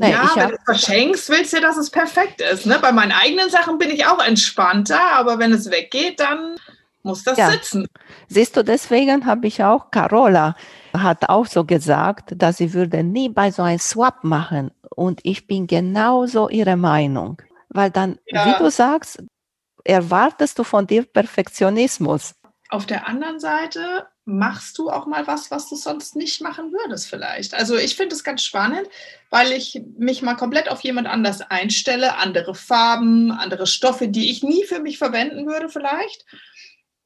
Nee, 0.00 0.12
ja, 0.12 0.24
ich 0.24 0.36
wenn 0.36 0.50
du 0.50 0.54
es 0.54 0.64
verschenkst, 0.64 1.28
willst 1.28 1.52
du 1.52 1.56
ja, 1.56 1.62
dass 1.62 1.76
es 1.76 1.90
perfekt 1.90 2.40
ist. 2.40 2.66
Ne? 2.66 2.78
Bei 2.80 2.92
meinen 2.92 3.12
eigenen 3.12 3.50
Sachen 3.50 3.78
bin 3.78 3.90
ich 3.90 4.06
auch 4.06 4.24
entspannter, 4.24 5.00
aber 5.14 5.38
wenn 5.40 5.52
es 5.52 5.70
weggeht, 5.70 6.20
dann 6.20 6.56
muss 7.02 7.24
das 7.24 7.38
Ja. 7.38 7.50
sitzen. 7.50 7.86
Siehst 8.28 8.56
du, 8.56 8.62
deswegen 8.62 9.26
habe 9.26 9.46
ich 9.48 9.62
auch, 9.64 9.90
Carola 9.90 10.54
hat 10.96 11.28
auch 11.28 11.46
so 11.46 11.64
gesagt, 11.64 12.34
dass 12.36 12.58
sie 12.58 12.74
würde 12.74 13.02
nie 13.02 13.28
bei 13.28 13.50
so 13.50 13.62
einem 13.62 13.78
Swap 13.80 14.22
machen. 14.22 14.70
Und 14.94 15.20
ich 15.24 15.46
bin 15.46 15.66
genauso 15.66 16.48
ihrer 16.48 16.76
Meinung. 16.76 17.42
Weil 17.68 17.90
dann, 17.90 18.18
Ja. 18.26 18.46
wie 18.46 18.62
du 18.62 18.70
sagst, 18.70 19.22
erwartest 19.88 20.58
du 20.58 20.64
von 20.64 20.86
dir 20.86 21.04
Perfektionismus. 21.04 22.34
Auf 22.68 22.84
der 22.84 23.08
anderen 23.08 23.40
Seite 23.40 24.06
machst 24.26 24.76
du 24.76 24.90
auch 24.90 25.06
mal 25.06 25.26
was, 25.26 25.50
was 25.50 25.70
du 25.70 25.76
sonst 25.76 26.14
nicht 26.14 26.42
machen 26.42 26.70
würdest 26.70 27.08
vielleicht. 27.08 27.54
Also 27.54 27.76
ich 27.76 27.96
finde 27.96 28.14
es 28.14 28.22
ganz 28.22 28.44
spannend, 28.44 28.86
weil 29.30 29.52
ich 29.52 29.80
mich 29.96 30.20
mal 30.20 30.34
komplett 30.34 30.68
auf 30.68 30.82
jemand 30.82 31.06
anders 31.06 31.40
einstelle, 31.40 32.18
andere 32.18 32.54
Farben, 32.54 33.32
andere 33.32 33.66
Stoffe, 33.66 34.08
die 34.08 34.30
ich 34.30 34.42
nie 34.42 34.64
für 34.64 34.80
mich 34.80 34.98
verwenden 34.98 35.46
würde 35.46 35.70
vielleicht 35.70 36.26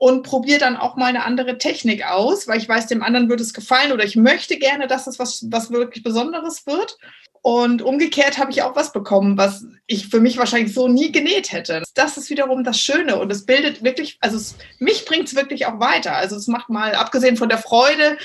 und 0.02 0.24
probiere 0.24 0.58
dann 0.58 0.76
auch 0.76 0.96
mal 0.96 1.06
eine 1.06 1.24
andere 1.24 1.58
Technik 1.58 2.04
aus, 2.04 2.48
weil 2.48 2.58
ich 2.58 2.68
weiß, 2.68 2.88
dem 2.88 3.04
anderen 3.04 3.28
würde 3.28 3.44
es 3.44 3.54
gefallen 3.54 3.92
oder 3.92 4.02
ich 4.02 4.16
möchte 4.16 4.58
gerne, 4.58 4.88
dass 4.88 5.06
es 5.06 5.20
was, 5.20 5.46
was 5.48 5.70
wirklich 5.70 6.02
Besonderes 6.02 6.66
wird. 6.66 6.98
Und 7.40 7.82
umgekehrt 7.82 8.36
habe 8.36 8.50
ich 8.50 8.62
auch 8.62 8.74
was 8.74 8.92
bekommen, 8.92 9.38
was 9.38 9.64
ich 9.86 10.08
für 10.08 10.18
mich 10.18 10.38
wahrscheinlich 10.38 10.74
so 10.74 10.88
nie 10.88 11.12
genäht 11.12 11.52
hätte. 11.52 11.84
Das 11.94 12.16
ist 12.16 12.30
wiederum 12.30 12.64
das 12.64 12.80
Schöne 12.80 13.16
und 13.16 13.30
es 13.30 13.46
bildet 13.46 13.84
wirklich, 13.84 14.18
also 14.18 14.38
es, 14.38 14.56
mich 14.80 15.04
bringt 15.04 15.28
es 15.28 15.36
wirklich 15.36 15.66
auch 15.66 15.78
weiter. 15.78 16.16
Also 16.16 16.34
es 16.34 16.48
macht 16.48 16.68
mal, 16.68 16.96
abgesehen 16.96 17.36
von 17.36 17.48
der 17.48 17.58
Freude, 17.58 18.18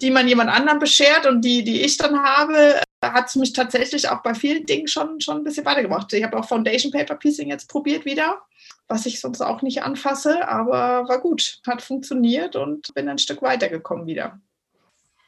die 0.00 0.10
man 0.10 0.28
jemand 0.28 0.48
anderem 0.48 0.78
beschert 0.78 1.26
und 1.26 1.42
die, 1.42 1.62
die 1.62 1.82
ich 1.82 1.98
dann 1.98 2.22
habe, 2.22 2.80
hat 3.04 3.28
es 3.28 3.36
mich 3.36 3.52
tatsächlich 3.52 4.08
auch 4.08 4.22
bei 4.22 4.32
vielen 4.32 4.64
Dingen 4.64 4.88
schon, 4.88 5.20
schon 5.20 5.36
ein 5.36 5.44
bisschen 5.44 5.66
weitergebracht. 5.66 6.10
Ich 6.14 6.24
habe 6.24 6.38
auch 6.38 6.48
Foundation 6.48 6.90
Paper 6.90 7.16
Piecing 7.16 7.50
jetzt 7.50 7.68
probiert 7.68 8.06
wieder, 8.06 8.40
was 8.88 9.06
ich 9.06 9.20
sonst 9.20 9.40
auch 9.42 9.62
nicht 9.62 9.82
anfasse, 9.82 10.48
aber 10.48 11.08
war 11.08 11.20
gut, 11.20 11.60
hat 11.66 11.82
funktioniert 11.82 12.56
und 12.56 12.92
bin 12.94 13.08
ein 13.08 13.18
Stück 13.18 13.42
weitergekommen 13.42 14.06
wieder. 14.06 14.40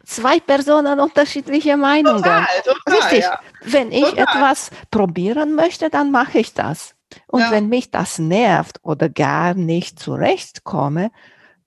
Zwei 0.05 0.41
Personen 0.41 0.99
unterschiedliche 0.99 1.77
Meinungen. 1.77 2.23
Total, 2.23 2.47
total, 2.65 2.95
Richtig. 2.97 3.21
ja. 3.21 3.39
Wenn 3.63 3.93
ich 3.93 4.05
Total. 4.11 4.25
etwas 4.25 4.71
probieren 4.91 5.55
möchte, 5.55 5.91
dann 5.91 6.11
mache 6.11 6.39
ich 6.39 6.55
das. 6.55 6.95
Und 7.27 7.41
Ja. 7.41 7.51
wenn 7.51 7.69
mich 7.69 7.91
das 7.91 8.19
nervt 8.19 8.79
oder 8.83 9.09
gar 9.11 9.55
nicht 9.55 9.99
zurechtkomme, 9.99 11.11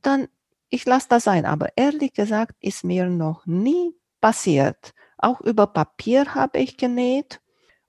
dann 0.01 0.27
ich 0.69 0.85
lasse 0.85 1.07
das 1.09 1.25
sein. 1.25 1.45
Aber 1.45 1.67
ehrlich 1.75 2.13
gesagt 2.13 2.55
ist 2.59 2.83
mir 2.83 3.05
noch 3.05 3.45
nie 3.45 3.93
passiert. 4.19 4.93
Auch 5.19 5.39
über 5.41 5.67
Papier 5.67 6.33
habe 6.33 6.57
ich 6.57 6.77
genäht 6.77 7.39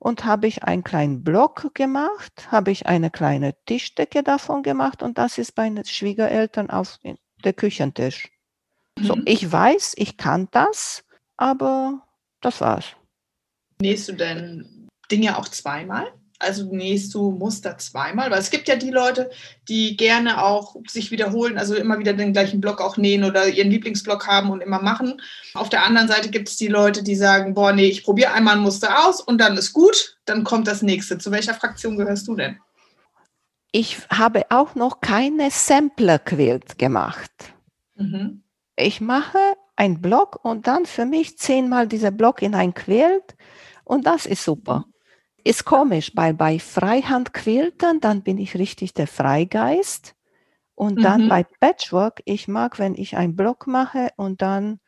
und 0.05 0.26
habe 0.26 0.46
ich 0.46 0.64
einen 0.64 0.84
kleinen 0.84 1.24
Block 1.24 1.74
gemacht, 1.74 2.52
habe 2.52 2.70
ich 2.70 2.84
eine 2.84 3.11
kleine 3.11 3.55
Tischdecke 3.64 4.22
davon 4.22 4.62
gemacht 4.62 5.02
und 5.02 5.16
das 5.16 5.38
ist 5.38 5.55
bei 5.55 5.66
den 5.66 5.82
Schwiegereltern 5.82 6.68
auf 6.68 6.98
der 7.42 7.55
Küchentisch. 7.55 8.30
So, 9.00 9.16
Mhm. 9.16 9.22
ich 9.24 9.50
weiß, 9.50 9.94
ich 9.96 10.18
kann 10.18 10.48
das, 10.50 11.05
aber 11.38 12.07
das 12.42 12.61
war's. 12.61 12.84
Nähst 13.80 14.07
du 14.09 14.12
denn 14.12 14.88
Dinge 15.11 15.38
auch 15.38 15.48
zweimal? 15.48 16.12
Also 16.39 16.64
nähst 16.64 17.14
du 17.14 17.30
Muster 17.30 17.78
zweimal? 17.78 18.30
Weil 18.30 18.41
es 18.41 18.51
gibt 18.51 18.68
ja 18.68 18.76
die 18.76 18.91
Leute, 18.91 19.30
die 19.68 19.97
gerne 19.97 20.43
auch 20.43 20.76
sich 20.89 21.11
wiederholen, 21.11 21.59
also 21.59 21.74
immer 21.74 21.99
wieder 21.99 22.12
den 22.12 22.32
gleichen 22.32 22.61
Block 22.61 22.80
auch 22.80 22.97
nähen 22.97 23.24
oder 23.24 23.49
ihren 23.49 23.70
Lieblingsblock 23.70 24.26
haben 24.26 24.51
und 24.51 24.61
immer 24.61 24.82
machen. 24.82 25.22
Auf 25.55 25.68
der 25.68 25.85
anderen 25.85 26.09
Seite 26.09 26.30
gibt 26.30 26.49
es 26.49 26.57
die 26.57 26.68
Leute, 26.68 27.03
die 27.03 27.14
sagen, 27.14 27.55
boah, 27.55 27.72
nee, 27.72 27.87
ich 27.87 28.05
probiere 28.05 28.32
einmal 28.32 28.57
ein 28.57 28.62
Muster 28.62 29.07
aus 29.07 29.20
und 29.20 29.39
dann 29.39 29.57
ist 29.57 29.72
gut, 29.72 30.18
dann 30.24 30.45
kommt 30.45 30.66
das 30.66 30.82
nächste. 30.82 31.18
Zu 31.18 31.30
welcher 31.30 31.55
Fraktion 31.55 31.97
gehörst 31.97 32.26
du 32.26 32.35
denn? 32.35 32.59
Ich 33.70 33.99
habe 34.11 34.47
auch 34.51 34.74
noch 34.74 35.01
keine 35.01 35.51
Sampler-Quilt 35.51 36.78
gemacht. 36.78 37.32
Mhm. 37.97 38.43
Ich 38.76 39.01
mache 39.01 39.39
einen 39.76 40.01
Block 40.01 40.45
und 40.45 40.66
dann 40.66 40.87
für 40.87 41.07
mich 41.07 41.39
zehnmal 41.39 41.87
dieser 41.89 42.11
Block 42.11 42.43
in 42.43 42.55
ein 42.55 42.74
Quilt 42.74 43.37
und 43.85 44.07
das 44.07 44.26
ist 44.26 44.45
super. 44.45 44.85
Ist 45.45 45.64
komisch, 45.66 46.12
weil 46.14 46.32
bei 46.34 46.59
Freihandquilten, 46.59 48.01
dann 48.01 48.22
bin 48.22 48.38
ich 48.38 48.57
richtig 48.57 48.95
der 48.95 49.07
Freigeist 49.07 50.14
und 50.74 51.05
dann 51.05 51.24
Mhm. 51.24 51.28
bei 51.28 51.45
Patchwork, 51.45 52.22
ich 52.24 52.49
mag, 52.49 52.78
wenn 52.78 52.95
ich 52.95 53.16
einen 53.16 53.36
Block 53.36 53.66
mache 53.66 54.09
und 54.16 54.40
dann 54.42 54.80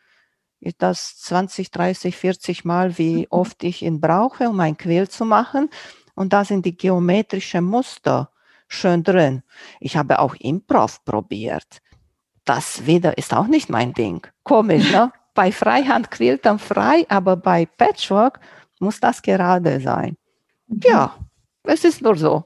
ist 0.61 0.77
das 0.81 1.19
20, 1.19 1.71
30, 1.71 2.17
40 2.17 2.65
Mal, 2.65 2.97
wie 2.99 3.27
Mhm. 3.27 3.31
oft 3.31 3.63
ich 3.65 3.83
ihn 3.83 4.01
brauche, 4.01 4.49
um 4.49 4.59
ein 4.61 4.79
Quilt 4.79 5.13
zu 5.13 5.27
machen 5.27 5.69
und 6.15 6.33
da 6.33 6.45
sind 6.45 6.65
die 6.65 6.77
geometrischen 6.77 7.65
Muster 7.65 8.31
schön 8.67 9.03
drin. 9.03 9.43
Ich 9.79 9.97
habe 9.99 10.19
auch 10.21 10.35
Improv 10.37 11.05
probiert. 11.05 11.83
Das 12.47 12.87
wieder 12.87 13.19
ist 13.19 13.35
auch 13.35 13.47
nicht 13.47 13.69
mein 13.71 13.93
Ding. 13.93 14.27
Komisch, 14.45 14.89
ne? 14.89 15.13
bei 15.35 15.53
Freihandquiltern 15.53 16.59
frei, 16.59 17.05
aber 17.11 17.37
bei 17.37 17.67
Patchwork 17.67 18.41
muss 18.81 19.01
das 19.01 19.21
gerade 19.21 19.81
sein. 19.81 20.17
Ja, 20.69 21.17
es 21.64 21.85
ist 21.85 22.03
nur 22.03 22.17
so. 22.17 22.45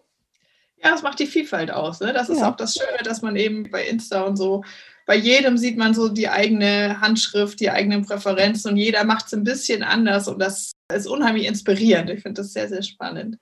Ja, 0.82 0.90
das 0.90 1.02
macht 1.02 1.18
die 1.18 1.26
Vielfalt 1.26 1.70
aus. 1.70 2.00
Ne? 2.00 2.12
Das 2.12 2.28
ist 2.28 2.40
Ja. 2.40 2.50
auch 2.50 2.56
das 2.56 2.74
Schöne, 2.74 3.02
dass 3.04 3.22
man 3.22 3.36
eben 3.36 3.70
bei 3.70 3.86
Insta 3.86 4.22
und 4.22 4.36
so, 4.36 4.64
bei 5.06 5.16
jedem 5.16 5.58
sieht 5.58 5.76
man 5.76 5.92
so 5.92 6.08
die 6.08 6.28
eigene 6.28 7.00
Handschrift, 7.00 7.60
die 7.60 7.70
eigenen 7.70 8.04
Präferenzen 8.06 8.70
und 8.70 8.76
jeder 8.76 9.04
macht 9.04 9.26
es 9.26 9.34
ein 9.34 9.44
bisschen 9.44 9.82
anders 9.82 10.28
und 10.28 10.38
das 10.38 10.72
ist 10.94 11.06
unheimlich 11.06 11.46
inspirierend. 11.46 12.10
Ich 12.10 12.22
finde 12.22 12.40
das 12.42 12.52
sehr, 12.52 12.68
sehr 12.68 12.82
spannend. 12.82 13.38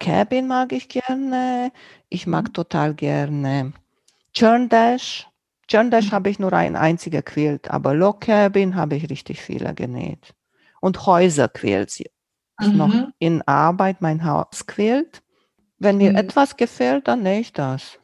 Cabin 0.00 0.46
mag 0.46 0.72
ich 0.72 0.88
gerne. 0.88 1.70
Ich 2.08 2.26
mag 2.26 2.52
total 2.54 2.94
gerne 2.94 3.72
Churn 4.32 4.68
Dash. 4.68 5.26
Churn 5.68 5.90
Dash 5.90 6.12
habe 6.12 6.30
ich 6.30 6.38
nur 6.38 6.52
ein 6.52 6.76
einziger 6.76 7.22
Quilt, 7.22 7.70
aber 7.70 7.94
Log 7.94 8.22
Cabin 8.22 8.74
habe 8.74 8.96
ich 8.96 9.08
richtig 9.10 9.40
viele 9.40 9.74
genäht. 9.74 10.34
Und 10.80 11.06
Häuserquilts 11.06 12.00
ist 12.00 12.10
noch 12.60 12.88
Mhm. 12.88 13.12
in 13.18 13.42
Arbeit, 13.42 14.00
mein 14.00 14.24
Hausquilt. 14.24 15.22
Wenn 15.78 15.98
mir 15.98 16.10
Mhm. 16.12 16.16
etwas 16.16 16.56
gefällt, 16.56 17.06
dann 17.08 17.22
nähe 17.22 17.40
ich 17.40 17.52
das. 17.52 17.98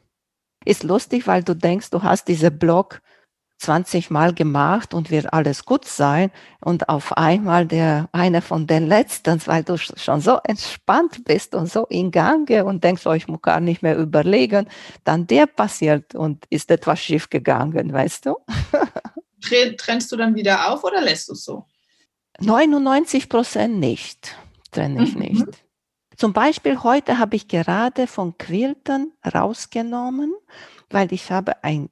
Ist 0.65 0.83
lustig, 0.83 1.27
weil 1.27 1.43
du 1.43 1.55
denkst, 1.55 1.89
du 1.89 2.03
hast 2.03 2.27
diese 2.27 2.51
Block 2.51 3.01
20 3.59 4.09
Mal 4.11 4.33
gemacht 4.33 4.93
und 4.93 5.09
wird 5.09 5.31
alles 5.33 5.63
gut 5.65 5.85
sein. 5.85 6.31
Und 6.59 6.89
auf 6.89 7.13
einmal 7.17 7.65
der 7.65 8.09
eine 8.11 8.41
von 8.41 8.67
den 8.67 8.87
letzten, 8.87 9.41
weil 9.47 9.63
du 9.63 9.77
schon 9.77 10.19
so 10.21 10.39
entspannt 10.43 11.23
bist 11.25 11.55
und 11.55 11.71
so 11.71 11.85
in 11.87 12.11
Gange 12.11 12.65
und 12.65 12.83
denkst, 12.83 13.05
oh, 13.07 13.13
ich 13.13 13.27
muss 13.27 13.41
gar 13.41 13.59
nicht 13.61 13.81
mehr 13.81 13.97
überlegen, 13.97 14.67
dann 15.05 15.27
der 15.27 15.45
passiert 15.47 16.13
und 16.13 16.45
ist 16.49 16.69
etwas 16.71 16.99
schief 16.99 17.29
gegangen, 17.29 17.93
weißt 17.93 18.25
du? 18.25 18.35
Trennst 19.77 20.11
du 20.11 20.17
dann 20.17 20.35
wieder 20.35 20.71
auf 20.71 20.83
oder 20.83 21.01
lässt 21.01 21.29
du 21.29 21.33
es 21.33 21.43
so? 21.43 21.65
99 22.39 23.29
Prozent 23.29 23.77
nicht, 23.79 24.35
trenne 24.73 25.03
ich 25.03 25.15
mhm. 25.15 25.21
nicht. 25.21 25.65
Zum 26.17 26.33
Beispiel 26.33 26.83
heute 26.83 27.17
habe 27.17 27.35
ich 27.35 27.47
gerade 27.47 28.07
von 28.07 28.37
Quilten 28.37 29.13
rausgenommen, 29.25 30.33
weil 30.89 31.11
ich 31.11 31.31
habe 31.31 31.63
ein 31.63 31.89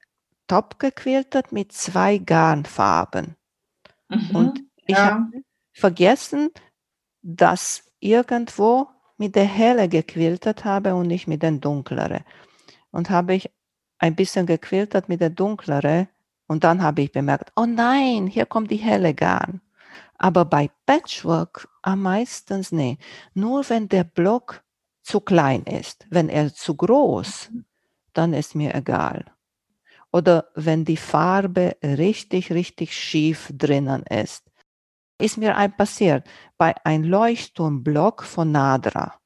Top 0.47 0.79
gequiltet 0.79 1.51
mit 1.51 1.71
zwei 1.71 2.17
Garnfarben. 2.17 3.35
Mhm, 4.09 4.35
und 4.35 4.63
ich 4.85 4.97
ja. 4.97 5.11
habe 5.11 5.31
vergessen, 5.71 6.49
dass 7.21 7.89
irgendwo 7.99 8.87
mit 9.17 9.35
der 9.35 9.45
helle 9.45 9.87
gequiltet 9.87 10.65
habe 10.65 10.95
und 10.95 11.07
nicht 11.07 11.27
mit 11.27 11.41
der 11.41 11.51
dunklere. 11.51 12.23
Und 12.91 13.09
habe 13.09 13.35
ich 13.35 13.49
ein 13.99 14.15
bisschen 14.15 14.45
gequiltet 14.45 15.07
mit 15.07 15.21
der 15.21 15.29
dunklere 15.29 16.07
und 16.47 16.63
dann 16.63 16.81
habe 16.83 17.03
ich 17.03 17.11
bemerkt, 17.11 17.51
oh 17.55 17.65
nein, 17.65 18.27
hier 18.27 18.45
kommt 18.45 18.71
die 18.71 18.77
helle 18.77 19.13
Garn. 19.13 19.61
Aber 20.21 20.45
bei 20.45 20.69
Patchwork 20.85 21.67
am 21.81 22.03
meisten 22.03 22.65
nee. 22.71 22.97
Nur 23.33 23.67
wenn 23.69 23.87
der 23.89 24.03
Block 24.03 24.63
zu 25.01 25.19
klein 25.19 25.63
ist. 25.63 26.05
Wenn 26.09 26.29
er 26.29 26.53
zu 26.53 26.75
groß, 26.75 27.49
mhm. 27.51 27.65
dann 28.13 28.33
ist 28.33 28.53
mir 28.53 28.75
egal 28.75 29.25
oder 30.11 30.49
wenn 30.55 30.85
die 30.85 30.97
Farbe 30.97 31.77
richtig, 31.83 32.51
richtig 32.51 32.93
schief 32.93 33.51
drinnen 33.53 34.03
ist. 34.03 34.43
Ist 35.17 35.37
mir 35.37 35.55
ein 35.55 35.75
passiert. 35.75 36.27
Bei 36.57 36.75
einem 36.85 37.05
Leuchtturmblock 37.05 38.23
von 38.23 38.51
Nadra 38.51 39.19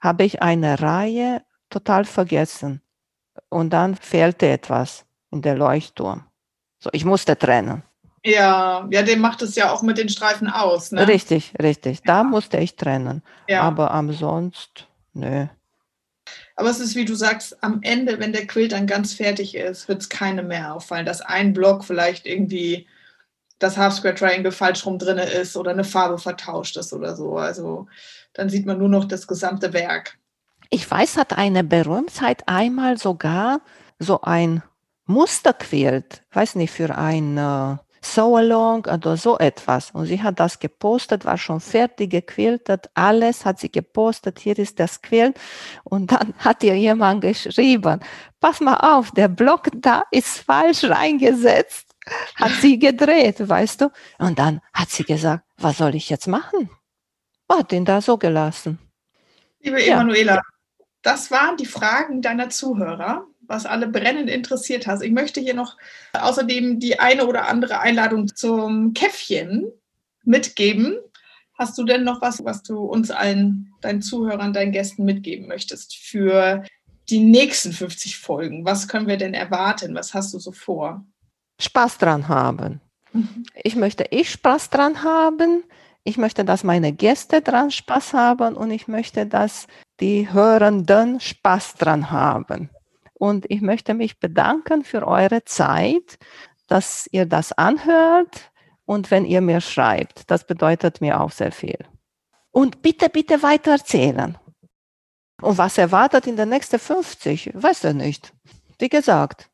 habe 0.00 0.24
ich 0.24 0.42
eine 0.42 0.80
Reihe 0.80 1.44
total 1.70 2.04
vergessen 2.04 2.82
und 3.48 3.70
dann 3.70 3.94
fehlte 3.94 4.48
etwas 4.48 5.06
in 5.30 5.42
der 5.42 5.56
Leuchtturm. 5.56 6.24
So, 6.78 6.90
ich 6.92 7.04
musste 7.04 7.36
trennen. 7.36 7.82
Ja, 8.24 8.86
ja, 8.90 9.02
dem 9.02 9.20
macht 9.20 9.42
es 9.42 9.54
ja 9.54 9.70
auch 9.70 9.82
mit 9.82 9.98
den 9.98 10.08
Streifen 10.08 10.48
aus. 10.48 10.92
Ne? 10.92 11.06
Richtig, 11.06 11.52
richtig. 11.62 12.02
Da 12.02 12.24
musste 12.24 12.58
ich 12.58 12.76
trennen. 12.76 13.22
Ja. 13.48 13.62
Aber 13.62 13.92
ansonsten, 13.92 14.84
nö. 15.14 15.46
Aber 16.56 16.70
es 16.70 16.80
ist, 16.80 16.96
wie 16.96 17.04
du 17.04 17.14
sagst, 17.14 17.62
am 17.62 17.80
Ende, 17.82 18.18
wenn 18.18 18.32
der 18.32 18.46
Quilt 18.46 18.72
dann 18.72 18.86
ganz 18.86 19.14
fertig 19.14 19.54
ist, 19.54 19.88
wird 19.88 20.02
es 20.02 20.08
keine 20.08 20.42
mehr 20.42 20.74
auffallen, 20.74 21.06
dass 21.06 21.20
ein 21.20 21.52
Block 21.52 21.84
vielleicht 21.84 22.26
irgendwie 22.26 22.86
das 23.58 23.76
Half 23.76 23.94
Square 23.94 24.14
Triangle 24.14 24.52
falsch 24.52 24.84
rum 24.84 24.98
drin 24.98 25.18
ist 25.18 25.56
oder 25.56 25.70
eine 25.70 25.84
Farbe 25.84 26.18
vertauscht 26.18 26.76
ist 26.76 26.92
oder 26.92 27.16
so. 27.16 27.38
Also 27.38 27.86
dann 28.32 28.50
sieht 28.50 28.66
man 28.66 28.78
nur 28.78 28.88
noch 28.88 29.04
das 29.04 29.26
gesamte 29.26 29.72
Werk. 29.72 30.18
Ich 30.70 30.88
weiß, 30.88 31.16
hat 31.16 31.38
eine 31.38 31.64
Berühmtheit 31.64 32.42
einmal 32.46 32.98
sogar 32.98 33.60
so 33.98 34.20
ein 34.20 34.62
Musterquilt, 35.06 36.22
weiß 36.32 36.56
nicht, 36.56 36.70
für 36.70 36.96
ein 36.96 37.38
äh, 37.38 37.76
So 38.00 38.36
Along 38.36 38.86
oder 38.86 39.16
so 39.16 39.38
etwas. 39.38 39.90
Und 39.90 40.06
sie 40.06 40.22
hat 40.22 40.40
das 40.40 40.58
gepostet, 40.58 41.24
war 41.24 41.38
schon 41.38 41.60
fertig 41.60 42.10
gequiltet, 42.10 42.88
alles 42.94 43.44
hat 43.44 43.58
sie 43.58 43.70
gepostet, 43.70 44.38
hier 44.38 44.58
ist 44.58 44.78
das 44.78 45.02
Quilt. 45.02 45.38
Und 45.84 46.12
dann 46.12 46.34
hat 46.38 46.62
ihr 46.62 46.76
jemand 46.76 47.22
geschrieben, 47.22 48.00
pass 48.40 48.60
mal 48.60 48.76
auf, 48.76 49.10
der 49.12 49.28
Block 49.28 49.68
da 49.74 50.04
ist 50.10 50.38
falsch 50.38 50.84
reingesetzt. 50.84 51.88
Hat 52.36 52.52
sie 52.52 52.78
gedreht, 52.78 53.46
weißt 53.46 53.82
du? 53.82 53.90
Und 54.18 54.38
dann 54.38 54.60
hat 54.72 54.88
sie 54.90 55.04
gesagt, 55.04 55.44
was 55.58 55.78
soll 55.78 55.94
ich 55.94 56.08
jetzt 56.08 56.26
machen? 56.26 56.70
Hat 57.50 57.72
den 57.72 57.84
da 57.84 58.00
so 58.00 58.16
gelassen. 58.16 58.78
Liebe 59.60 59.84
Emanuela, 59.84 60.36
ja. 60.36 60.42
das 61.02 61.30
waren 61.30 61.56
die 61.56 61.66
Fragen 61.66 62.22
deiner 62.22 62.48
Zuhörer 62.50 63.26
was 63.48 63.66
alle 63.66 63.88
brennend 63.88 64.30
interessiert 64.30 64.86
hast. 64.86 65.02
Ich 65.02 65.10
möchte 65.10 65.40
hier 65.40 65.54
noch 65.54 65.76
außerdem 66.12 66.78
die 66.78 67.00
eine 67.00 67.26
oder 67.26 67.48
andere 67.48 67.80
Einladung 67.80 68.28
zum 68.28 68.92
Käffchen 68.94 69.72
mitgeben. 70.22 70.98
Hast 71.54 71.76
du 71.76 71.84
denn 71.84 72.04
noch 72.04 72.22
was, 72.22 72.44
was 72.44 72.62
du 72.62 72.78
uns 72.78 73.10
allen, 73.10 73.72
deinen 73.80 74.02
Zuhörern, 74.02 74.52
deinen 74.52 74.70
Gästen 74.70 75.04
mitgeben 75.04 75.48
möchtest 75.48 75.96
für 75.96 76.62
die 77.08 77.20
nächsten 77.20 77.72
50 77.72 78.18
Folgen? 78.18 78.64
Was 78.64 78.86
können 78.86 79.08
wir 79.08 79.16
denn 79.16 79.34
erwarten? 79.34 79.94
Was 79.94 80.14
hast 80.14 80.32
du 80.34 80.38
so 80.38 80.52
vor? 80.52 81.04
Spaß 81.60 81.98
dran 81.98 82.28
haben. 82.28 82.80
Mhm. 83.12 83.44
Ich 83.54 83.74
möchte 83.74 84.04
ich 84.10 84.30
Spaß 84.30 84.70
dran 84.70 85.02
haben. 85.02 85.64
Ich 86.04 86.16
möchte, 86.16 86.44
dass 86.44 86.64
meine 86.64 86.92
Gäste 86.92 87.42
dran 87.42 87.70
Spaß 87.70 88.12
haben 88.12 88.54
und 88.54 88.70
ich 88.70 88.86
möchte, 88.86 89.26
dass 89.26 89.66
die 90.00 90.32
Hörenden 90.32 91.18
Spaß 91.18 91.74
dran 91.74 92.10
haben. 92.10 92.70
Und 93.18 93.46
ich 93.50 93.60
möchte 93.60 93.94
mich 93.94 94.20
bedanken 94.20 94.84
für 94.84 95.06
eure 95.06 95.44
Zeit, 95.44 96.18
dass 96.68 97.08
ihr 97.10 97.26
das 97.26 97.52
anhört 97.52 98.50
und 98.84 99.10
wenn 99.10 99.24
ihr 99.24 99.40
mir 99.40 99.60
schreibt. 99.60 100.30
Das 100.30 100.46
bedeutet 100.46 101.00
mir 101.00 101.20
auch 101.20 101.30
sehr 101.30 101.52
viel. 101.52 101.78
Und 102.50 102.82
bitte, 102.82 103.08
bitte 103.08 103.42
weiter 103.42 103.72
erzählen. 103.72 104.38
Und 105.40 105.58
was 105.58 105.78
erwartet 105.78 106.26
in 106.26 106.36
den 106.36 106.48
nächsten 106.48 106.78
50? 106.78 107.52
Weiß 107.54 107.84
ich 107.84 107.94
nicht. 107.94 108.32
Wie 108.78 108.88
gesagt, 108.88 109.48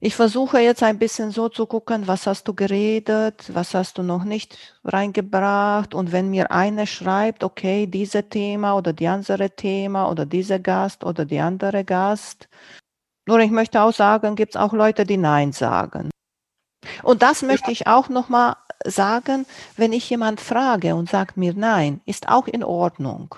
ich 0.00 0.14
versuche 0.14 0.60
jetzt 0.60 0.84
ein 0.84 0.98
bisschen 0.98 1.32
so 1.32 1.48
zu 1.48 1.66
gucken, 1.66 2.06
was 2.06 2.28
hast 2.28 2.46
du 2.46 2.54
geredet, 2.54 3.50
was 3.52 3.74
hast 3.74 3.98
du 3.98 4.04
noch 4.04 4.22
nicht 4.22 4.56
reingebracht. 4.84 5.92
Und 5.92 6.12
wenn 6.12 6.30
mir 6.30 6.52
eine 6.52 6.86
schreibt, 6.86 7.42
okay, 7.42 7.88
diese 7.88 8.28
Thema 8.28 8.76
oder 8.76 8.92
die 8.92 9.08
andere 9.08 9.50
Thema 9.50 10.08
oder 10.08 10.24
dieser 10.24 10.60
Gast 10.60 11.02
oder 11.02 11.24
die 11.24 11.40
andere 11.40 11.84
Gast, 11.84 12.48
nur 13.28 13.40
ich 13.40 13.50
möchte 13.50 13.82
auch 13.82 13.92
sagen, 13.92 14.36
gibt 14.36 14.54
es 14.54 14.60
auch 14.60 14.72
Leute, 14.72 15.04
die 15.04 15.18
Nein 15.18 15.52
sagen. 15.52 16.08
Und 17.02 17.20
das 17.20 17.42
möchte 17.42 17.70
ich 17.70 17.86
auch 17.86 18.08
nochmal 18.08 18.56
sagen, 18.86 19.44
wenn 19.76 19.92
ich 19.92 20.08
jemand 20.08 20.40
frage 20.40 20.94
und 20.94 21.10
sagt 21.10 21.36
mir 21.36 21.52
Nein, 21.52 22.00
ist 22.06 22.30
auch 22.30 22.46
in 22.46 22.64
Ordnung. 22.64 23.34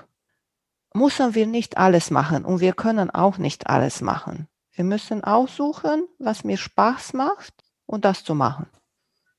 Müssen 0.94 1.34
wir 1.34 1.48
nicht 1.48 1.76
alles 1.76 2.12
machen 2.12 2.44
und 2.44 2.60
wir 2.60 2.72
können 2.72 3.10
auch 3.10 3.38
nicht 3.38 3.66
alles 3.66 4.00
machen. 4.00 4.46
Wir 4.72 4.84
müssen 4.84 5.24
aussuchen, 5.24 6.04
was 6.20 6.44
mir 6.44 6.56
Spaß 6.56 7.12
macht 7.14 7.54
und 7.86 8.04
das 8.04 8.22
zu 8.22 8.36
machen. 8.36 8.66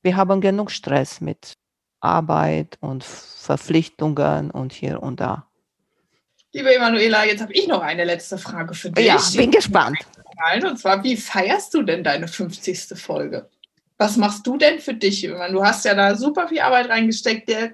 Wir 0.02 0.16
haben 0.16 0.42
genug 0.42 0.70
Stress 0.70 1.22
mit 1.22 1.54
Arbeit 2.00 2.76
und 2.80 3.04
Verpflichtungen 3.04 4.50
und 4.50 4.74
hier 4.74 5.02
und 5.02 5.20
da. 5.20 5.46
Liebe 6.52 6.74
Emanuela, 6.74 7.24
jetzt 7.24 7.40
habe 7.40 7.54
ich 7.54 7.66
noch 7.66 7.80
eine 7.80 8.04
letzte 8.04 8.36
Frage 8.36 8.74
für 8.74 8.90
dich. 8.90 9.06
Ja, 9.06 9.18
bin 9.34 9.50
gespannt. 9.50 9.96
Und 10.64 10.78
zwar, 10.78 11.02
wie 11.04 11.16
feierst 11.16 11.74
du 11.74 11.82
denn 11.82 12.04
deine 12.04 12.28
50. 12.28 12.98
Folge? 12.98 13.48
Was 13.98 14.16
machst 14.16 14.46
du 14.46 14.56
denn 14.56 14.80
für 14.80 14.94
dich? 14.94 15.22
Du 15.22 15.64
hast 15.64 15.84
ja 15.84 15.94
da 15.94 16.16
super 16.16 16.48
viel 16.48 16.60
Arbeit 16.60 16.88
reingesteckt. 16.88 17.48
Der 17.48 17.70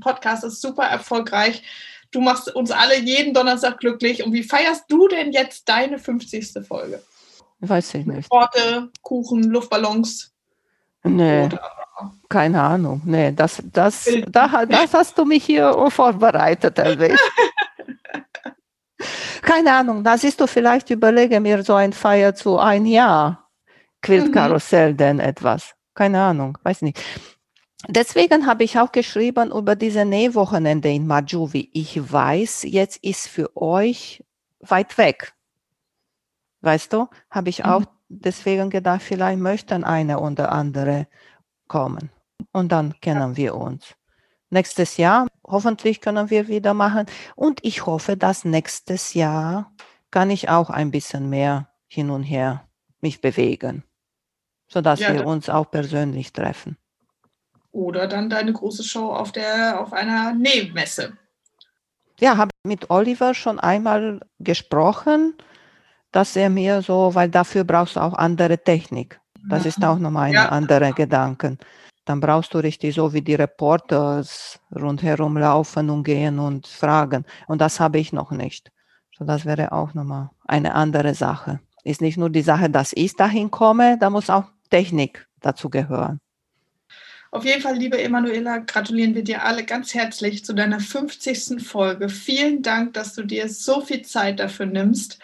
Podcast 0.00 0.44
ist 0.44 0.60
super 0.60 0.84
erfolgreich. 0.84 1.62
Du 2.10 2.20
machst 2.20 2.54
uns 2.54 2.70
alle 2.70 2.98
jeden 2.98 3.34
Donnerstag 3.34 3.78
glücklich. 3.78 4.24
Und 4.24 4.32
wie 4.32 4.42
feierst 4.42 4.84
du 4.88 5.08
denn 5.08 5.32
jetzt 5.32 5.68
deine 5.68 5.98
50. 5.98 6.66
Folge? 6.66 7.02
Weiß 7.60 7.94
ich 7.94 8.06
nicht. 8.06 8.30
Worte, 8.30 8.90
Kuchen, 9.02 9.44
Luftballons? 9.44 10.32
Nee. 11.04 11.46
Oder 11.46 11.60
keine 12.28 12.60
Ahnung. 12.60 13.00
Nee, 13.04 13.32
das, 13.32 13.62
das, 13.72 14.08
da, 14.28 14.66
das 14.66 14.92
hast 14.92 15.16
du 15.16 15.24
mich 15.24 15.44
hier 15.44 15.72
vorbereitet 15.88 16.78
erwischt. 16.78 17.20
Keine 19.46 19.74
Ahnung, 19.74 20.02
da 20.02 20.18
siehst 20.18 20.40
du, 20.40 20.48
vielleicht 20.48 20.90
überlege 20.90 21.38
mir 21.38 21.62
so 21.62 21.74
ein 21.74 21.92
Feier 21.92 22.34
zu 22.34 22.58
ein 22.58 22.84
Jahr. 22.84 23.48
Quiltkarussell 24.02 24.92
mhm. 24.92 24.96
denn 24.96 25.20
etwas. 25.20 25.76
Keine 25.94 26.20
Ahnung, 26.20 26.58
weiß 26.64 26.82
nicht. 26.82 27.00
Deswegen 27.86 28.48
habe 28.48 28.64
ich 28.64 28.76
auch 28.80 28.90
geschrieben 28.90 29.52
über 29.52 29.76
diese 29.76 30.04
Nähwochenende 30.04 30.88
in 30.88 31.06
Majuvi. 31.06 31.70
Ich 31.72 32.12
weiß, 32.12 32.64
jetzt 32.64 32.96
ist 33.04 33.28
für 33.28 33.56
euch 33.56 34.24
weit 34.58 34.98
weg. 34.98 35.32
Weißt 36.62 36.92
du, 36.92 37.06
habe 37.30 37.48
ich 37.48 37.64
auch 37.64 37.82
mhm. 37.82 37.86
deswegen 38.08 38.68
gedacht, 38.68 39.02
vielleicht 39.02 39.38
möchten 39.38 39.84
eine 39.84 40.18
oder 40.18 40.50
andere 40.50 41.06
kommen. 41.68 42.10
Und 42.50 42.72
dann 42.72 42.94
kennen 43.00 43.36
wir 43.36 43.54
uns 43.54 43.94
nächstes 44.50 44.96
Jahr. 44.96 45.26
Hoffentlich 45.46 46.00
können 46.00 46.30
wir 46.30 46.48
wieder 46.48 46.74
machen. 46.74 47.06
Und 47.34 47.60
ich 47.62 47.86
hoffe, 47.86 48.16
dass 48.16 48.44
nächstes 48.44 49.14
Jahr 49.14 49.72
kann 50.10 50.30
ich 50.30 50.48
auch 50.48 50.70
ein 50.70 50.90
bisschen 50.90 51.28
mehr 51.28 51.68
hin 51.88 52.10
und 52.10 52.22
her 52.22 52.66
mich 53.00 53.20
bewegen, 53.20 53.84
sodass 54.68 55.00
ja, 55.00 55.12
wir 55.12 55.26
uns 55.26 55.48
auch 55.48 55.70
persönlich 55.70 56.32
treffen. 56.32 56.76
Oder 57.72 58.06
dann 58.06 58.30
deine 58.30 58.52
große 58.52 58.82
Show 58.82 59.12
auf, 59.12 59.32
der, 59.32 59.80
auf 59.80 59.92
einer 59.92 60.32
Nähmesse. 60.32 61.12
Ja, 62.18 62.38
habe 62.38 62.50
mit 62.64 62.88
Oliver 62.90 63.34
schon 63.34 63.60
einmal 63.60 64.20
gesprochen, 64.38 65.34
dass 66.12 66.34
er 66.34 66.48
mir 66.48 66.80
so, 66.80 67.14
weil 67.14 67.28
dafür 67.28 67.64
brauchst 67.64 67.96
du 67.96 68.00
auch 68.00 68.14
andere 68.14 68.56
Technik. 68.56 69.20
Das 69.48 69.66
ist 69.66 69.84
auch 69.84 69.98
nochmal 69.98 70.24
eine 70.24 70.34
ja. 70.34 70.48
andere 70.48 70.92
Gedanke. 70.92 71.58
Dann 72.06 72.20
brauchst 72.20 72.54
du 72.54 72.58
richtig 72.58 72.94
so 72.94 73.12
wie 73.12 73.20
die 73.20 73.34
Reporters 73.34 74.58
rundherum 74.74 75.36
laufen 75.36 75.90
und 75.90 76.04
gehen 76.04 76.38
und 76.38 76.66
fragen. 76.66 77.26
Und 77.48 77.60
das 77.60 77.80
habe 77.80 77.98
ich 77.98 78.12
noch 78.12 78.30
nicht. 78.30 78.72
So, 79.18 79.24
das 79.24 79.44
wäre 79.44 79.72
auch 79.72 79.92
nochmal 79.92 80.30
eine 80.46 80.74
andere 80.74 81.14
Sache. 81.14 81.60
Ist 81.84 82.00
nicht 82.00 82.16
nur 82.16 82.30
die 82.30 82.42
Sache, 82.42 82.70
dass 82.70 82.92
ich 82.94 83.16
dahin 83.16 83.50
komme, 83.50 83.98
da 83.98 84.08
muss 84.08 84.30
auch 84.30 84.44
Technik 84.70 85.26
dazu 85.40 85.68
gehören. 85.68 86.20
Auf 87.32 87.44
jeden 87.44 87.60
Fall, 87.60 87.76
liebe 87.76 88.00
Emanuela, 88.00 88.58
gratulieren 88.58 89.14
wir 89.14 89.24
dir 89.24 89.44
alle 89.44 89.64
ganz 89.64 89.92
herzlich 89.92 90.44
zu 90.44 90.54
deiner 90.54 90.80
50. 90.80 91.60
Folge. 91.60 92.08
Vielen 92.08 92.62
Dank, 92.62 92.94
dass 92.94 93.14
du 93.14 93.24
dir 93.24 93.48
so 93.48 93.80
viel 93.80 94.02
Zeit 94.02 94.38
dafür 94.38 94.66
nimmst. 94.66 95.18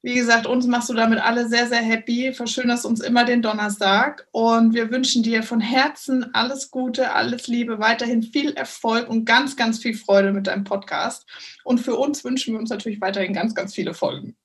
Wie 0.00 0.14
gesagt, 0.14 0.46
uns 0.46 0.66
machst 0.66 0.88
du 0.88 0.94
damit 0.94 1.18
alle 1.18 1.48
sehr, 1.48 1.66
sehr 1.66 1.82
happy. 1.82 2.32
Verschönerst 2.32 2.86
uns 2.86 3.00
immer 3.00 3.24
den 3.24 3.42
Donnerstag. 3.42 4.28
Und 4.30 4.72
wir 4.72 4.92
wünschen 4.92 5.24
dir 5.24 5.42
von 5.42 5.60
Herzen 5.60 6.32
alles 6.34 6.70
Gute, 6.70 7.12
alles 7.12 7.48
Liebe, 7.48 7.80
weiterhin 7.80 8.22
viel 8.22 8.52
Erfolg 8.52 9.08
und 9.08 9.24
ganz, 9.24 9.56
ganz 9.56 9.80
viel 9.80 9.94
Freude 9.94 10.32
mit 10.32 10.46
deinem 10.46 10.62
Podcast. 10.62 11.26
Und 11.64 11.80
für 11.80 11.96
uns 11.96 12.22
wünschen 12.22 12.54
wir 12.54 12.60
uns 12.60 12.70
natürlich 12.70 13.00
weiterhin 13.00 13.32
ganz, 13.32 13.56
ganz 13.56 13.74
viele 13.74 13.92
Folgen. 13.92 14.36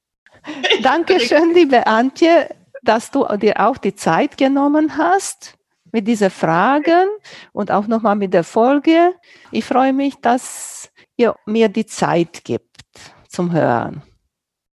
Dankeschön, 0.82 1.54
liebe 1.54 1.86
Antje, 1.86 2.50
dass 2.82 3.12
du 3.12 3.26
dir 3.38 3.60
auch 3.60 3.78
die 3.78 3.96
Zeit 3.96 4.38
genommen 4.38 4.98
hast 4.98 5.54
mit 5.92 6.08
diesen 6.08 6.32
Fragen 6.32 7.08
und 7.52 7.70
auch 7.70 7.86
nochmal 7.86 8.16
mit 8.16 8.34
der 8.34 8.44
Folge. 8.44 9.14
Ich 9.52 9.66
freue 9.66 9.94
mich, 9.94 10.16
dass 10.16 10.90
ihr 11.16 11.36
mir 11.46 11.70
die 11.70 11.86
Zeit 11.86 12.44
gibt 12.44 12.82
zum 13.30 13.54
Hören. 13.54 14.02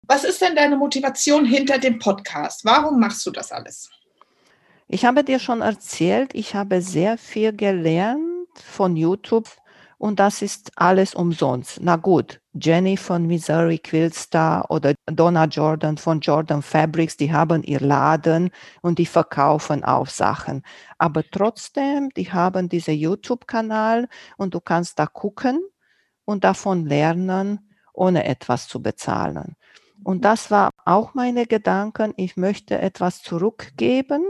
Was 0.06 0.24
ist 0.24 0.40
denn 0.42 0.54
deine 0.54 0.76
Motivation 0.76 1.44
hinter 1.44 1.78
dem 1.78 1.98
Podcast? 1.98 2.64
Warum 2.64 3.00
machst 3.00 3.24
du 3.26 3.30
das 3.30 3.52
alles? 3.52 3.90
Ich 4.86 5.04
habe 5.04 5.24
dir 5.24 5.38
schon 5.38 5.62
erzählt, 5.62 6.34
ich 6.34 6.54
habe 6.54 6.82
sehr 6.82 7.16
viel 7.16 7.56
gelernt 7.56 8.20
von 8.54 8.96
YouTube 8.96 9.48
und 9.96 10.20
das 10.20 10.42
ist 10.42 10.72
alles 10.76 11.14
umsonst. 11.14 11.78
Na 11.80 11.96
gut, 11.96 12.40
Jenny 12.52 12.98
von 12.98 13.26
Missouri 13.26 13.78
Quillstar 13.78 14.70
oder 14.70 14.92
Donna 15.06 15.46
Jordan 15.46 15.96
von 15.96 16.20
Jordan 16.20 16.60
Fabrics, 16.60 17.16
die 17.16 17.32
haben 17.32 17.62
ihr 17.62 17.80
Laden 17.80 18.50
und 18.82 18.98
die 18.98 19.06
verkaufen 19.06 19.84
auch 19.84 20.08
Sachen. 20.08 20.62
Aber 20.98 21.22
trotzdem, 21.30 22.10
die 22.10 22.30
haben 22.30 22.68
diesen 22.68 22.94
YouTube-Kanal 22.94 24.08
und 24.36 24.52
du 24.52 24.60
kannst 24.60 24.98
da 24.98 25.06
gucken 25.06 25.64
und 26.26 26.44
davon 26.44 26.84
lernen, 26.84 27.70
ohne 27.94 28.24
etwas 28.24 28.68
zu 28.68 28.82
bezahlen. 28.82 29.56
Und 30.02 30.24
das 30.24 30.50
war 30.50 30.70
auch 30.84 31.14
meine 31.14 31.46
Gedanken. 31.46 32.12
Ich 32.16 32.36
möchte 32.36 32.78
etwas 32.78 33.22
zurückgeben, 33.22 34.24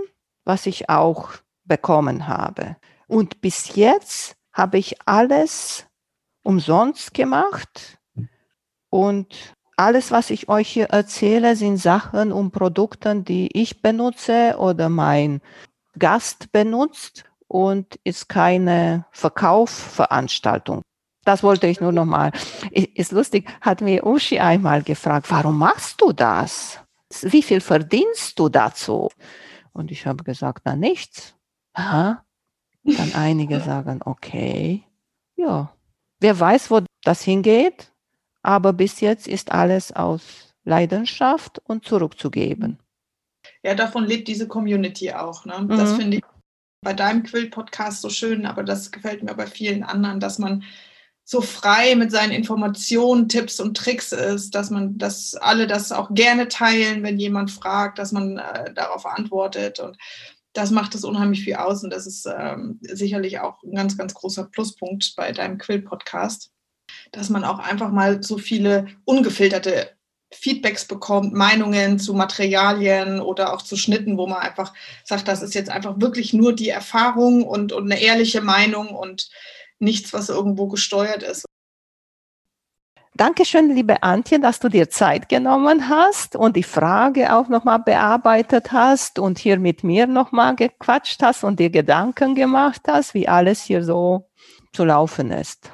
was 0.44 0.66
ich 0.66 0.88
auch 0.88 1.30
bekommen 1.64 2.28
habe. 2.28 2.76
Und 3.06 3.40
bis 3.40 3.74
jetzt 3.74 4.36
habe 4.52 4.78
ich 4.78 4.96
alles 5.06 5.86
umsonst 6.42 7.14
gemacht. 7.14 7.98
Und 8.90 9.54
alles, 9.76 10.12
was 10.12 10.30
ich 10.30 10.48
euch 10.48 10.68
hier 10.68 10.86
erzähle, 10.86 11.56
sind 11.56 11.78
Sachen 11.78 12.30
und 12.30 12.52
Produkte, 12.52 13.22
die 13.22 13.48
ich 13.60 13.82
benutze 13.82 14.56
oder 14.58 14.88
mein 14.88 15.40
Gast 15.98 16.52
benutzt 16.52 17.24
und 17.48 17.98
ist 18.04 18.28
keine 18.28 19.06
Verkaufveranstaltung. 19.10 20.82
Das 21.25 21.43
wollte 21.43 21.66
ich 21.66 21.81
nur 21.81 21.93
noch 21.93 22.05
mal. 22.05 22.33
Ist 22.70 23.12
lustig, 23.12 23.49
hat 23.61 23.81
mir 23.81 24.07
Uschi 24.07 24.39
einmal 24.39 24.83
gefragt, 24.83 25.31
warum 25.31 25.59
machst 25.59 26.01
du 26.01 26.12
das? 26.12 26.81
Wie 27.22 27.43
viel 27.43 27.61
verdienst 27.61 28.39
du 28.39 28.49
dazu? 28.49 29.11
Und 29.72 29.91
ich 29.91 30.07
habe 30.07 30.25
gesagt, 30.25 30.62
na 30.64 30.77
nichts. 30.77 31.35
Aha. 31.75 32.25
Dann 32.85 33.14
einige 33.14 33.61
sagen, 33.72 34.01
okay, 34.05 34.85
ja, 35.37 35.72
wer 36.20 36.39
weiß, 36.39 36.70
wo 36.70 36.83
das 37.03 37.22
hingeht, 37.22 37.93
aber 38.43 38.72
bis 38.72 39.01
jetzt 39.01 39.27
ist 39.27 39.53
alles 39.53 39.93
aus 39.93 40.55
Leidenschaft 40.64 41.61
und 41.64 41.85
zurückzugeben. 41.85 42.79
Ja, 43.62 43.75
davon 43.75 44.05
lebt 44.05 44.29
diese 44.29 44.49
Community 44.49 45.12
auch. 45.12 45.45
Ne? 45.45 45.66
Das 45.68 45.93
mhm. 45.93 45.97
finde 45.97 46.16
ich 46.18 46.22
bei 46.83 46.93
deinem 46.93 47.22
Quilt-Podcast 47.22 48.03
so 48.03 48.11
schön, 48.11 48.47
aber 48.47 48.62
das 48.62 48.93
gefällt 48.93 49.22
mir 49.22 49.35
bei 49.35 49.47
vielen 49.47 49.83
anderen, 49.83 50.20
dass 50.20 50.39
man 50.39 50.64
so 51.25 51.41
frei 51.41 51.95
mit 51.95 52.11
seinen 52.11 52.33
Informationen, 52.33 53.29
Tipps 53.29 53.59
und 53.59 53.77
Tricks 53.77 54.12
ist, 54.12 54.55
dass 54.55 54.70
man, 54.70 54.99
dass 54.99 55.35
alle 55.35 55.66
das 55.66 55.91
auch 55.91 56.12
gerne 56.12 56.49
teilen, 56.49 57.03
wenn 57.03 57.18
jemand 57.18 57.51
fragt, 57.51 57.99
dass 57.99 58.12
man 58.12 58.39
äh, 58.39 58.72
darauf 58.75 59.07
antwortet. 59.07 59.81
Und 59.81 59.97
das 60.53 60.70
macht 60.70 60.95
es 60.95 61.03
unheimlich 61.03 61.43
viel 61.43 61.55
aus. 61.55 61.83
Und 61.83 61.91
das 61.91 62.07
ist 62.07 62.27
ähm, 62.27 62.79
sicherlich 62.83 63.41
auch 63.41 63.62
ein 63.62 63.75
ganz, 63.75 63.97
ganz 63.97 64.12
großer 64.12 64.45
Pluspunkt 64.45 65.14
bei 65.16 65.33
deinem 65.33 65.57
Quill-Podcast, 65.57 66.51
dass 67.11 67.31
man 67.31 67.45
auch 67.45 67.59
einfach 67.59 67.91
mal 67.91 68.22
so 68.22 68.37
viele 68.37 68.89
ungefilterte 69.07 69.91
Feedbacks 70.31 70.85
bekommt, 70.85 71.33
Meinungen 71.33 71.99
zu 71.99 72.12
Materialien 72.12 73.20
oder 73.20 73.55
auch 73.55 73.62
zu 73.62 73.77
Schnitten, 73.77 74.18
wo 74.18 74.27
man 74.27 74.39
einfach 74.39 74.75
sagt, 75.05 75.29
das 75.29 75.43
ist 75.43 75.55
jetzt 75.55 75.70
einfach 75.70 76.01
wirklich 76.01 76.33
nur 76.35 76.55
die 76.55 76.68
Erfahrung 76.68 77.45
und, 77.45 77.72
und 77.72 77.91
eine 77.91 78.03
ehrliche 78.03 78.41
Meinung 78.41 78.89
und 78.89 79.31
nichts, 79.79 80.12
was 80.12 80.29
irgendwo 80.29 80.68
gesteuert 80.68 81.22
ist. 81.22 81.45
Dankeschön, 83.16 83.72
liebe 83.72 84.03
Antje, 84.03 84.41
dass 84.41 84.59
du 84.59 84.68
dir 84.68 84.91
Zeit 84.91 85.29
genommen 85.29 85.89
hast 85.89 86.35
und 86.35 86.57
die 86.57 86.64
Frage 86.64 87.33
auch 87.33 87.49
nochmal 87.49 87.79
bearbeitet 87.79 88.72
hast 88.72 89.20
und 89.20 89.39
hier 89.39 89.57
mit 89.57 89.85
mir 89.85 90.09
nochmal 90.09 90.57
gequatscht 90.57 91.22
hast 91.22 91.45
und 91.45 91.61
dir 91.61 91.70
Gedanken 91.70 92.35
gemacht 92.35 92.83
hast, 92.89 93.14
wie 93.14 93.29
alles 93.29 93.62
hier 93.62 93.85
so 93.85 94.29
zu 94.72 94.85
laufen 94.85 95.31
ist. 95.31 95.70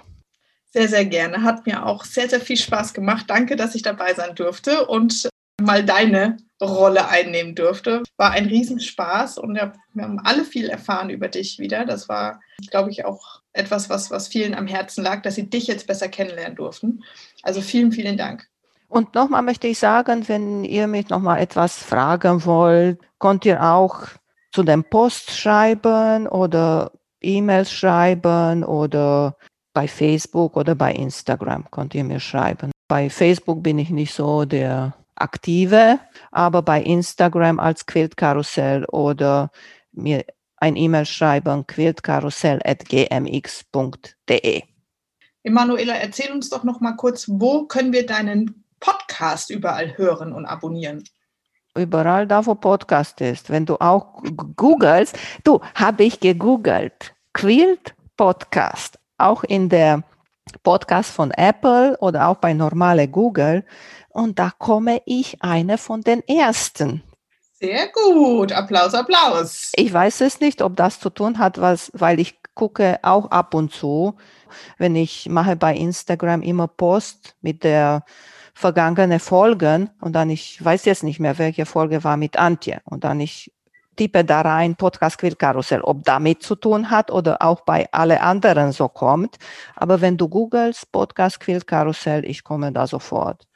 Sehr, 0.72 0.86
sehr 0.86 1.06
gerne. 1.06 1.42
Hat 1.42 1.66
mir 1.66 1.86
auch 1.86 2.04
sehr, 2.04 2.28
sehr 2.28 2.42
viel 2.42 2.58
Spaß 2.58 2.92
gemacht. 2.92 3.24
Danke, 3.28 3.56
dass 3.56 3.74
ich 3.74 3.80
dabei 3.80 4.12
sein 4.12 4.34
durfte 4.34 4.86
und 4.86 5.30
mal 5.62 5.82
deine 5.82 6.36
Rolle 6.60 7.08
einnehmen 7.08 7.54
durfte. 7.54 8.02
War 8.18 8.32
ein 8.32 8.46
Riesenspaß 8.46 9.38
und 9.38 9.54
wir 9.54 9.72
haben 9.98 10.20
alle 10.20 10.44
viel 10.44 10.68
erfahren 10.68 11.08
über 11.08 11.28
dich 11.28 11.58
wieder. 11.58 11.86
Das 11.86 12.08
war, 12.10 12.40
glaube 12.70 12.90
ich, 12.90 13.06
auch 13.06 13.39
etwas, 13.52 13.90
was, 13.90 14.10
was 14.10 14.28
vielen 14.28 14.54
am 14.54 14.66
Herzen 14.66 15.02
lag, 15.02 15.22
dass 15.22 15.34
sie 15.34 15.48
dich 15.48 15.66
jetzt 15.66 15.86
besser 15.86 16.08
kennenlernen 16.08 16.56
durften. 16.56 17.02
Also 17.42 17.60
vielen, 17.60 17.92
vielen 17.92 18.16
Dank. 18.16 18.48
Und 18.88 19.14
nochmal 19.14 19.42
möchte 19.42 19.68
ich 19.68 19.78
sagen, 19.78 20.28
wenn 20.28 20.64
ihr 20.64 20.86
mich 20.86 21.08
nochmal 21.08 21.40
etwas 21.40 21.76
fragen 21.76 22.44
wollt, 22.44 22.98
könnt 23.18 23.44
ihr 23.44 23.62
auch 23.62 24.06
zu 24.52 24.64
dem 24.64 24.84
Post 24.84 25.30
schreiben 25.30 26.26
oder 26.26 26.92
E-Mails 27.20 27.70
schreiben 27.72 28.64
oder 28.64 29.36
bei 29.72 29.86
Facebook 29.86 30.56
oder 30.56 30.74
bei 30.74 30.92
Instagram 30.92 31.70
könnt 31.70 31.94
ihr 31.94 32.02
mir 32.02 32.18
schreiben. 32.18 32.72
Bei 32.88 33.08
Facebook 33.08 33.62
bin 33.62 33.78
ich 33.78 33.90
nicht 33.90 34.12
so 34.12 34.44
der 34.44 34.94
Aktive, 35.14 36.00
aber 36.32 36.62
bei 36.62 36.82
Instagram 36.82 37.60
als 37.60 37.86
Quiltkarussell 37.86 38.84
oder 38.86 39.50
mir 39.92 40.24
ein 40.60 40.76
E-Mail 40.76 41.06
schreiben, 41.06 41.66
quiltkarussell.gmx.de. 41.66 44.62
Emanuela, 45.42 45.94
erzähl 45.94 46.30
uns 46.32 46.50
doch 46.50 46.64
noch 46.64 46.80
mal 46.80 46.92
kurz, 46.92 47.26
wo 47.28 47.66
können 47.66 47.92
wir 47.92 48.06
deinen 48.06 48.64
Podcast 48.78 49.50
überall 49.50 49.96
hören 49.96 50.32
und 50.32 50.46
abonnieren? 50.46 51.02
Überall 51.76 52.26
da, 52.26 52.44
wo 52.46 52.54
Podcast 52.54 53.20
ist. 53.20 53.48
Wenn 53.48 53.64
du 53.64 53.76
auch 53.80 54.22
googelst, 54.56 55.16
du, 55.44 55.60
habe 55.74 56.04
ich 56.04 56.20
gegoogelt, 56.20 57.14
Quilt 57.32 57.94
Podcast, 58.16 58.98
auch 59.18 59.44
in 59.44 59.68
der 59.68 60.02
Podcast 60.62 61.10
von 61.10 61.30
Apple 61.30 61.96
oder 62.00 62.28
auch 62.28 62.36
bei 62.36 62.52
normale 62.52 63.08
Google. 63.08 63.64
Und 64.08 64.38
da 64.38 64.50
komme 64.58 65.00
ich 65.06 65.42
eine 65.42 65.78
von 65.78 66.02
den 66.02 66.26
ersten. 66.26 67.02
Sehr 67.60 67.88
gut. 67.88 68.52
Applaus, 68.52 68.94
Applaus. 68.94 69.72
Ich 69.76 69.92
weiß 69.92 70.22
es 70.22 70.40
nicht, 70.40 70.62
ob 70.62 70.76
das 70.76 70.98
zu 70.98 71.10
tun 71.10 71.38
hat, 71.38 71.60
was, 71.60 71.90
weil 71.94 72.18
ich 72.18 72.40
gucke 72.54 72.98
auch 73.02 73.30
ab 73.30 73.54
und 73.54 73.72
zu, 73.72 74.16
wenn 74.78 74.96
ich 74.96 75.28
mache 75.28 75.56
bei 75.56 75.74
Instagram 75.74 76.42
immer 76.42 76.68
Post 76.68 77.36
mit 77.42 77.62
der 77.64 78.04
vergangenen 78.54 79.20
Folgen 79.20 79.90
und 80.00 80.14
dann 80.14 80.30
ich 80.30 80.62
weiß 80.62 80.84
jetzt 80.84 81.02
nicht 81.02 81.20
mehr, 81.20 81.38
welche 81.38 81.66
Folge 81.66 82.02
war 82.04 82.16
mit 82.16 82.38
Antje 82.38 82.80
und 82.84 83.04
dann 83.04 83.20
ich 83.20 83.52
tippe 83.96 84.24
da 84.24 84.40
rein 84.40 84.76
Podcast 84.76 85.18
Quill 85.18 85.36
Karussell, 85.36 85.82
ob 85.82 86.04
damit 86.04 86.42
zu 86.42 86.54
tun 86.54 86.90
hat 86.90 87.10
oder 87.10 87.42
auch 87.42 87.60
bei 87.62 87.86
alle 87.92 88.20
anderen 88.22 88.72
so 88.72 88.88
kommt. 88.88 89.36
Aber 89.76 90.00
wenn 90.00 90.16
du 90.16 90.28
googelst 90.28 90.90
Podcast 90.92 91.40
Quill 91.40 91.60
Karussell, 91.60 92.24
ich 92.24 92.42
komme 92.42 92.72
da 92.72 92.86
sofort. 92.86 93.46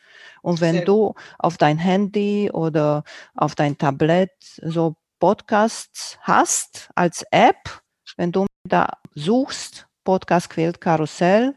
Und 0.45 0.61
wenn 0.61 0.75
Sehr 0.77 0.85
du 0.85 1.15
auf 1.39 1.57
dein 1.57 1.79
Handy 1.79 2.51
oder 2.53 3.03
auf 3.35 3.55
dein 3.55 3.79
Tablet 3.79 4.31
so 4.61 4.95
Podcasts 5.19 6.19
hast 6.21 6.91
als 6.95 7.25
App, 7.31 7.81
wenn 8.19 8.31
du 8.31 8.45
da 8.69 8.99
suchst, 9.15 9.87
Podcast 10.05 10.51
Quilt 10.51 10.83
Karussell, 10.83 11.55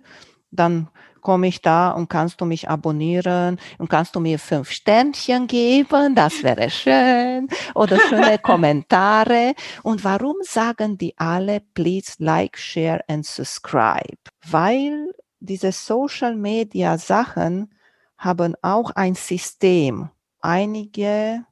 dann 0.52 0.88
komme 1.20 1.50
ich 1.50 1.62
da 1.62 1.92
und 1.92 2.08
kannst 2.08 2.40
du 2.40 2.46
mich 2.46 2.70
abonnieren 2.70 3.60
und 3.78 3.90
kannst 3.90 4.16
du 4.16 4.22
mir 4.22 4.40
fünf 4.40 4.72
Sternchen 4.72 5.48
geben, 5.48 6.16
das 6.16 6.42
wäre 6.42 6.70
schön, 6.70 7.50
oder 7.76 8.00
schöne 8.00 8.38
Kommentare. 8.42 9.54
Und 9.84 10.06
warum 10.06 10.38
sagen 10.44 10.98
die 10.98 11.14
alle, 11.18 11.60
please 11.74 12.14
like, 12.20 12.58
share 12.58 13.04
and 13.10 13.26
subscribe? 13.26 14.18
Weil 14.50 15.14
diese 15.42 15.74
Social 15.74 16.38
Media 16.38 16.98
Sachen 16.98 17.70
haben 18.18 18.56
auch 18.62 18.92
ein 18.92 19.16
System. 19.16 20.10
Einige 20.42 21.46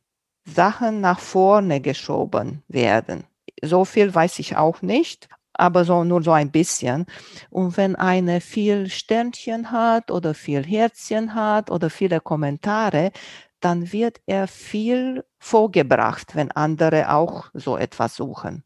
Sachen 0.45 1.01
nach 1.01 1.19
vorne 1.19 1.81
geschoben 1.81 2.63
werden. 2.67 3.25
So 3.63 3.85
viel 3.85 4.13
weiß 4.13 4.39
ich 4.39 4.57
auch 4.57 4.81
nicht, 4.81 5.27
aber 5.53 5.85
so 5.85 6.03
nur 6.03 6.21
so 6.21 6.31
ein 6.31 6.51
bisschen. 6.51 7.05
Und 7.49 7.77
wenn 7.77 7.95
eine 7.95 8.41
viel 8.41 8.89
Sternchen 8.89 9.71
hat 9.71 10.11
oder 10.11 10.33
viel 10.33 10.63
Herzchen 10.63 11.33
hat 11.33 11.71
oder 11.71 11.89
viele 11.89 12.19
Kommentare, 12.19 13.11
dann 13.59 13.91
wird 13.91 14.21
er 14.25 14.47
viel 14.47 15.23
vorgebracht, 15.39 16.35
wenn 16.35 16.51
andere 16.51 17.11
auch 17.11 17.49
so 17.53 17.77
etwas 17.77 18.15
suchen. 18.15 18.63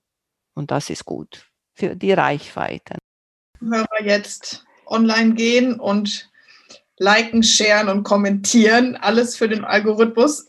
Und 0.55 0.71
das 0.71 0.89
ist 0.89 1.05
gut 1.05 1.49
für 1.73 1.95
die 1.95 2.11
Reichweite. 2.11 2.97
Wir 3.61 3.85
jetzt 4.03 4.65
online 4.85 5.33
gehen 5.33 5.79
und 5.79 6.29
liken, 6.99 7.41
sharen 7.43 7.89
und 7.89 8.03
kommentieren. 8.03 8.95
Alles 8.97 9.35
für 9.35 9.49
den 9.49 9.63
Algorithmus. 9.63 10.47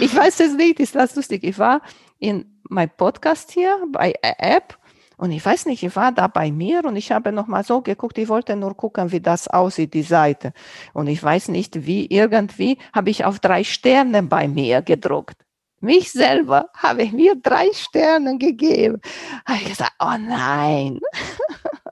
Ich 0.00 0.14
weiß 0.14 0.40
es 0.40 0.54
nicht, 0.54 0.80
ist 0.80 0.94
das 0.94 1.14
lustig. 1.14 1.44
Ich 1.44 1.58
war 1.58 1.82
in 2.18 2.60
meinem 2.68 2.90
Podcast 2.96 3.52
hier 3.52 3.76
bei 3.92 4.14
App 4.22 4.78
und 5.16 5.30
ich 5.30 5.44
weiß 5.44 5.66
nicht, 5.66 5.82
ich 5.82 5.94
war 5.94 6.10
da 6.10 6.26
bei 6.26 6.50
mir 6.50 6.84
und 6.84 6.96
ich 6.96 7.12
habe 7.12 7.30
noch 7.30 7.46
mal 7.46 7.62
so 7.62 7.80
geguckt, 7.80 8.18
ich 8.18 8.28
wollte 8.28 8.56
nur 8.56 8.76
gucken, 8.76 9.12
wie 9.12 9.20
das 9.20 9.46
aussieht, 9.46 9.94
die 9.94 10.02
Seite. 10.02 10.52
Und 10.94 11.06
ich 11.06 11.22
weiß 11.22 11.48
nicht, 11.48 11.86
wie 11.86 12.06
irgendwie 12.06 12.78
habe 12.92 13.10
ich 13.10 13.24
auf 13.24 13.38
drei 13.38 13.62
Sterne 13.62 14.24
bei 14.24 14.48
mir 14.48 14.82
gedruckt. 14.82 15.36
Mich 15.80 16.12
selber 16.12 16.70
habe 16.74 17.02
ich 17.02 17.12
mir 17.12 17.36
drei 17.36 17.68
Sterne 17.72 18.38
gegeben. 18.38 19.00
Habe 19.44 19.58
ich 19.62 19.68
gesagt, 19.68 19.92
oh 20.00 20.16
nein. 20.18 21.00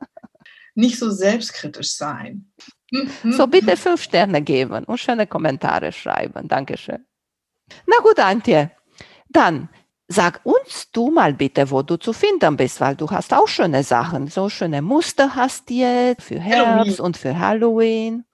Nicht 0.75 0.99
so 0.99 1.11
selbstkritisch 1.11 1.95
sein. 1.95 2.51
So 3.25 3.47
bitte 3.47 3.77
fünf 3.77 4.03
Sterne 4.03 4.43
geben 4.43 4.85
und 4.85 4.99
schöne 4.99 5.27
Kommentare 5.27 5.93
schreiben. 5.93 6.49
Dankeschön. 6.49 7.05
Na 7.87 7.97
gut, 8.03 8.19
Antje. 8.19 8.73
Dann 9.29 9.69
Sag 10.13 10.41
uns 10.43 10.91
du 10.91 11.13
mal 11.13 11.35
bitte, 11.35 11.71
wo 11.71 11.83
du 11.83 11.97
zu 11.97 12.13
finden 12.13 12.57
bist, 12.57 12.81
weil 12.81 12.97
du 12.97 13.09
hast 13.09 13.33
auch 13.33 13.47
schöne 13.47 13.85
Sachen, 13.85 14.27
so 14.27 14.49
schöne 14.49 14.83
Muster 14.83 15.37
hast 15.37 15.71
du 15.71 15.75
jetzt 15.75 16.25
für 16.25 16.41
Herbst 16.41 16.67
Halloween. 16.67 16.99
und 16.99 17.17
für 17.17 17.39
Halloween. 17.39 18.25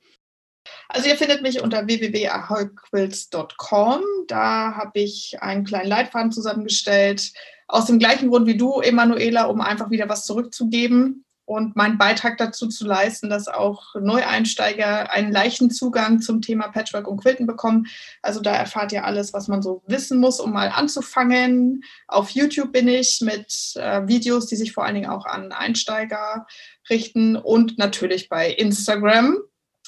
Also 0.89 1.11
ihr 1.11 1.19
findet 1.19 1.43
mich 1.43 1.61
unter 1.61 1.87
www.ahoyquilts.com. 1.87 4.01
Da 4.27 4.75
habe 4.75 5.01
ich 5.01 5.37
einen 5.43 5.65
kleinen 5.65 5.91
Leitfaden 5.91 6.33
zusammengestellt. 6.33 7.31
Aus 7.69 7.85
dem 7.85 7.99
gleichen 7.99 8.31
Grund 8.31 8.47
wie 8.47 8.57
du, 8.57 8.81
Emanuela, 8.81 9.45
um 9.45 9.61
einfach 9.61 9.91
wieder 9.91 10.09
was 10.09 10.25
zurückzugeben 10.25 11.26
und 11.47 11.77
meinen 11.77 11.97
Beitrag 11.97 12.39
dazu 12.39 12.67
zu 12.67 12.85
leisten, 12.85 13.31
dass 13.31 13.47
auch 13.47 13.95
Neueinsteiger 13.95 15.11
einen 15.11 15.33
leichten 15.33 15.71
Zugang 15.71 16.21
zum 16.21 16.43
Thema 16.43 16.69
Patchwork 16.69 17.07
und 17.07 17.23
Quilten 17.23 17.47
bekommen. 17.47 17.87
Also 18.21 18.41
da 18.41 18.55
erfahrt 18.55 18.93
ihr 18.93 19.05
alles, 19.05 19.33
was 19.33 19.47
man 19.47 19.63
so 19.63 19.83
wissen 19.87 20.19
muss, 20.19 20.41
um 20.41 20.53
mal 20.53 20.69
anzufangen. 20.69 21.83
Auf 22.09 22.31
YouTube 22.31 22.73
bin 22.73 22.89
ich 22.89 23.21
mit 23.21 23.75
äh, 23.77 24.07
Videos, 24.09 24.47
die 24.47 24.57
sich 24.57 24.73
vor 24.73 24.85
allen 24.85 24.97
Dingen 24.97 25.11
auch 25.11 25.25
an 25.25 25.53
Einsteiger 25.53 26.47
richten 26.91 27.37
und 27.37 27.79
natürlich 27.79 28.29
bei 28.29 28.51
Instagram 28.51 29.39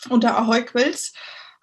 unter 0.08 0.38
Ahoy 0.38 0.64
Quilts. 0.64 1.12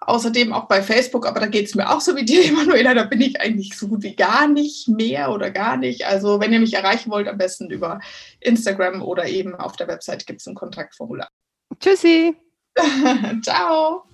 Außerdem 0.00 0.52
auch 0.52 0.68
bei 0.68 0.82
Facebook, 0.82 1.26
aber 1.26 1.40
da 1.40 1.46
geht 1.46 1.66
es 1.66 1.74
mir 1.74 1.90
auch 1.90 2.00
so 2.00 2.14
wie 2.16 2.24
dir, 2.24 2.44
Emanuela, 2.48 2.94
da 2.94 3.04
bin 3.04 3.20
ich 3.20 3.40
eigentlich 3.40 3.76
so 3.76 3.88
gut 3.88 4.02
wie 4.02 4.14
gar 4.14 4.46
nicht 4.46 4.88
mehr 4.88 5.32
oder 5.32 5.50
gar 5.50 5.76
nicht. 5.76 6.06
Also 6.06 6.40
wenn 6.40 6.52
ihr 6.52 6.60
mich 6.60 6.74
erreichen 6.74 7.10
wollt, 7.10 7.28
am 7.28 7.38
besten 7.38 7.70
über 7.70 8.00
Instagram 8.40 9.02
oder 9.02 9.26
eben 9.26 9.54
auf 9.54 9.76
der 9.76 9.88
Website 9.88 10.26
gibt 10.26 10.40
es 10.40 10.46
ein 10.46 10.54
Kontaktformular. 10.54 11.28
Tschüssi. 11.80 12.36
Ciao. 13.42 14.04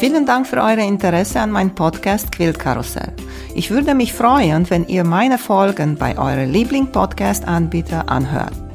Vielen 0.00 0.24
Dank 0.24 0.46
für 0.46 0.56
euer 0.56 0.78
Interesse 0.78 1.40
an 1.40 1.50
meinem 1.50 1.74
Podcast 1.74 2.32
Quilt 2.32 2.58
Karussell. 2.58 3.12
Ich 3.54 3.70
würde 3.70 3.94
mich 3.94 4.14
freuen, 4.14 4.70
wenn 4.70 4.88
ihr 4.88 5.04
meine 5.04 5.36
Folgen 5.36 5.96
bei 5.96 6.16
eurem 6.16 6.50
Liebling-Podcast-Anbieter 6.50 8.08
anhört. 8.08 8.69